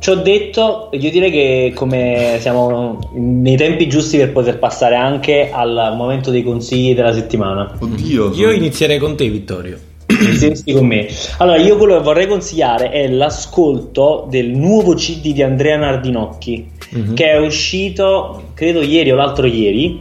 Ci 0.00 0.10
ho 0.10 0.14
detto, 0.14 0.90
io 0.92 1.10
direi 1.10 1.30
che 1.30 1.72
come 1.74 2.36
siamo 2.38 2.98
nei 3.14 3.56
tempi 3.56 3.88
giusti 3.88 4.16
per 4.16 4.32
poter 4.32 4.58
passare 4.58 4.94
anche 4.94 5.50
al 5.52 5.94
momento 5.96 6.30
dei 6.30 6.42
consigli 6.44 6.94
della 6.94 7.12
settimana. 7.12 7.76
Oddio, 7.80 8.32
Io 8.34 8.50
inizierei 8.52 8.98
con 8.98 9.16
te, 9.16 9.28
Vittorio. 9.28 9.78
Insisti 10.08 10.72
con 10.72 10.86
me. 10.86 11.06
Allora, 11.38 11.58
io 11.58 11.76
quello 11.76 11.96
che 11.96 12.02
vorrei 12.02 12.26
consigliare 12.26 12.90
è 12.90 13.08
l'ascolto 13.08 14.26
del 14.30 14.48
nuovo 14.50 14.94
CD 14.94 15.32
di 15.32 15.42
Andrea 15.42 15.76
Nardinocchi, 15.76 16.66
Mhm. 16.90 17.14
che 17.14 17.30
è 17.30 17.38
uscito, 17.38 18.44
credo 18.54 18.80
ieri 18.82 19.10
o 19.10 19.16
l'altro 19.16 19.46
ieri. 19.46 20.00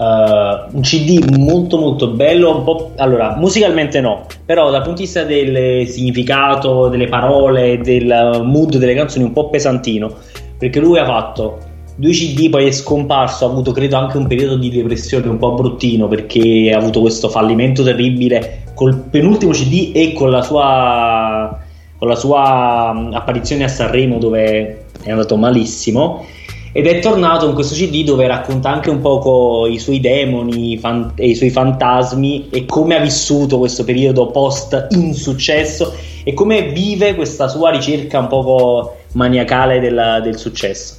Uh, 0.00 0.74
un 0.74 0.80
CD 0.80 1.36
molto 1.36 1.76
molto 1.76 2.08
bello, 2.08 2.56
un 2.56 2.64
po', 2.64 2.92
allora 2.96 3.36
musicalmente 3.36 4.00
no, 4.00 4.24
però 4.46 4.70
dal 4.70 4.80
punto 4.80 4.96
di 4.96 5.02
vista 5.02 5.24
del 5.24 5.86
significato, 5.88 6.88
delle 6.88 7.06
parole, 7.06 7.80
del 7.82 8.40
mood 8.42 8.78
delle 8.78 8.94
canzoni 8.94 9.26
un 9.26 9.34
po' 9.34 9.50
pesantino, 9.50 10.10
perché 10.56 10.80
lui 10.80 10.98
ha 10.98 11.04
fatto 11.04 11.58
due 11.96 12.12
CD, 12.12 12.48
poi 12.48 12.68
è 12.68 12.70
scomparso, 12.70 13.44
ha 13.44 13.50
avuto 13.50 13.72
credo 13.72 13.96
anche 13.96 14.16
un 14.16 14.26
periodo 14.26 14.56
di 14.56 14.70
depressione 14.70 15.28
un 15.28 15.36
po' 15.36 15.52
bruttino 15.52 16.08
perché 16.08 16.72
ha 16.72 16.78
avuto 16.78 17.00
questo 17.00 17.28
fallimento 17.28 17.82
terribile 17.82 18.62
col 18.72 18.96
penultimo 19.10 19.52
CD 19.52 19.90
e 19.94 20.14
con 20.14 20.30
la 20.30 20.40
sua, 20.40 21.58
con 21.98 22.08
la 22.08 22.14
sua 22.14 23.10
apparizione 23.12 23.64
a 23.64 23.68
Sanremo 23.68 24.16
dove 24.16 24.86
è 25.02 25.10
andato 25.10 25.36
malissimo 25.36 26.24
ed 26.72 26.86
è 26.86 27.00
tornato 27.00 27.48
in 27.48 27.54
questo 27.54 27.74
CD 27.74 28.04
dove 28.04 28.26
racconta 28.26 28.70
anche 28.70 28.90
un 28.90 29.00
poco 29.00 29.66
i 29.66 29.78
suoi 29.78 29.98
demoni 29.98 30.78
fan- 30.78 31.12
e 31.16 31.28
i 31.28 31.34
suoi 31.34 31.50
fantasmi 31.50 32.48
e 32.50 32.64
come 32.64 32.96
ha 32.96 33.00
vissuto 33.00 33.58
questo 33.58 33.84
periodo 33.84 34.26
post 34.28 34.86
insuccesso 34.90 35.92
e 36.22 36.32
come 36.32 36.68
vive 36.70 37.14
questa 37.14 37.48
sua 37.48 37.70
ricerca 37.70 38.18
un 38.20 38.28
poco 38.28 38.96
maniacale 39.14 39.80
della- 39.80 40.20
del 40.20 40.36
successo. 40.36 40.96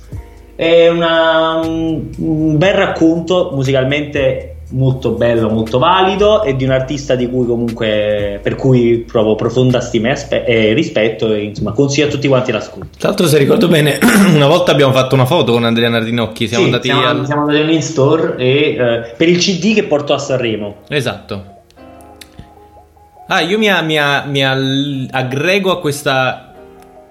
È 0.55 0.87
una- 0.89 1.59
un, 1.63 2.09
un 2.17 2.57
bel 2.57 2.73
racconto 2.73 3.51
musicalmente 3.53 4.50
molto 4.71 5.11
bello, 5.11 5.49
molto 5.49 5.77
valido 5.79 6.43
e 6.43 6.55
di 6.55 6.63
un 6.63 6.71
artista 6.71 7.15
di 7.15 7.29
cui 7.29 7.45
comunque 7.45 8.39
per 8.41 8.55
cui 8.55 8.99
provo 9.05 9.35
profonda 9.35 9.79
stima 9.81 10.09
e, 10.09 10.11
aspe- 10.11 10.45
e 10.45 10.73
rispetto 10.73 11.31
e 11.33 11.43
insomma 11.43 11.71
consiglio 11.71 12.07
a 12.07 12.09
tutti 12.09 12.27
quanti 12.27 12.51
l'ascolto. 12.51 12.87
Tra 12.97 13.09
l'altro, 13.09 13.27
se 13.27 13.37
ricordo 13.37 13.67
bene, 13.67 13.99
una 14.33 14.47
volta 14.47 14.71
abbiamo 14.71 14.91
fatto 14.93 15.15
una 15.15 15.25
foto 15.25 15.51
con 15.51 15.63
Andrea 15.65 15.89
Nardinocchi. 15.89 16.47
Siamo 16.47 16.63
Sì, 16.65 16.69
andati 16.69 16.87
siamo, 16.87 17.05
al. 17.05 17.25
siamo 17.25 17.41
andati 17.47 17.73
in 17.73 17.81
store 17.81 18.35
e, 18.37 18.75
eh, 18.75 19.13
per 19.17 19.27
il 19.29 19.37
CD 19.37 19.73
che 19.73 19.83
portò 19.83 20.13
a 20.13 20.19
Sanremo. 20.19 20.75
Esatto. 20.89 21.45
Ah, 23.27 23.41
io 23.41 23.57
mi, 23.57 23.67
mi- 23.83 23.97
mi 24.27 24.43
aggrego 25.11 25.71
a 25.71 25.79
questa. 25.79 26.45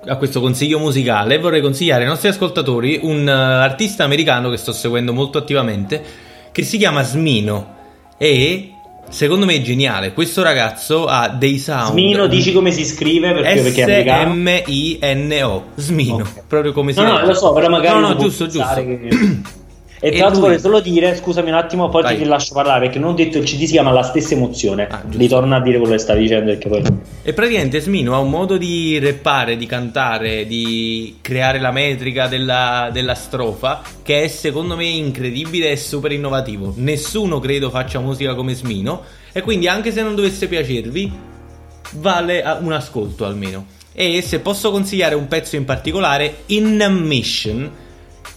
A 0.07 0.17
questo 0.17 0.41
consiglio 0.41 0.79
musicale 0.79 1.39
vorrei 1.39 1.61
consigliare 1.61 2.05
ai 2.05 2.09
nostri 2.09 2.31
ascoltatori 2.31 3.01
un 3.03 3.29
eh, 3.29 3.31
artista 3.31 4.03
americano 4.03 4.49
che 4.49 4.57
sto 4.57 4.73
seguendo 4.73 5.13
molto 5.13 5.37
attivamente 5.37 6.03
che 6.53 6.63
si 6.63 6.79
chiama 6.79 7.03
Smino 7.03 7.75
e 8.19 8.73
secondo 9.09 9.45
me 9.47 9.55
è 9.57 9.61
geniale. 9.63 10.13
Questo 10.13 10.43
ragazzo 10.43 11.07
ha 11.07 11.29
dei 11.29 11.59
sound 11.59 11.91
Smino, 11.93 12.27
dici 12.27 12.53
come 12.53 12.71
si 12.73 12.85
scrive 12.85 13.33
perché, 13.33 13.61
perché 13.63 13.81
è 13.81 13.85
americano. 13.85 14.33
S-M-I-N-O 14.35 15.65
Smino, 15.77 16.15
Ok. 16.17 16.43
proprio 16.47 16.73
come 16.73 16.93
si 16.93 17.01
No, 17.01 17.07
no, 17.07 17.13
legge. 17.15 17.27
lo 17.27 17.35
so, 17.35 17.53
però 17.53 17.69
magari 17.69 18.01
No, 18.01 18.09
no, 18.09 18.17
giusto, 18.17 18.47
giusto. 18.47 18.75
che- 18.75 19.09
E 20.03 20.11
tra 20.13 20.21
l'altro 20.21 20.41
lui- 20.41 20.49
vorrei 20.49 20.61
solo 20.61 20.81
dire, 20.81 21.15
scusami 21.15 21.51
un 21.51 21.57
attimo, 21.57 21.91
poi 21.91 22.03
Vai. 22.03 22.17
ti 22.17 22.25
lascio 22.25 22.55
parlare, 22.55 22.81
perché 22.87 22.99
non 22.99 23.11
ho 23.11 23.15
detto 23.15 23.37
il 23.37 23.45
CD 23.45 23.65
si 23.65 23.73
chiama 23.73 23.91
La 23.93 24.03
stessa 24.03 24.33
emozione. 24.35 24.87
Ah. 24.91 25.03
Ritorna 25.11 25.57
a 25.57 25.61
dire 25.61 25.77
quello 25.79 25.93
che 25.93 25.99
stavi 25.99 26.21
dicendo, 26.23 26.47
perché 26.47 26.69
poi... 26.69 26.83
E 27.23 27.33
praticamente 27.35 27.81
Smino 27.81 28.15
ha 28.15 28.19
un 28.19 28.31
modo 28.31 28.57
di 28.57 28.99
rappare, 28.99 29.59
di 29.59 29.67
cantare, 29.67 30.47
di 30.47 31.19
creare 31.21 31.61
la 31.61 31.71
metrica 31.71 32.29
della, 32.29 32.89
della 32.91 33.15
strofa 33.15 33.83
che 34.03 34.23
è 34.23 34.29
secondo 34.29 34.75
me 34.75 34.87
incredibile 34.87 35.71
e 35.71 35.77
super 35.77 36.13
innovativo. 36.13 36.73
Nessuno 36.77 37.39
credo 37.39 37.69
faccia 37.69 38.01
musica 38.01 38.35
come 38.35 38.55
Smino 38.55 39.03
e 39.33 39.43
quindi 39.43 39.69
anche 39.69 39.93
se 39.93 40.03
non 40.03 40.15
dovesse 40.15 40.49
piacervi 40.49 41.13
vale 41.97 42.43
a- 42.43 42.59
un 42.61 42.73
ascolto 42.73 43.27
almeno. 43.27 43.67
E 43.93 44.23
se 44.23 44.41
posso 44.41 44.71
consigliare 44.71 45.15
un 45.15 45.29
pezzo 45.29 45.57
in 45.57 45.67
particolare, 45.67 46.45
In 46.47 46.77
Mission, 47.03 47.71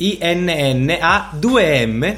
I-N-N-A-2-M, 0.04 2.16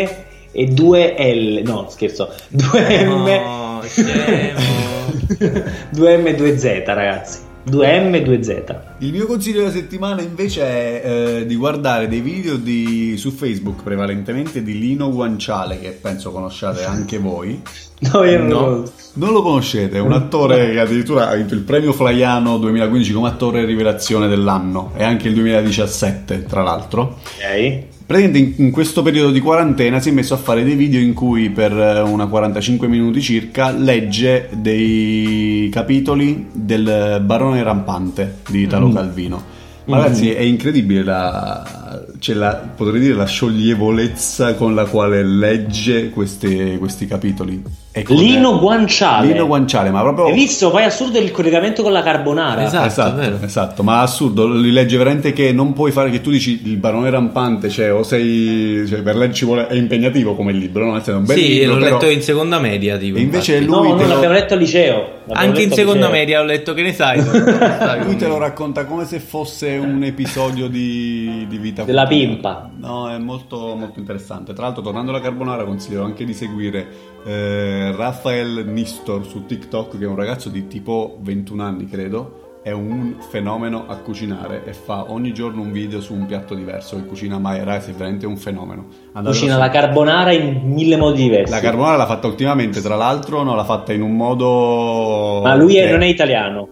e 0.53 0.65
2 0.65 1.15
L. 1.33 1.61
No, 1.65 1.87
scherzo. 1.89 2.33
2 2.49 3.05
M. 3.05 3.27
Oh, 3.45 3.81
scemo. 3.83 4.59
2 5.91 6.17
M 6.17 6.27
e 6.27 6.35
2 6.35 6.57
Z, 6.57 6.83
ragazzi. 6.85 7.39
2 7.63 7.99
M 8.09 8.15
e 8.15 8.21
2 8.23 8.43
Z. 8.43 8.63
Il 8.99 9.11
mio 9.11 9.25
consiglio 9.27 9.59
della 9.59 9.71
settimana 9.71 10.21
invece 10.21 10.61
è 10.63 11.01
eh, 11.41 11.45
di 11.45 11.55
guardare 11.55 12.07
dei 12.07 12.21
video 12.21 12.55
di- 12.55 13.15
su 13.17 13.31
Facebook 13.31 13.83
prevalentemente 13.83 14.63
di 14.63 14.79
Lino 14.79 15.11
Guanciale, 15.11 15.79
che 15.79 15.89
penso 15.89 16.31
conosciate 16.31 16.83
anche 16.83 17.17
voi. 17.19 17.61
No, 17.99 18.23
io 18.23 18.37
non 18.39 18.47
No. 18.47 18.59
lo 18.67 18.91
Non 19.13 19.31
lo 19.33 19.41
conoscete, 19.43 19.97
è 19.97 19.99
un 20.01 20.13
attore 20.13 20.71
che 20.71 20.79
addirittura 20.79 21.29
ha 21.29 21.35
vinto 21.35 21.53
il 21.53 21.61
premio 21.61 21.93
Flaiano 21.93 22.57
2015 22.57 23.11
come 23.13 23.27
attore 23.27 23.63
rivelazione 23.65 24.27
dell'anno 24.27 24.91
e 24.95 25.03
anche 25.03 25.27
il 25.27 25.33
2017 25.35 26.45
tra 26.45 26.63
l'altro. 26.63 27.17
Ok. 27.37 27.83
Praticamente 28.11 28.61
in, 28.61 28.71
questo 28.71 29.03
periodo 29.03 29.31
di 29.31 29.39
quarantena 29.39 30.01
si 30.01 30.09
è 30.09 30.11
messo 30.11 30.33
a 30.33 30.37
fare 30.37 30.65
dei 30.65 30.75
video 30.75 30.99
in 30.99 31.13
cui 31.13 31.49
per 31.49 31.71
eh, 31.71 32.01
una 32.01 32.27
45 32.27 32.89
minuti 32.89 33.21
circa 33.21 33.71
legge 33.71 34.49
dei 34.51 35.69
capitoli 35.71 36.49
del 36.51 37.21
Barone 37.23 37.63
Rampante 37.63 38.39
di 38.49 38.63
Italo 38.63 38.89
Mm. 38.89 38.93
Calvino. 38.93 39.43
Ma 39.85 39.97
ragazzi, 39.97 40.29
è 40.29 40.41
incredibile 40.41 41.03
la, 41.03 42.03
c'è 42.21 42.35
la, 42.35 42.53
potrei 42.75 42.99
dire 42.99 43.15
la 43.15 43.25
scioglievolezza 43.25 44.53
con 44.53 44.75
la 44.75 44.85
quale 44.85 45.23
legge 45.23 46.11
queste- 46.11 46.77
questi 46.77 47.07
capitoli. 47.07 47.63
Con- 48.03 48.15
Lino 48.15 48.57
Guanciale. 48.59 49.27
Lino 49.33 49.47
Guanciale, 49.47 49.89
ma 49.89 50.01
proprio... 50.01 50.25
Hai 50.27 50.33
visto? 50.33 50.69
Poi 50.71 50.83
è 50.83 50.85
assurdo 50.85 51.17
il 51.19 51.29
collegamento 51.31 51.81
con 51.83 51.91
la 51.91 52.01
carbonara. 52.03 52.63
Esatto. 52.63 52.85
Esatto, 52.87 53.15
vero. 53.17 53.37
esatto, 53.41 53.83
ma 53.83 54.01
assurdo, 54.01 54.47
li 54.47 54.71
legge 54.71 54.95
veramente 54.97 55.33
che 55.33 55.51
non 55.51 55.73
puoi 55.73 55.91
fare 55.91 56.09
che 56.11 56.21
tu 56.21 56.29
dici 56.31 56.61
il 56.63 56.77
barone 56.77 57.09
rampante, 57.09 57.69
cioè 57.69 57.91
o 57.91 58.03
sei, 58.03 58.85
cioè, 58.87 59.01
per 59.01 59.15
legge 59.17 59.33
ci 59.33 59.45
vuole, 59.45 59.67
è 59.67 59.73
impegnativo 59.73 60.35
come 60.35 60.51
il 60.51 60.57
libro, 60.59 60.85
no? 60.85 61.01
È 61.01 61.11
un 61.11 61.25
bel 61.25 61.35
Sì, 61.37 61.47
libro, 61.47 61.73
l'ho 61.73 61.79
però- 61.83 61.97
letto 61.97 62.09
in 62.09 62.21
seconda 62.21 62.59
media. 62.59 62.97
Tipo, 62.97 63.17
E 63.17 63.21
invece 63.21 63.57
infatti. 63.57 63.71
lui 63.79 63.89
No, 63.89 63.95
te 63.95 64.01
no, 64.03 64.07
lo- 64.07 64.13
l'abbiamo 64.13 64.33
letto 64.35 64.53
al 64.53 64.59
liceo. 64.59 65.09
L'abbiamo 65.25 65.49
Anche 65.49 65.61
in 65.63 65.71
seconda 65.73 66.05
liceo. 66.05 66.11
media 66.19 66.39
ho 66.39 66.43
letto 66.43 66.73
che 66.73 66.81
ne 66.83 66.93
sai. 66.93 67.19
Lui 68.05 68.15
te 68.15 68.27
lo 68.27 68.37
racconta 68.37 68.85
come 68.85 69.05
se 69.05 69.19
fosse 69.19 69.67
un 69.81 70.01
episodio 70.03 70.67
di, 70.67 71.45
di 71.49 71.57
vita 71.57 71.83
Della. 71.83 72.05
Pimpa. 72.15 72.69
No, 72.77 73.09
è 73.09 73.17
molto, 73.17 73.75
molto 73.75 73.99
interessante. 73.99 74.53
Tra 74.53 74.65
l'altro, 74.65 74.81
tornando 74.81 75.11
alla 75.11 75.21
carbonara, 75.21 75.63
consiglio 75.63 76.03
anche 76.03 76.25
di 76.25 76.33
seguire 76.33 76.87
eh, 77.23 77.93
Rafael 77.95 78.65
Nistor 78.67 79.25
su 79.25 79.45
TikTok, 79.45 79.97
che 79.97 80.03
è 80.03 80.07
un 80.07 80.15
ragazzo 80.15 80.49
di 80.49 80.67
tipo 80.67 81.17
21 81.21 81.63
anni, 81.63 81.87
credo. 81.87 82.59
È 82.63 82.69
un 82.69 83.15
fenomeno 83.27 83.85
a 83.87 83.95
cucinare 83.95 84.63
e 84.65 84.73
fa 84.73 85.11
ogni 85.11 85.33
giorno 85.33 85.61
un 85.61 85.71
video 85.71 85.99
su 85.99 86.13
un 86.13 86.27
piatto 86.27 86.53
diverso 86.53 86.95
che 86.95 87.05
cucina 87.05 87.39
mai. 87.39 87.57
Ragazzi, 87.63 87.89
è 87.89 87.93
veramente 87.93 88.27
un 88.27 88.37
fenomeno. 88.37 88.85
Andatelo 89.13 89.31
Cucina 89.31 89.57
la 89.57 89.69
carbonara 89.69 90.31
in 90.31 90.61
mille 90.65 90.95
modi 90.95 91.23
diversi. 91.23 91.51
La 91.51 91.59
carbonara 91.59 91.97
l'ha 91.97 92.05
fatta 92.05 92.27
ultimamente, 92.27 92.79
tra 92.81 92.95
l'altro, 92.95 93.41
no, 93.41 93.55
l'ha 93.55 93.63
fatta 93.63 93.93
in 93.93 94.03
un 94.03 94.15
modo. 94.15 95.41
Ma 95.41 95.55
lui 95.55 95.77
è- 95.77 95.89
non 95.89 96.03
è 96.03 96.05
italiano. 96.05 96.67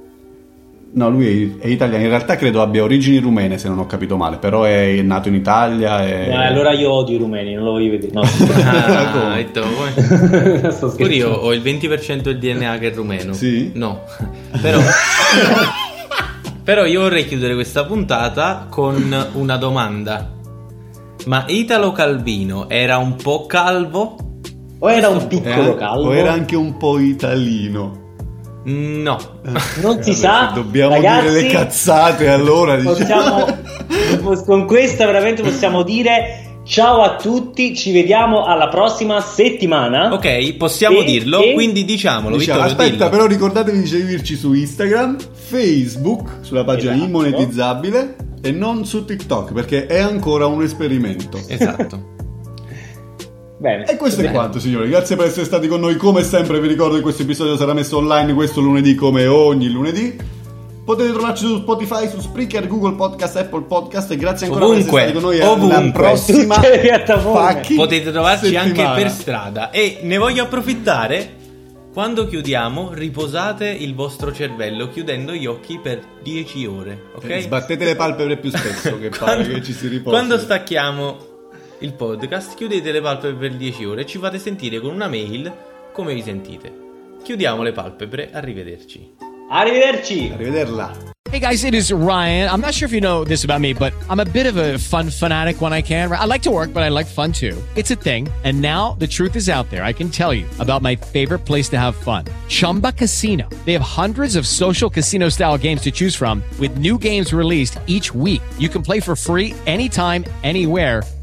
No, 0.91 1.09
lui 1.09 1.55
è, 1.59 1.65
è 1.65 1.67
italiano. 1.67 2.03
In 2.03 2.09
realtà 2.09 2.35
credo 2.35 2.61
abbia 2.61 2.81
origini 2.83 3.19
rumene, 3.19 3.57
se 3.57 3.67
non 3.67 3.77
ho 3.79 3.85
capito 3.85 4.17
male. 4.17 4.37
Però 4.37 4.63
è 4.63 5.01
nato 5.01 5.27
in 5.27 5.35
Italia. 5.35 6.03
E... 6.05 6.29
Eh, 6.29 6.33
allora 6.35 6.71
io 6.73 6.91
odio 6.91 7.15
i 7.15 7.19
rumeni, 7.19 7.53
non 7.53 7.63
lo 7.65 7.71
voglio 7.71 7.91
vedere. 7.91 8.11
No, 8.13 8.21
Ah, 8.65 9.11
Come? 9.11 9.33
hai 9.33 9.43
detto, 9.45 9.61
come? 9.61 10.71
Sto 10.71 10.93
Pure 10.95 11.13
io 11.13 11.29
ho 11.31 11.53
il 11.53 11.61
20% 11.61 12.21
del 12.21 12.39
DNA 12.39 12.77
che 12.79 12.91
è 12.91 12.93
rumeno. 12.95 13.33
Sì? 13.33 13.71
No. 13.75 14.01
Però 14.61 14.79
Però 16.63 16.85
io 16.85 17.01
vorrei 17.01 17.25
chiudere 17.25 17.53
questa 17.55 17.85
puntata 17.85 18.67
con 18.69 19.27
una 19.33 19.57
domanda. 19.57 20.31
Ma 21.25 21.43
Italo 21.47 21.91
Calvino 21.91 22.69
era 22.69 22.97
un 22.97 23.15
po' 23.15 23.45
calvo? 23.47 24.15
O 24.79 24.89
era 24.89 25.09
un 25.09 25.17
Eh, 25.21 25.25
piccolo 25.27 25.75
calvo. 25.75 26.09
O 26.09 26.15
era 26.15 26.31
anche 26.31 26.55
un 26.55 26.77
po' 26.77 26.99
italino. 26.99 28.07
No. 28.65 29.17
Non 29.81 30.03
si 30.03 30.11
Vabbè, 30.11 30.13
sa. 30.13 30.51
dobbiamo 30.53 30.93
ragazzi, 30.95 31.27
dire 31.29 31.41
le 31.41 31.47
cazzate, 31.49 32.27
allora 32.27 32.75
diciamo. 32.75 32.95
Possiamo, 34.21 34.43
con 34.45 34.65
questa 34.65 35.05
veramente 35.05 35.41
possiamo 35.41 35.83
dire 35.83 36.43
ciao 36.65 37.01
a 37.01 37.15
tutti, 37.15 37.75
ci 37.75 37.91
vediamo 37.91 38.45
alla 38.45 38.67
prossima 38.67 39.21
settimana. 39.21 40.13
Ok, 40.13 40.55
possiamo 40.57 40.99
E- 40.99 41.03
dirlo, 41.05 41.41
e- 41.41 41.53
quindi 41.53 41.83
diciamolo, 41.85 42.37
Diciamo, 42.37 42.59
Vittorio, 42.63 42.83
aspetta, 42.83 43.05
dillo. 43.05 43.09
però 43.17 43.25
ricordatevi 43.27 43.79
di 43.79 43.87
seguirci 43.87 44.35
su 44.35 44.53
Instagram, 44.53 45.17
Facebook, 45.33 46.29
sulla 46.41 46.63
pagina 46.63 46.91
Esatto. 46.91 47.07
immonetizzabile 47.07 48.15
e 48.41 48.51
non 48.51 48.85
su 48.85 49.03
TikTok 49.05 49.51
perché 49.53 49.87
è 49.87 49.99
ancora 49.99 50.45
un 50.45 50.61
esperimento. 50.61 51.39
Esatto. 51.47 52.17
Bene. 53.59 53.83
E 53.85 53.97
questo 53.97 54.21
è 54.21 54.23
Bene. 54.23 54.35
quanto, 54.35 54.57
signori. 54.59 54.87
Grazie 54.89 55.17
per 55.17 55.25
essere 55.25 55.43
stati 55.45 55.67
con 55.67 55.81
noi. 55.81 55.97
Come 55.97 56.23
sempre, 56.23 56.61
vi 56.61 56.67
ricordo 56.69 56.95
che 56.95 57.01
questo 57.01 57.23
episodio 57.23 57.57
sarà 57.57 57.73
messo 57.73 57.97
online 57.97 58.33
questo 58.33 58.61
lunedì, 58.61 58.95
come 58.95 59.27
ogni 59.27 59.69
lunedì. 59.69 60.15
Potete 60.85 61.11
trovarci 61.11 61.45
su 61.45 61.57
Spotify, 61.57 62.07
su 62.07 62.19
Spreaker, 62.21 62.67
Google 62.67 62.93
Podcast, 62.95 63.35
Apple 63.35 63.63
Podcast. 63.63 64.11
E 64.11 64.15
grazie 64.15 64.47
ancora 64.47 64.65
Ovunque, 64.65 64.89
per 64.91 64.99
essere 65.01 65.11
stati 65.11 65.13
con 65.13 65.29
noi. 65.29 65.39
Alla 65.41 65.51
ovunque. 65.51 65.91
prossima 65.91 66.59
piattaforme. 66.59 67.53
fucking 67.53 67.77
Potete 67.79 68.11
trovarci 68.11 68.55
anche 68.55 68.69
settimana. 68.69 68.95
per 68.95 69.09
strada. 69.11 69.69
E 69.71 69.99
ne 70.03 70.17
voglio 70.17 70.43
approfittare. 70.43 71.33
Quando 71.91 72.27
chiudiamo, 72.27 72.91
riposate 72.93 73.67
il 73.67 73.93
vostro 73.93 74.31
cervello 74.31 74.87
chiudendo 74.89 75.33
gli 75.33 75.45
occhi 75.47 75.79
per 75.83 75.99
10 76.23 76.65
ore. 76.65 77.01
Ok? 77.15 77.29
Eh, 77.29 77.41
Sbattete 77.41 77.83
le 77.83 77.95
palpebre 77.95 78.37
più 78.37 78.51
spesso, 78.51 78.97
che 78.99 79.09
pare 79.09 79.45
che 79.45 79.61
ci 79.61 79.73
si 79.73 79.87
riposi. 79.87 80.15
Quando 80.15 80.37
stacchiamo 80.37 81.17
il 81.81 81.93
podcast, 81.93 82.55
chiudete 82.55 82.91
le 82.91 83.01
palpebre 83.01 83.47
per 83.47 83.57
10 83.57 83.85
ore 83.85 84.01
e 84.01 84.05
ci 84.05 84.17
fate 84.17 84.37
sentire 84.37 84.79
con 84.79 84.93
una 84.93 85.07
mail 85.07 85.51
come 85.93 86.13
vi 86.13 86.21
sentite. 86.21 86.71
Chiudiamo 87.23 87.63
le 87.63 87.71
palpebre, 87.71 88.31
arrivederci. 88.31 89.15
Arrivederci. 89.49 90.29
Arrivederla. 90.33 91.17
Hey 91.31 91.39
guys, 91.39 91.63
it 91.63 91.75
is 91.75 91.91
Ryan. 91.91 92.49
I'm 92.49 92.59
not 92.59 92.73
sure 92.73 92.87
if 92.87 92.91
you 92.91 93.01
know 93.01 93.23
this 93.23 93.43
about 93.43 93.61
me, 93.61 93.73
but 93.73 93.93
I'm 94.09 94.19
a 94.19 94.25
bit 94.25 94.47
of 94.47 94.57
a 94.57 94.79
fun 94.79 95.11
fanatic 95.11 95.61
when 95.61 95.71
I 95.73 95.83
can. 95.83 96.11
I 96.11 96.25
like 96.25 96.41
to 96.43 96.51
work, 96.51 96.73
but 96.73 96.81
I 96.81 96.89
like 96.89 97.05
fun 97.05 97.31
too. 97.31 97.55
It's 97.75 97.91
a 97.91 97.95
thing. 97.95 98.27
And 98.43 98.61
now 98.61 98.95
the 98.97 99.05
truth 99.05 99.35
is 99.35 99.47
out 99.47 99.69
there. 99.69 99.83
I 99.83 99.93
can 99.93 100.09
tell 100.09 100.33
you 100.33 100.47
about 100.57 100.81
my 100.81 100.95
favorite 100.95 101.45
place 101.45 101.69
to 101.69 101.77
have 101.77 101.95
fun 101.95 102.25
Chumba 102.47 102.93
Casino. 102.93 103.47
They 103.65 103.73
have 103.73 103.83
hundreds 103.83 104.35
of 104.35 104.47
social 104.47 104.89
casino 104.89 105.29
style 105.29 105.57
games 105.57 105.81
to 105.81 105.91
choose 105.91 106.15
from, 106.15 106.41
with 106.59 106.77
new 106.77 106.97
games 106.97 107.31
released 107.31 107.77
each 107.85 108.13
week. 108.13 108.41
You 108.57 108.69
can 108.69 108.81
play 108.81 108.99
for 108.99 109.15
free 109.15 109.53
anytime, 109.67 110.25
anywhere. 110.43 111.03